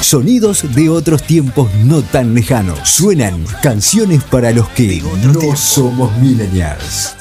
Sonidos 0.00 0.74
de 0.74 0.88
otros 0.88 1.22
tiempos 1.24 1.72
no 1.84 2.02
tan 2.02 2.34
lejanos. 2.34 2.88
Suenan 2.88 3.44
canciones 3.62 4.24
para 4.24 4.50
los 4.50 4.68
que 4.70 5.02
no 5.22 5.56
somos 5.56 6.16
millennials. 6.18 7.19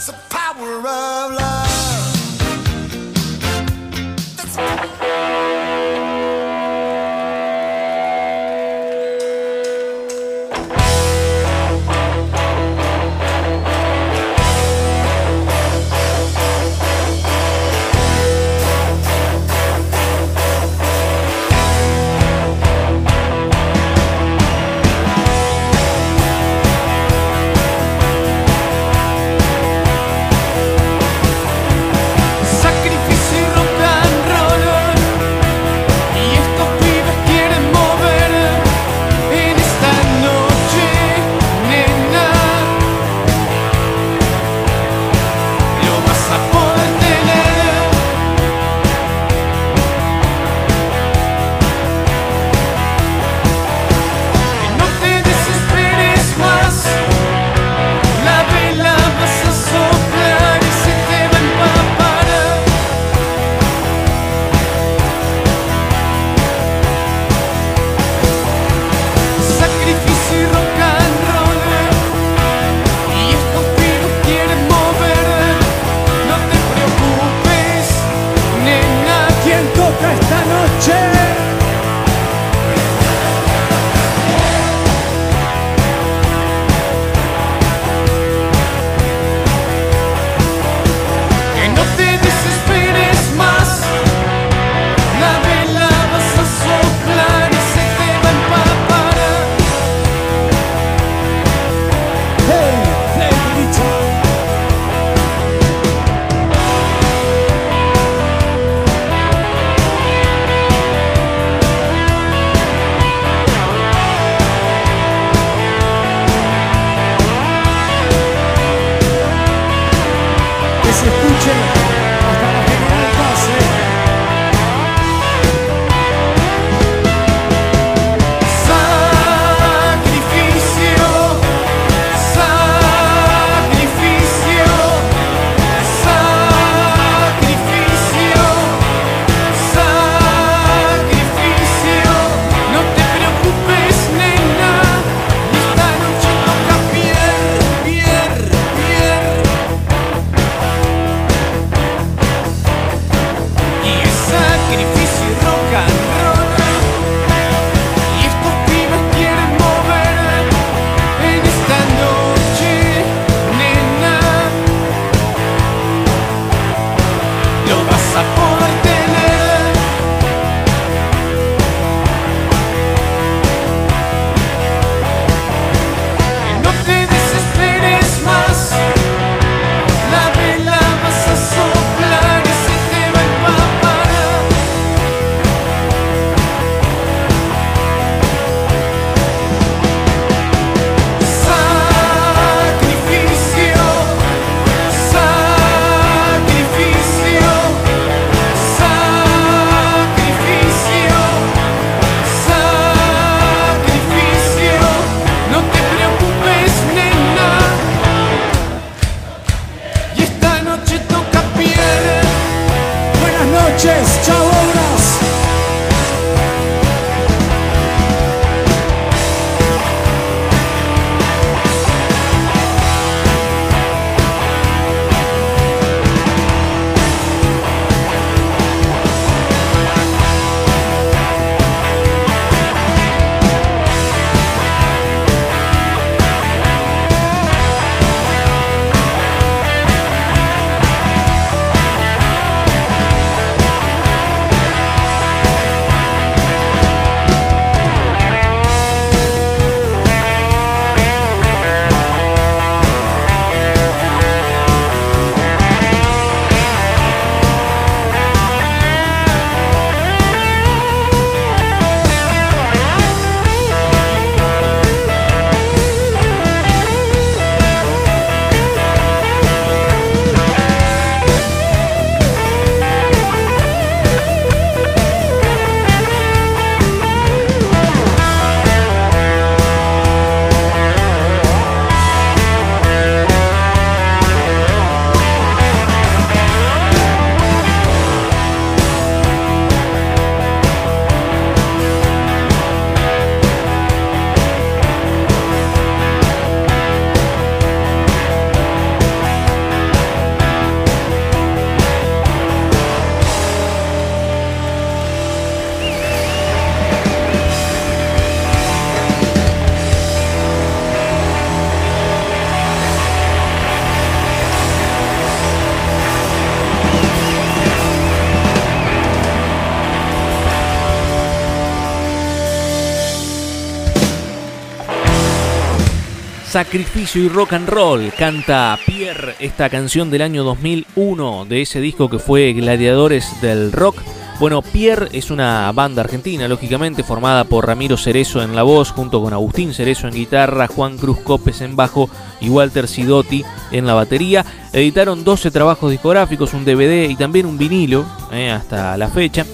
Sacrificio 326.49 327.21
y 327.21 327.29
rock 327.29 327.53
and 327.53 327.69
roll 327.69 328.11
canta 328.17 328.79
Pierre 328.83 329.35
esta 329.37 329.69
canción 329.69 330.09
del 330.09 330.23
año 330.23 330.43
2001 330.43 331.45
de 331.45 331.61
ese 331.61 331.79
disco 331.79 332.09
que 332.09 332.17
fue 332.17 332.53
Gladiadores 332.53 333.39
del 333.39 333.71
Rock. 333.71 334.01
Bueno, 334.39 334.63
Pierre 334.63 335.09
es 335.13 335.29
una 335.29 335.71
banda 335.73 336.01
argentina, 336.01 336.47
lógicamente, 336.47 337.03
formada 337.03 337.43
por 337.43 337.67
Ramiro 337.67 337.97
Cerezo 337.97 338.41
en 338.41 338.55
la 338.55 338.63
voz, 338.63 338.89
junto 338.89 339.21
con 339.21 339.31
Agustín 339.31 339.75
Cerezo 339.75 340.07
en 340.07 340.15
guitarra, 340.15 340.65
Juan 340.65 340.97
Cruz 340.97 341.19
Copes 341.19 341.61
en 341.61 341.75
bajo 341.75 342.09
y 342.41 342.49
Walter 342.49 342.87
Sidotti 342.87 343.45
en 343.69 343.85
la 343.85 343.93
batería. 343.93 344.43
Editaron 344.73 345.23
12 345.23 345.51
trabajos 345.51 345.91
discográficos, 345.91 346.55
un 346.55 346.65
DVD 346.65 347.07
y 347.11 347.15
también 347.15 347.45
un 347.45 347.59
vinilo 347.59 348.07
eh, 348.31 348.49
hasta 348.49 348.97
la 348.97 349.07
fecha. 349.09 349.45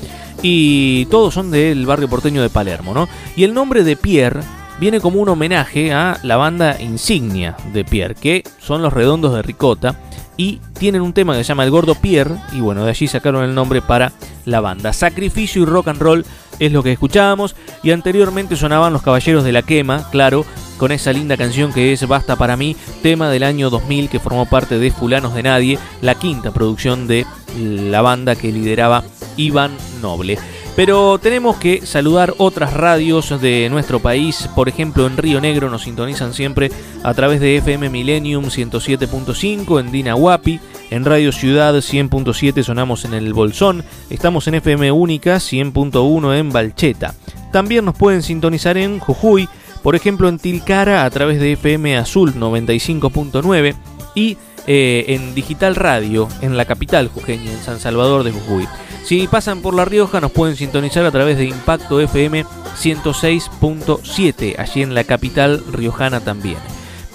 Y 0.42 1.08
todos 1.08 1.34
son 1.34 1.52
del 1.52 1.86
barrio 1.86 2.08
porteño 2.08 2.42
de 2.42 2.50
Palermo, 2.50 2.94
¿no? 2.94 3.10
Y 3.36 3.44
el 3.44 3.54
nombre 3.54 3.84
de 3.84 3.98
Pierre 3.98 4.40
viene 4.80 5.00
como 5.00 5.20
un 5.20 5.30
homenaje 5.30 5.94
a 5.94 6.18
la 6.24 6.38
banda 6.38 6.82
insignia 6.82 7.56
de 7.74 7.86
Pierre, 7.86 8.16
que 8.16 8.44
son 8.60 8.82
los 8.82 8.94
Redondos 8.94 9.34
de 9.34 9.42
Ricota, 9.42 10.00
y 10.38 10.60
tienen 10.78 11.02
un 11.02 11.14
tema 11.14 11.34
que 11.34 11.44
se 11.44 11.50
llama 11.50 11.64
El 11.64 11.72
Gordo 11.72 11.96
Pierre, 11.96 12.36
y 12.52 12.60
bueno, 12.60 12.84
de 12.84 12.90
allí 12.90 13.08
sacaron 13.08 13.44
el 13.44 13.56
nombre 13.56 13.82
para 13.82 14.12
la 14.46 14.60
banda. 14.60 14.92
Sacrificio 14.92 15.62
y 15.62 15.66
rock 15.66 15.88
and 15.88 16.02
roll 16.02 16.26
es 16.60 16.72
lo 16.72 16.84
que 16.84 16.92
escuchábamos, 16.92 17.56
y 17.84 17.92
anteriormente 17.92 18.56
sonaban 18.56 18.94
Los 18.94 19.02
Caballeros 19.02 19.44
de 19.44 19.52
la 19.52 19.62
Quema, 19.62 20.10
claro, 20.12 20.46
con 20.78 20.92
esa 20.92 21.14
linda 21.14 21.38
canción 21.38 21.72
que 21.72 21.94
es 21.94 22.06
Basta 22.08 22.36
para 22.36 22.58
mí, 22.58 22.76
tema 23.02 23.30
del 23.30 23.44
año 23.44 23.70
2000 23.70 24.10
que 24.10 24.20
formó 24.20 24.46
parte 24.46 24.78
de 24.78 24.92
Fulanos 24.92 25.34
de 25.34 25.44
Nadie, 25.44 25.80
la 26.02 26.16
quinta 26.16 26.52
producción 26.52 27.08
de 27.08 27.26
la 27.58 28.02
banda 28.02 28.36
que 28.36 28.52
lideraba 28.52 29.04
Iván 29.38 29.72
Noble. 30.02 30.38
Pero 30.76 31.18
tenemos 31.20 31.56
que 31.56 31.86
saludar 31.86 32.34
otras 32.38 32.74
radios 32.74 33.40
de 33.40 33.70
nuestro 33.70 34.02
país. 34.02 34.50
Por 34.56 34.68
ejemplo, 34.68 35.08
en 35.08 35.16
Río 35.16 35.40
Negro 35.40 35.70
nos 35.70 35.84
sintonizan 35.84 36.34
siempre 36.34 36.70
a 37.04 37.14
través 37.14 37.40
de 37.40 37.58
FM 37.58 37.90
Millennium 37.90 38.46
107.5, 38.46 39.80
en 39.80 39.92
Dinahuapi, 39.92 40.60
en 40.92 41.06
Radio 41.06 41.32
Ciudad 41.32 41.74
100.7 41.74 42.64
sonamos 42.64 43.06
en 43.06 43.14
el 43.14 43.34
Bolsón, 43.34 43.84
estamos 44.10 44.48
en 44.48 44.56
FM 44.56 44.92
Única 44.92 45.38
100.1 45.38 46.38
en 46.38 46.52
Balcheta. 46.52 47.16
También 47.52 47.86
nos 47.86 47.96
pueden 47.96 48.22
sintonizar 48.22 48.78
en 48.78 49.00
Jujuy, 49.00 49.48
por 49.82 49.96
ejemplo 49.96 50.28
en 50.28 50.40
Tilcara 50.40 51.06
a 51.06 51.10
través 51.10 51.40
de 51.40 51.54
FM 51.54 51.98
Azul 51.98 52.36
95.9 52.36 53.76
y 54.14 54.38
eh, 54.68 55.06
en 55.08 55.34
Digital 55.34 55.76
Radio 55.76 56.28
en 56.42 56.58
la 56.58 56.66
capital 56.66 57.08
jujeña, 57.08 57.52
en 57.52 57.60
San 57.60 57.80
Salvador 57.80 58.24
de 58.24 58.32
Jujuy. 58.32 58.68
Si 59.06 59.28
pasan 59.28 59.62
por 59.62 59.76
La 59.76 59.86
Rioja 59.86 60.20
nos 60.20 60.32
pueden 60.32 60.56
sintonizar 60.56 61.06
a 61.06 61.12
través 61.12 61.38
de 61.38 61.46
Impacto 61.46 62.02
FM 62.02 62.44
106.7, 62.44 64.56
allí 64.58 64.82
en 64.82 64.96
la 64.96 65.04
capital 65.04 65.64
riojana 65.72 66.22
también. 66.22 66.58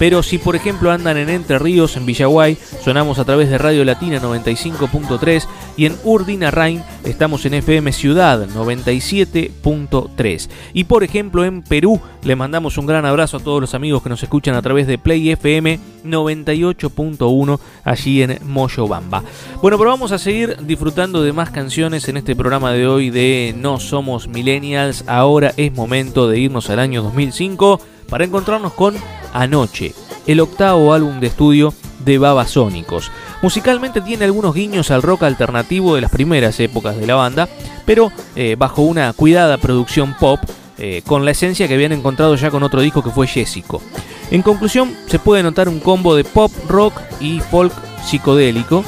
Pero 0.01 0.21
si 0.23 0.39
por 0.39 0.55
ejemplo 0.55 0.91
andan 0.91 1.17
en 1.17 1.29
Entre 1.29 1.59
Ríos, 1.59 1.95
en 1.95 2.07
Villaguay, 2.07 2.57
sonamos 2.83 3.19
a 3.19 3.23
través 3.23 3.51
de 3.51 3.59
Radio 3.59 3.85
Latina 3.85 4.19
95.3 4.19 5.45
y 5.77 5.85
en 5.85 5.95
Urdina 6.03 6.49
Rain 6.49 6.81
estamos 7.03 7.45
en 7.45 7.53
FM 7.53 7.91
Ciudad 7.91 8.47
97.3. 8.47 10.49
Y 10.73 10.85
por 10.85 11.03
ejemplo 11.03 11.45
en 11.45 11.61
Perú 11.61 12.01
le 12.23 12.35
mandamos 12.35 12.79
un 12.79 12.87
gran 12.87 13.05
abrazo 13.05 13.37
a 13.37 13.41
todos 13.41 13.61
los 13.61 13.75
amigos 13.75 14.01
que 14.01 14.09
nos 14.09 14.23
escuchan 14.23 14.55
a 14.55 14.63
través 14.63 14.87
de 14.87 14.97
Play 14.97 15.29
FM 15.29 15.79
98.1 16.03 17.59
allí 17.83 18.23
en 18.23 18.39
Moyobamba. 18.43 19.21
Bueno, 19.61 19.77
pero 19.77 19.91
vamos 19.91 20.11
a 20.11 20.17
seguir 20.17 20.57
disfrutando 20.61 21.21
de 21.21 21.31
más 21.31 21.51
canciones 21.51 22.09
en 22.09 22.17
este 22.17 22.35
programa 22.35 22.71
de 22.71 22.87
hoy 22.87 23.11
de 23.11 23.53
No 23.55 23.79
Somos 23.79 24.27
Millennials. 24.27 25.03
Ahora 25.05 25.53
es 25.57 25.71
momento 25.71 26.27
de 26.27 26.39
irnos 26.39 26.71
al 26.71 26.79
año 26.79 27.03
2005 27.03 27.79
para 28.11 28.25
encontrarnos 28.25 28.73
con 28.73 28.95
Anoche, 29.33 29.95
el 30.27 30.41
octavo 30.41 30.93
álbum 30.93 31.21
de 31.21 31.27
estudio 31.27 31.73
de 31.99 32.17
Babasónicos. 32.17 33.09
Musicalmente 33.41 34.01
tiene 34.01 34.25
algunos 34.25 34.53
guiños 34.53 34.91
al 34.91 35.01
rock 35.01 35.23
alternativo 35.23 35.95
de 35.95 36.01
las 36.01 36.11
primeras 36.11 36.59
épocas 36.59 36.97
de 36.97 37.07
la 37.07 37.15
banda, 37.15 37.47
pero 37.85 38.11
eh, 38.35 38.57
bajo 38.59 38.81
una 38.81 39.13
cuidada 39.13 39.57
producción 39.57 40.13
pop, 40.19 40.41
eh, 40.77 41.01
con 41.05 41.23
la 41.23 41.31
esencia 41.31 41.69
que 41.69 41.75
habían 41.75 41.93
encontrado 41.93 42.35
ya 42.35 42.51
con 42.51 42.63
otro 42.63 42.81
disco 42.81 43.01
que 43.01 43.11
fue 43.11 43.27
Jessico. 43.27 43.81
En 44.29 44.41
conclusión, 44.41 44.93
se 45.07 45.19
puede 45.19 45.41
notar 45.41 45.69
un 45.69 45.79
combo 45.79 46.13
de 46.13 46.25
pop, 46.25 46.51
rock 46.67 46.93
y 47.21 47.39
folk 47.39 47.73
psicodélico, 48.03 48.83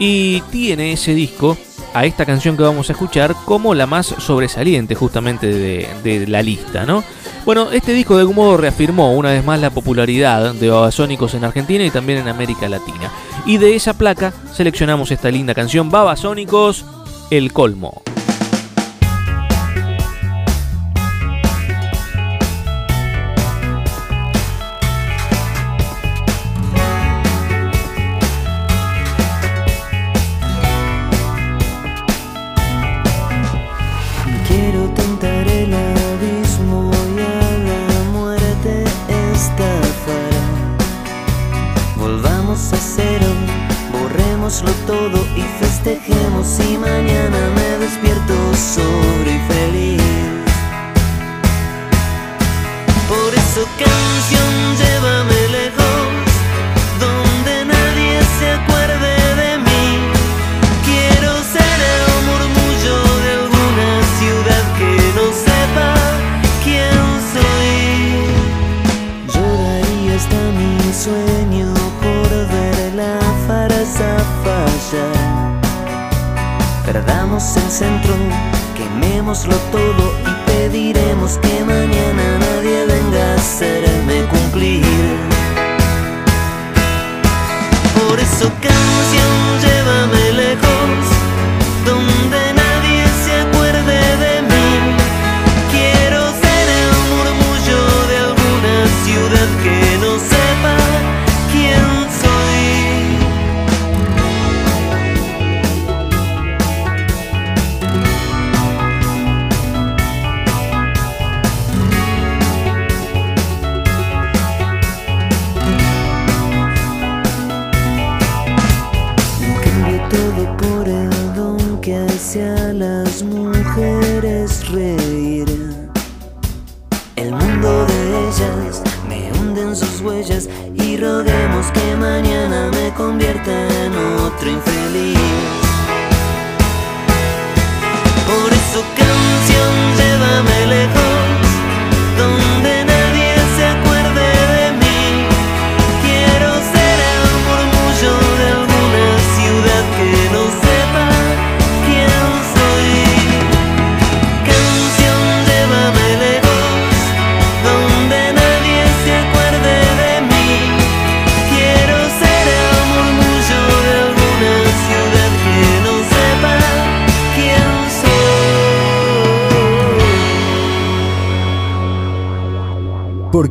y 0.00 0.40
tiene 0.50 0.92
ese 0.92 1.14
disco 1.14 1.56
a 1.94 2.04
esta 2.04 2.26
canción 2.26 2.56
que 2.56 2.62
vamos 2.62 2.90
a 2.90 2.92
escuchar 2.92 3.34
como 3.44 3.74
la 3.74 3.86
más 3.86 4.06
sobresaliente 4.06 4.94
justamente 4.94 5.46
de, 5.46 5.88
de 6.02 6.26
la 6.26 6.42
lista, 6.42 6.84
¿no? 6.84 7.02
Bueno, 7.44 7.70
este 7.72 7.92
disco 7.92 8.14
de 8.14 8.22
algún 8.22 8.36
modo 8.36 8.56
reafirmó 8.56 9.12
una 9.12 9.30
vez 9.30 9.44
más 9.44 9.60
la 9.60 9.70
popularidad 9.70 10.54
de 10.54 10.70
Babasónicos 10.70 11.34
en 11.34 11.44
Argentina 11.44 11.84
y 11.84 11.90
también 11.90 12.18
en 12.20 12.28
América 12.28 12.68
Latina. 12.68 13.10
Y 13.46 13.58
de 13.58 13.74
esa 13.74 13.94
placa 13.94 14.32
seleccionamos 14.52 15.10
esta 15.10 15.30
linda 15.30 15.54
canción, 15.54 15.90
Babasónicos, 15.90 16.84
El 17.30 17.52
Colmo. 17.52 18.02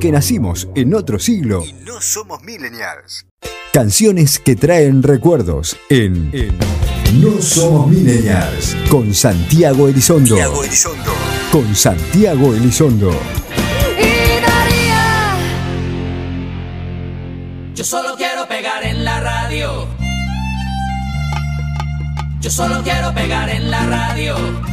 Porque 0.04 0.12
nacimos 0.12 0.68
en 0.76 0.94
otro 0.96 1.18
siglo. 1.18 1.64
No 1.86 2.02
somos 2.02 2.44
millennials. 2.44 3.26
Canciones 3.72 4.38
que 4.38 4.58
traen 4.58 5.02
recuerdos 5.02 5.78
en, 5.88 6.30
en 6.34 6.60
No 7.22 7.42
Somos 7.42 7.88
Millennials 7.88 8.76
con 8.90 9.14
Santiago 9.14 9.88
Elizondo. 9.88 10.36
Santiago 10.36 10.64
Elizondo. 10.66 11.14
Con 11.54 11.74
Santiago 11.74 12.54
Elizondo. 12.54 13.12
Y 13.98 14.42
Daría. 14.42 15.38
Yo 17.74 17.86
solo 17.86 18.18
quiero 18.18 18.46
pegar 18.50 18.84
en 18.84 19.06
la 19.06 19.22
radio. 19.22 19.88
Yo 22.42 22.50
solo 22.50 22.84
quiero 22.84 23.14
pegar 23.14 23.50
en 23.50 23.72
la 23.72 23.86
radio. 23.86 24.73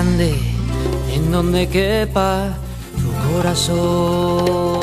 En 0.00 1.32
donde 1.32 1.66
quepa 1.66 2.56
corazón. 3.34 4.78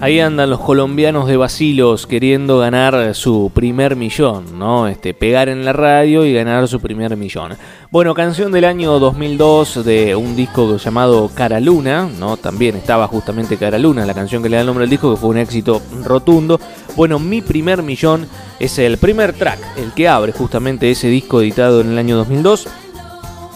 Ahí 0.00 0.20
andan 0.20 0.50
los 0.50 0.60
colombianos 0.60 1.26
de 1.26 1.36
Basilos 1.36 2.06
queriendo 2.06 2.58
ganar 2.58 3.16
su 3.16 3.50
primer 3.52 3.96
millón, 3.96 4.56
¿no? 4.56 4.86
Este, 4.86 5.14
pegar 5.14 5.48
en 5.48 5.64
la 5.64 5.72
radio 5.72 6.24
y 6.24 6.32
ganar 6.32 6.68
su 6.68 6.78
primer 6.78 7.16
millón. 7.16 7.54
Bueno, 7.90 8.14
canción 8.14 8.52
del 8.52 8.66
año 8.66 9.00
2002 9.00 9.84
de 9.84 10.14
un 10.14 10.36
disco 10.36 10.76
llamado 10.76 11.28
Cara 11.34 11.58
Luna, 11.58 12.08
¿no? 12.20 12.36
También 12.36 12.76
estaba 12.76 13.08
justamente 13.08 13.56
Cara 13.56 13.80
Luna, 13.80 14.06
la 14.06 14.14
canción 14.14 14.44
que 14.44 14.48
le 14.48 14.54
da 14.54 14.60
el 14.60 14.66
nombre 14.66 14.84
al 14.84 14.90
disco, 14.90 15.10
que 15.10 15.20
fue 15.20 15.30
un 15.30 15.38
éxito 15.38 15.82
rotundo. 16.04 16.60
Bueno, 16.94 17.18
Mi 17.18 17.42
primer 17.42 17.82
millón 17.82 18.28
es 18.60 18.78
el 18.78 18.96
primer 18.96 19.32
track, 19.32 19.58
el 19.76 19.92
que 19.92 20.06
abre 20.06 20.30
justamente 20.30 20.88
ese 20.88 21.08
disco 21.08 21.42
editado 21.42 21.80
en 21.80 21.88
el 21.88 21.98
año 21.98 22.16
2002 22.16 22.68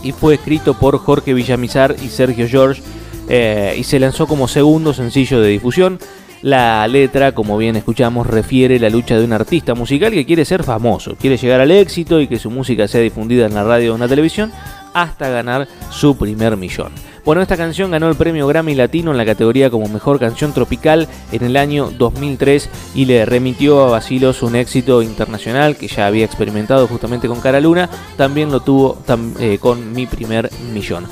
y 0.04 0.12
fue 0.12 0.34
escrito 0.34 0.74
por 0.74 0.98
Jorge 0.98 1.34
Villamizar 1.34 1.96
y 2.00 2.08
Sergio 2.08 2.46
George 2.46 2.82
eh, 3.28 3.74
y 3.76 3.82
se 3.84 3.98
lanzó 3.98 4.26
como 4.26 4.46
segundo 4.46 4.92
sencillo 4.92 5.40
de 5.40 5.48
difusión. 5.48 5.98
La 6.42 6.86
letra, 6.86 7.32
como 7.32 7.56
bien 7.56 7.74
escuchamos, 7.74 8.26
refiere 8.26 8.78
la 8.78 8.90
lucha 8.90 9.16
de 9.16 9.24
un 9.24 9.32
artista 9.32 9.74
musical 9.74 10.12
que 10.12 10.26
quiere 10.26 10.44
ser 10.44 10.62
famoso, 10.62 11.16
quiere 11.16 11.38
llegar 11.38 11.62
al 11.62 11.70
éxito 11.70 12.20
y 12.20 12.28
que 12.28 12.38
su 12.38 12.50
música 12.50 12.86
sea 12.86 13.00
difundida 13.00 13.46
en 13.46 13.54
la 13.54 13.64
radio 13.64 13.92
o 13.92 13.94
en 13.94 14.02
la 14.02 14.08
televisión 14.08 14.52
hasta 14.92 15.30
ganar 15.30 15.66
su 15.90 16.16
primer 16.18 16.58
millón. 16.58 16.92
Bueno, 17.24 17.40
esta 17.40 17.56
canción 17.56 17.90
ganó 17.90 18.10
el 18.10 18.16
premio 18.16 18.46
Grammy 18.46 18.74
Latino 18.74 19.10
en 19.10 19.16
la 19.16 19.24
categoría 19.24 19.70
como 19.70 19.88
Mejor 19.88 20.20
Canción 20.20 20.52
Tropical 20.52 21.08
en 21.32 21.42
el 21.42 21.56
año 21.56 21.90
2003 21.90 22.68
y 22.94 23.06
le 23.06 23.24
remitió 23.24 23.82
a 23.82 23.90
Basilos 23.90 24.42
un 24.42 24.56
éxito 24.56 25.00
internacional 25.00 25.76
que 25.76 25.88
ya 25.88 26.06
había 26.06 26.26
experimentado 26.26 26.86
justamente 26.86 27.26
con 27.26 27.40
Cara 27.40 27.60
Luna, 27.60 27.88
también 28.18 28.52
lo 28.52 28.60
tuvo 28.60 28.98
eh, 29.40 29.56
con 29.58 29.94
Mi 29.94 30.04
Primer 30.04 30.50
Millón. 30.74 31.06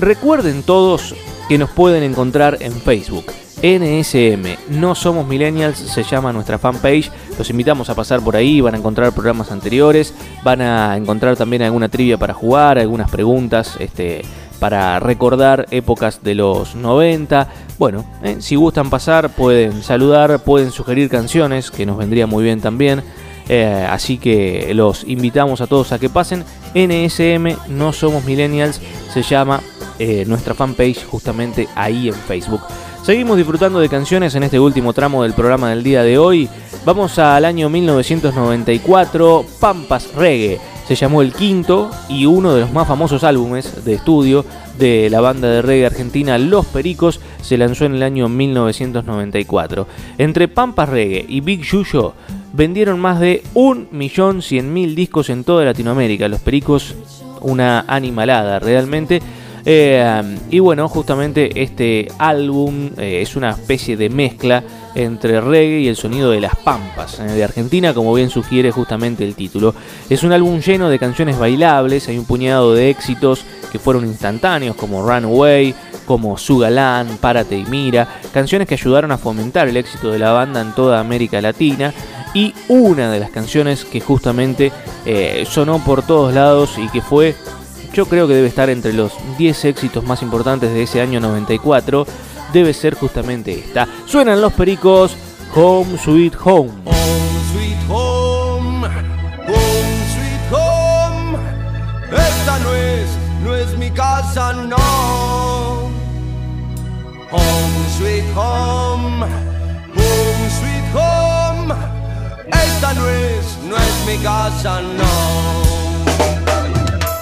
Recuerden 0.00 0.62
todos 0.62 1.14
que 1.50 1.58
nos 1.58 1.68
pueden 1.68 2.02
encontrar 2.02 2.56
en 2.60 2.72
Facebook. 2.72 3.26
NSM, 3.60 4.78
No 4.80 4.94
Somos 4.94 5.26
Millennials, 5.26 5.76
se 5.76 6.04
llama 6.04 6.32
nuestra 6.32 6.58
fanpage. 6.58 7.10
Los 7.36 7.50
invitamos 7.50 7.90
a 7.90 7.94
pasar 7.94 8.20
por 8.20 8.36
ahí, 8.36 8.60
van 8.60 8.74
a 8.74 8.78
encontrar 8.78 9.12
programas 9.12 9.50
anteriores, 9.50 10.14
van 10.44 10.62
a 10.62 10.96
encontrar 10.96 11.36
también 11.36 11.62
alguna 11.62 11.88
trivia 11.88 12.16
para 12.16 12.32
jugar, 12.32 12.78
algunas 12.78 13.10
preguntas 13.10 13.76
este, 13.80 14.22
para 14.58 14.98
recordar 15.00 15.66
épocas 15.70 16.22
de 16.22 16.34
los 16.34 16.74
90. 16.74 17.48
Bueno, 17.78 18.04
eh, 18.22 18.36
si 18.40 18.56
gustan 18.56 18.90
pasar, 18.90 19.30
pueden 19.30 19.82
saludar, 19.82 20.40
pueden 20.40 20.70
sugerir 20.70 21.08
canciones, 21.08 21.70
que 21.70 21.86
nos 21.86 21.96
vendría 21.96 22.26
muy 22.26 22.44
bien 22.44 22.60
también. 22.60 23.02
Eh, 23.48 23.86
así 23.88 24.18
que 24.18 24.72
los 24.74 25.04
invitamos 25.04 25.60
a 25.60 25.66
todos 25.66 25.92
a 25.92 25.98
que 25.98 26.10
pasen. 26.10 26.44
NSM, 26.74 27.56
No 27.68 27.92
Somos 27.92 28.24
Millennials, 28.24 28.80
se 29.12 29.22
llama 29.22 29.60
eh, 29.98 30.24
nuestra 30.26 30.54
fanpage 30.54 31.04
justamente 31.04 31.68
ahí 31.74 32.08
en 32.08 32.14
Facebook. 32.14 32.60
Seguimos 33.02 33.38
disfrutando 33.38 33.80
de 33.80 33.88
canciones 33.88 34.34
en 34.34 34.42
este 34.42 34.60
último 34.60 34.92
tramo 34.92 35.22
del 35.22 35.32
programa 35.32 35.70
del 35.70 35.82
día 35.82 36.02
de 36.02 36.18
hoy. 36.18 36.48
Vamos 36.84 37.18
al 37.18 37.44
año 37.44 37.70
1994, 37.70 39.46
Pampas 39.58 40.12
Reggae. 40.14 40.60
Se 40.88 40.94
llamó 40.94 41.20
el 41.20 41.34
quinto 41.34 41.90
y 42.08 42.24
uno 42.24 42.54
de 42.54 42.62
los 42.62 42.72
más 42.72 42.88
famosos 42.88 43.22
álbumes 43.22 43.84
de 43.84 43.92
estudio 43.92 44.46
de 44.78 45.10
la 45.10 45.20
banda 45.20 45.46
de 45.46 45.60
reggae 45.60 45.84
argentina 45.84 46.38
Los 46.38 46.64
Pericos 46.64 47.20
se 47.42 47.58
lanzó 47.58 47.84
en 47.84 47.96
el 47.96 48.02
año 48.02 48.30
1994. 48.30 49.86
Entre 50.16 50.48
Pampas 50.48 50.88
Reggae 50.88 51.26
y 51.28 51.42
Big 51.42 51.60
Yuyo 51.60 52.14
vendieron 52.54 53.00
más 53.00 53.20
de 53.20 53.42
1.100.000 53.52 54.94
discos 54.94 55.28
en 55.28 55.44
toda 55.44 55.66
Latinoamérica. 55.66 56.26
Los 56.26 56.40
Pericos, 56.40 56.94
una 57.42 57.84
animalada 57.86 58.58
realmente. 58.58 59.20
Eh, 59.66 60.38
y 60.50 60.58
bueno, 60.60 60.88
justamente 60.88 61.60
este 61.60 62.08
álbum 62.16 62.92
eh, 62.96 63.20
es 63.20 63.36
una 63.36 63.50
especie 63.50 63.98
de 63.98 64.08
mezcla 64.08 64.64
entre 65.04 65.40
reggae 65.40 65.80
y 65.80 65.88
el 65.88 65.96
sonido 65.96 66.30
de 66.30 66.40
las 66.40 66.56
pampas 66.56 67.18
eh, 67.20 67.24
de 67.24 67.44
Argentina, 67.44 67.94
como 67.94 68.12
bien 68.14 68.30
sugiere 68.30 68.70
justamente 68.70 69.24
el 69.24 69.34
título. 69.34 69.74
Es 70.08 70.22
un 70.22 70.32
álbum 70.32 70.60
lleno 70.60 70.88
de 70.88 70.98
canciones 70.98 71.38
bailables, 71.38 72.08
hay 72.08 72.18
un 72.18 72.24
puñado 72.24 72.74
de 72.74 72.90
éxitos 72.90 73.44
que 73.70 73.78
fueron 73.78 74.06
instantáneos, 74.06 74.76
como 74.76 75.06
Runaway, 75.06 75.74
como 76.06 76.38
Sugalán, 76.38 77.18
Párate 77.20 77.58
y 77.58 77.64
Mira, 77.66 78.08
canciones 78.32 78.66
que 78.66 78.74
ayudaron 78.74 79.12
a 79.12 79.18
fomentar 79.18 79.68
el 79.68 79.76
éxito 79.76 80.10
de 80.10 80.18
la 80.18 80.32
banda 80.32 80.60
en 80.60 80.74
toda 80.74 81.00
América 81.00 81.40
Latina. 81.40 81.92
Y 82.34 82.54
una 82.68 83.10
de 83.10 83.20
las 83.20 83.30
canciones 83.30 83.84
que 83.84 84.00
justamente 84.00 84.70
eh, 85.06 85.46
sonó 85.48 85.82
por 85.84 86.02
todos 86.02 86.34
lados 86.34 86.78
y 86.78 86.88
que 86.88 87.00
fue 87.00 87.34
yo 87.92 88.06
creo 88.06 88.28
que 88.28 88.34
debe 88.34 88.48
estar 88.48 88.70
entre 88.70 88.92
los 88.92 89.12
10 89.38 89.64
éxitos 89.64 90.04
más 90.04 90.22
importantes 90.22 90.72
de 90.72 90.82
ese 90.82 91.00
año 91.00 91.20
94. 91.20 92.06
Debe 92.52 92.72
ser 92.72 92.94
justamente 92.94 93.58
esta. 93.58 93.86
Suenan 94.06 94.40
los 94.40 94.52
pericos 94.52 95.16
Home 95.54 95.98
Sweet 95.98 96.34
Home. 96.44 96.70
Sweet 97.52 97.78
home, 97.88 98.86
home 99.46 100.04
sweet 100.12 100.52
home. 100.52 101.38
Esta 102.12 102.58
no 102.58 102.74
es, 102.74 103.08
no 103.42 103.54
es 103.54 103.76
mi 103.78 103.90
casa, 103.90 104.52
no. 104.52 105.90
Home 107.30 107.88
sweet 107.96 108.24
home, 108.36 109.24
home 109.96 110.50
sweet 110.58 110.94
home. 110.94 111.74
Esta 112.52 112.94
no 112.94 113.08
es, 113.08 113.58
no 113.68 113.76
es 113.76 114.06
mi 114.06 114.22
casa, 114.22 114.82
no. 114.82 115.12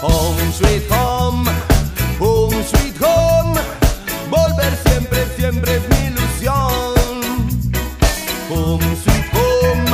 Home 0.03 0.53
sweet 0.53 0.91
home, 0.91 1.49
home 2.19 2.63
sweet 2.65 2.97
home. 3.01 3.86
Volver 4.31 4.77
siempre, 4.87 5.27
siempre 5.37 5.77
es 5.77 5.89
mi 5.89 6.07
ilusión. 6.07 6.95
Home 8.51 8.97
sweet 9.03 9.27
home, 9.33 9.91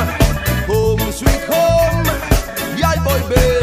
home 0.67 1.11
sweet 1.11 1.43
home. 1.49 2.09
Y 2.77 2.81
al 2.83 2.99
volver, 3.01 3.62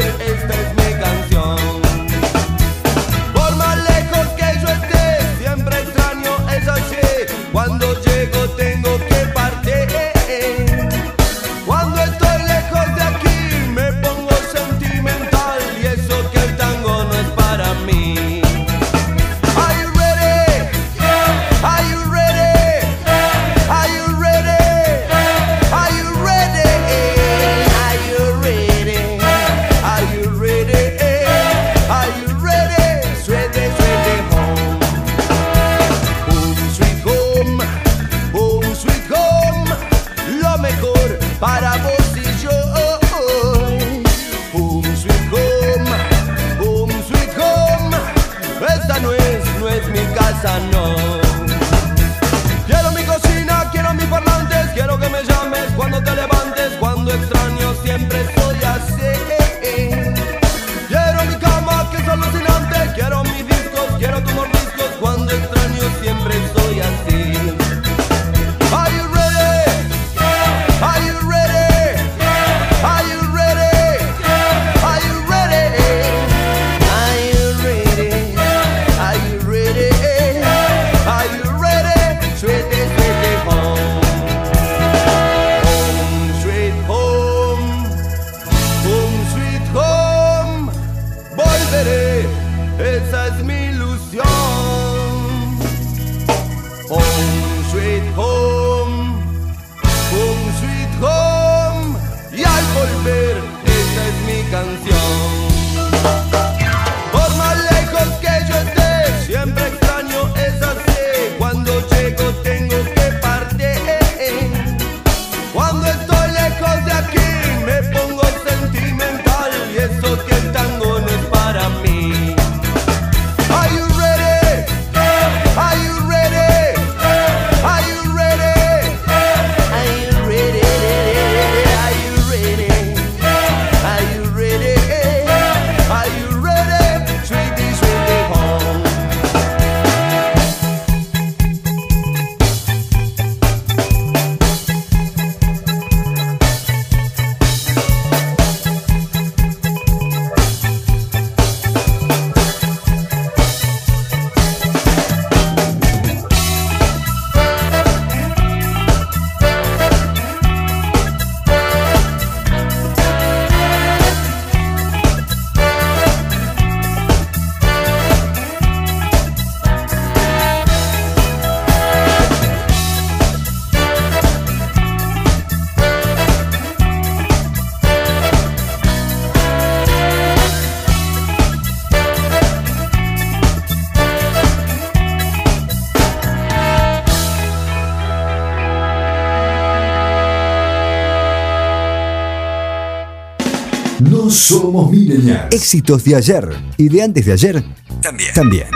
somos 194.41 194.91
millennials. 194.91 195.53
Éxitos 195.53 196.03
de 196.03 196.15
ayer 196.15 196.49
y 196.77 196.89
de 196.89 197.03
antes 197.03 197.25
de 197.25 197.31
ayer 197.33 197.63
También. 198.01 198.33
también. 198.33 198.67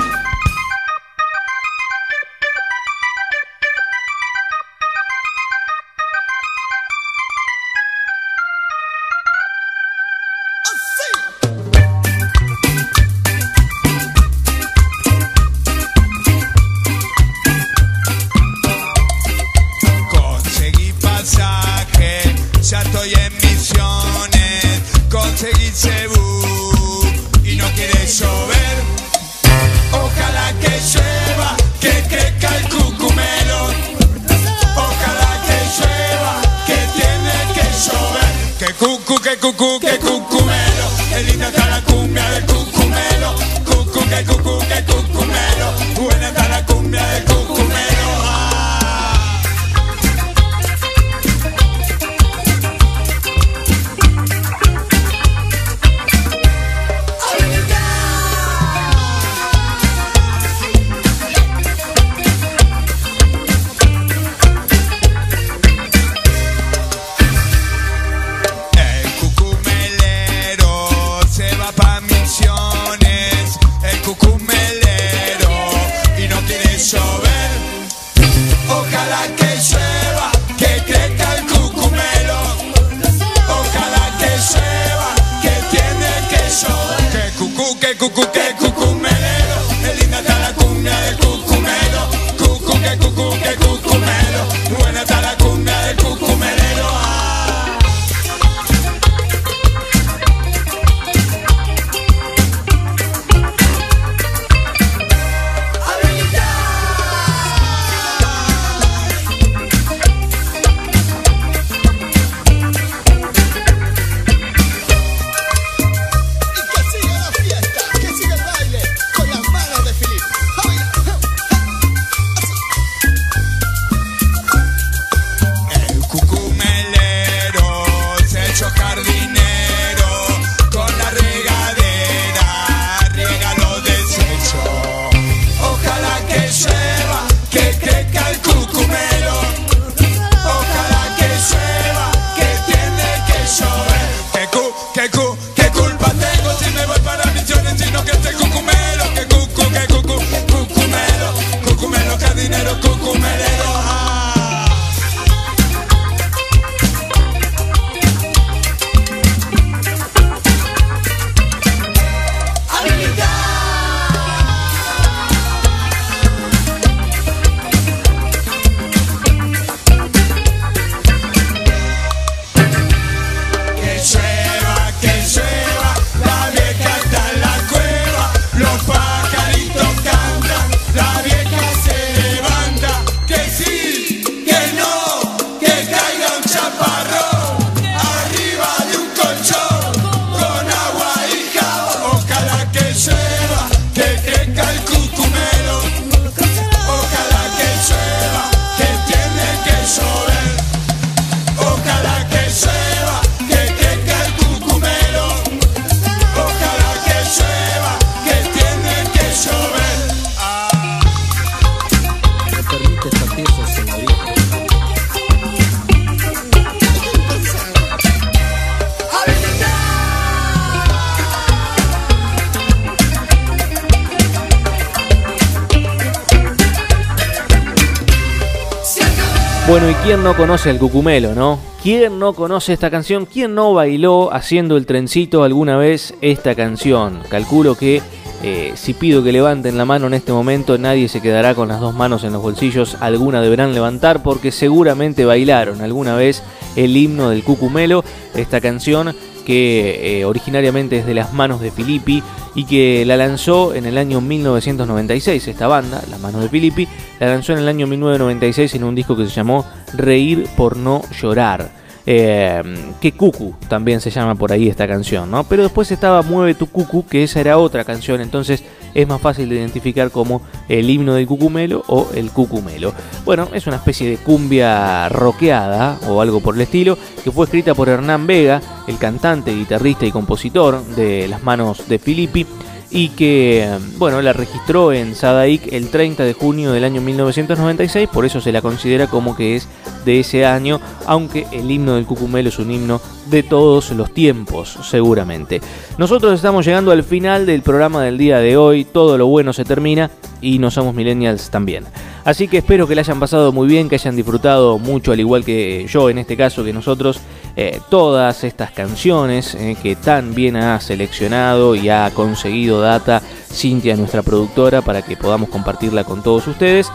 Bueno, 229.78 229.92
¿y 229.92 229.94
quién 230.06 230.24
no 230.24 230.38
conoce 230.38 230.70
el 230.70 230.80
cucumelo, 230.80 231.36
no? 231.36 231.60
¿Quién 231.84 232.18
no 232.18 232.32
conoce 232.32 232.72
esta 232.72 232.90
canción? 232.90 233.26
¿Quién 233.26 233.56
no 233.56 233.74
bailó 233.74 234.34
haciendo 234.34 234.78
el 234.78 234.86
trencito 234.86 235.44
alguna 235.44 235.76
vez 235.76 236.14
esta 236.22 236.56
canción? 236.56 237.20
Calculo 237.28 237.76
que 237.76 238.02
eh, 238.42 238.72
si 238.76 238.94
pido 238.94 239.22
que 239.22 239.34
levanten 239.34 239.78
la 239.78 239.84
mano 239.84 240.08
en 240.08 240.14
este 240.14 240.32
momento, 240.32 240.78
nadie 240.78 241.10
se 241.10 241.22
quedará 241.22 241.56
con 241.56 241.68
las 241.68 241.82
dos 241.82 241.94
manos 241.94 242.24
en 242.24 242.32
los 242.32 242.42
bolsillos. 242.42 242.96
Alguna 243.02 243.42
deberán 243.42 243.74
levantar 243.74 244.24
porque 244.24 244.54
seguramente 244.54 245.26
bailaron 245.26 245.82
alguna 245.82 246.16
vez 246.16 246.42
el 246.78 246.96
himno 246.96 247.30
del 247.30 247.44
cucumelo, 247.44 248.06
esta 248.34 248.62
canción 248.62 249.14
que 249.46 250.20
eh, 250.20 250.26
originariamente 250.26 250.98
es 250.98 251.06
de 251.06 251.14
las 251.14 251.34
manos 251.34 251.62
de 251.62 251.72
Filippi 251.72 252.22
y 252.56 252.66
que 252.66 253.06
la 253.06 253.16
lanzó 253.16 253.74
en 253.74 253.86
el 253.86 253.98
año 253.98 254.20
1996, 254.22 255.48
esta 255.48 255.68
banda, 255.68 256.04
Las 256.10 256.20
manos 256.20 256.42
de 256.42 256.50
Filippi, 256.50 256.88
la 257.20 257.28
lanzó 257.28 257.54
en 257.54 257.60
el 257.60 257.68
año 257.68 257.88
1996 257.88 258.76
en 258.76 258.84
un 258.84 258.96
disco 258.96 259.16
que 259.16 259.26
se 259.26 259.32
llamó 259.32 259.66
Reír 259.94 260.48
por 260.58 260.76
no 260.76 261.02
llorar. 261.22 261.86
Eh, 262.08 262.62
que 263.02 263.14
Cucu 263.14 263.56
también 263.68 264.00
se 264.00 264.12
llama 264.12 264.36
por 264.36 264.52
ahí 264.52 264.68
esta 264.68 264.88
canción, 264.88 265.32
¿no? 265.32 265.44
Pero 265.44 265.64
después 265.64 265.92
estaba 265.92 266.22
Mueve 266.22 266.54
tu 266.54 266.68
Cucu, 266.68 267.08
que 267.08 267.24
esa 267.24 267.40
era 267.40 267.58
otra 267.58 267.84
canción, 267.84 268.22
entonces 268.22 268.64
es 268.96 269.08
más 269.08 269.22
fácil 269.22 269.50
de 269.50 269.58
identificar 269.58 270.10
como 270.10 270.42
el 270.68 270.90
himno 270.90 271.14
del 271.14 271.28
cucumelo 271.28 271.84
o 271.88 272.08
el 272.16 272.32
cucumelo. 272.32 272.94
Bueno, 273.26 273.50
es 273.54 273.68
una 273.68 273.76
especie 273.76 274.10
de 274.10 274.18
cumbia 274.18 275.10
rockeada 275.10 276.00
o 276.08 276.22
algo 276.22 276.40
por 276.40 276.56
el 276.56 276.62
estilo, 276.62 276.98
que 277.24 277.32
fue 277.32 277.46
escrita 277.46 277.76
por 277.76 277.90
Hernán 277.90 278.26
Vega, 278.26 278.62
el 278.88 278.98
cantante, 278.98 279.54
guitarrista 279.54 280.06
y 280.06 280.12
compositor 280.12 280.84
de 280.96 281.28
Las 281.28 281.44
manos 281.44 281.88
de 281.88 282.00
Filippi. 282.00 282.48
Y 282.92 283.10
que, 283.10 283.64
eh, 283.64 283.80
bueno, 283.98 284.22
la 284.22 284.34
registró 284.34 284.94
en 284.94 285.16
Sadaic 285.16 285.72
el 285.74 285.90
30 285.90 286.24
de 286.24 286.34
junio 286.34 286.72
del 286.72 286.84
año 286.84 287.02
1996, 287.02 288.10
por 288.12 288.26
eso 288.26 288.40
se 288.40 288.52
la 288.52 288.62
considera 288.62 289.08
como 289.08 289.36
que 289.36 289.56
es 289.56 289.68
de 290.06 290.20
ese 290.20 290.46
año, 290.46 290.80
aunque 291.06 291.48
el 291.52 291.70
himno 291.70 291.96
del 291.96 292.06
Cucumelo 292.06 292.50
es 292.50 292.60
un 292.60 292.72
himno 292.72 293.02
de 293.28 293.44
todos 293.44 293.92
los 293.92 294.14
tiempos, 294.14 294.78
seguramente. 294.84 295.62
Nosotros 295.98 296.34
estamos 296.34 296.66
llegando 296.66 296.92
al 296.92 297.04
final 297.04 297.46
del 297.46 297.62
programa 297.62 298.04
del 298.04 298.18
día 298.18 298.40
de 298.40 298.58
hoy, 298.58 298.86
todo 298.86 299.18
lo 299.18 299.28
bueno 299.28 299.52
se 299.54 299.66
termina 299.66 300.12
y 300.42 300.60
no 300.60 300.70
somos 300.72 300.94
millennials 300.94 301.50
también. 301.50 301.86
Así 302.26 302.48
que 302.48 302.58
espero 302.58 302.88
que 302.88 302.96
la 302.96 303.02
hayan 303.02 303.20
pasado 303.20 303.52
muy 303.52 303.68
bien, 303.68 303.88
que 303.88 303.96
hayan 303.96 304.16
disfrutado 304.16 304.80
mucho, 304.80 305.12
al 305.12 305.20
igual 305.20 305.46
que 305.46 305.86
yo 305.88 306.10
en 306.10 306.18
este 306.18 306.36
caso, 306.36 306.64
que 306.64 306.74
nosotros, 306.74 307.20
eh, 307.56 307.80
todas 307.88 308.44
estas 308.44 308.72
canciones 308.72 309.54
eh, 309.54 309.78
que 309.82 309.96
tan 309.96 310.34
bien 310.34 310.56
ha 310.56 310.80
seleccionado 310.82 311.76
y 311.76 311.90
ha 311.90 312.10
conseguido 312.16 312.82
data 312.82 313.22
Cintia, 313.22 313.96
nuestra 313.96 314.24
productora, 314.24 314.82
para 314.82 315.04
que 315.04 315.16
podamos 315.16 315.50
compartirla 315.50 316.04
con 316.04 316.24
todos 316.24 316.48
ustedes. 316.48 316.92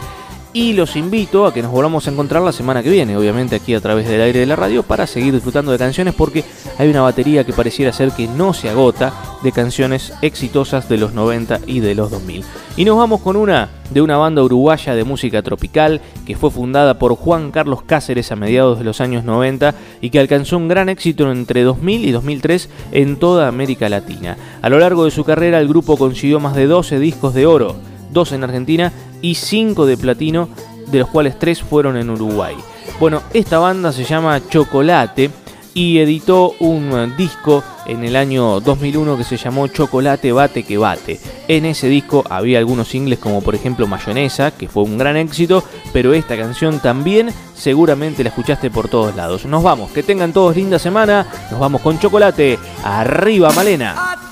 Y 0.53 0.73
los 0.73 0.97
invito 0.97 1.45
a 1.45 1.53
que 1.53 1.61
nos 1.61 1.71
volvamos 1.71 2.05
a 2.05 2.11
encontrar 2.11 2.41
la 2.41 2.51
semana 2.51 2.83
que 2.83 2.89
viene, 2.89 3.15
obviamente 3.15 3.55
aquí 3.55 3.73
a 3.73 3.79
través 3.79 4.05
del 4.09 4.19
aire 4.19 4.41
de 4.41 4.45
la 4.45 4.57
radio, 4.57 4.83
para 4.83 5.07
seguir 5.07 5.33
disfrutando 5.33 5.71
de 5.71 5.77
canciones 5.77 6.13
porque 6.13 6.43
hay 6.77 6.89
una 6.89 7.01
batería 7.01 7.45
que 7.45 7.53
pareciera 7.53 7.93
ser 7.93 8.11
que 8.11 8.27
no 8.27 8.53
se 8.53 8.69
agota 8.69 9.13
de 9.43 9.53
canciones 9.53 10.11
exitosas 10.21 10.89
de 10.89 10.97
los 10.97 11.13
90 11.13 11.61
y 11.67 11.79
de 11.79 11.95
los 11.95 12.11
2000. 12.11 12.43
Y 12.75 12.83
nos 12.83 12.97
vamos 12.97 13.21
con 13.21 13.37
una 13.37 13.69
de 13.91 14.01
una 14.01 14.17
banda 14.17 14.43
uruguaya 14.43 14.93
de 14.93 15.05
música 15.05 15.41
tropical 15.41 16.01
que 16.25 16.35
fue 16.35 16.51
fundada 16.51 16.99
por 16.99 17.15
Juan 17.15 17.51
Carlos 17.51 17.83
Cáceres 17.83 18.33
a 18.33 18.35
mediados 18.35 18.77
de 18.77 18.83
los 18.83 18.99
años 18.99 19.23
90 19.23 19.73
y 20.01 20.09
que 20.09 20.19
alcanzó 20.19 20.57
un 20.57 20.67
gran 20.67 20.89
éxito 20.89 21.31
entre 21.31 21.63
2000 21.63 22.05
y 22.05 22.11
2003 22.11 22.69
en 22.91 23.15
toda 23.15 23.47
América 23.47 23.87
Latina. 23.87 24.35
A 24.61 24.69
lo 24.69 24.79
largo 24.79 25.05
de 25.05 25.11
su 25.11 25.23
carrera 25.23 25.59
el 25.59 25.69
grupo 25.69 25.95
consiguió 25.95 26.41
más 26.41 26.55
de 26.55 26.67
12 26.67 26.99
discos 26.99 27.33
de 27.33 27.45
oro, 27.45 27.75
dos 28.11 28.31
en 28.31 28.43
Argentina 28.43 28.91
y 29.21 29.35
5 29.35 29.85
de 29.85 29.97
platino, 29.97 30.49
de 30.87 30.99
los 30.99 31.09
cuales 31.09 31.39
3 31.39 31.61
fueron 31.61 31.97
en 31.97 32.09
Uruguay. 32.09 32.55
Bueno, 32.99 33.21
esta 33.33 33.59
banda 33.59 33.91
se 33.91 34.03
llama 34.03 34.41
Chocolate 34.49 35.31
y 35.73 35.99
editó 35.99 36.53
un 36.59 37.13
disco 37.17 37.63
en 37.85 38.03
el 38.03 38.15
año 38.15 38.59
2001 38.59 39.17
que 39.17 39.23
se 39.23 39.37
llamó 39.37 39.67
Chocolate 39.67 40.31
Bate 40.31 40.63
que 40.63 40.77
Bate. 40.77 41.19
En 41.47 41.65
ese 41.65 41.87
disco 41.87 42.23
había 42.29 42.59
algunos 42.59 42.89
singles 42.89 43.19
como 43.19 43.41
por 43.41 43.55
ejemplo 43.55 43.87
Mayonesa, 43.87 44.51
que 44.51 44.67
fue 44.67 44.83
un 44.83 44.97
gran 44.97 45.17
éxito, 45.17 45.63
pero 45.93 46.13
esta 46.13 46.37
canción 46.37 46.79
también 46.79 47.31
seguramente 47.55 48.23
la 48.23 48.29
escuchaste 48.29 48.69
por 48.69 48.87
todos 48.89 49.15
lados. 49.15 49.45
Nos 49.45 49.63
vamos, 49.63 49.91
que 49.91 50.03
tengan 50.03 50.33
todos 50.33 50.55
linda 50.55 50.79
semana, 50.79 51.25
nos 51.49 51.59
vamos 51.59 51.81
con 51.81 51.99
Chocolate, 51.99 52.59
arriba 52.83 53.51
Malena. 53.51 54.30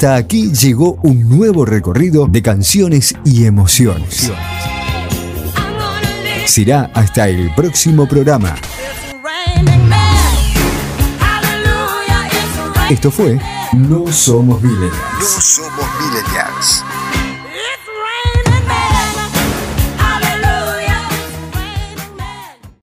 Hasta 0.00 0.16
aquí 0.16 0.50
llegó 0.50 0.98
un 1.02 1.28
nuevo 1.28 1.66
recorrido 1.66 2.26
de 2.26 2.40
canciones 2.40 3.14
y 3.22 3.44
emociones. 3.44 4.32
Será 6.46 6.90
hasta 6.94 7.28
el 7.28 7.54
próximo 7.54 8.08
programa. 8.08 8.54
Esto 12.88 13.10
fue 13.10 13.38
No 13.74 14.10
Somos 14.10 14.62
millennials. 14.62 15.59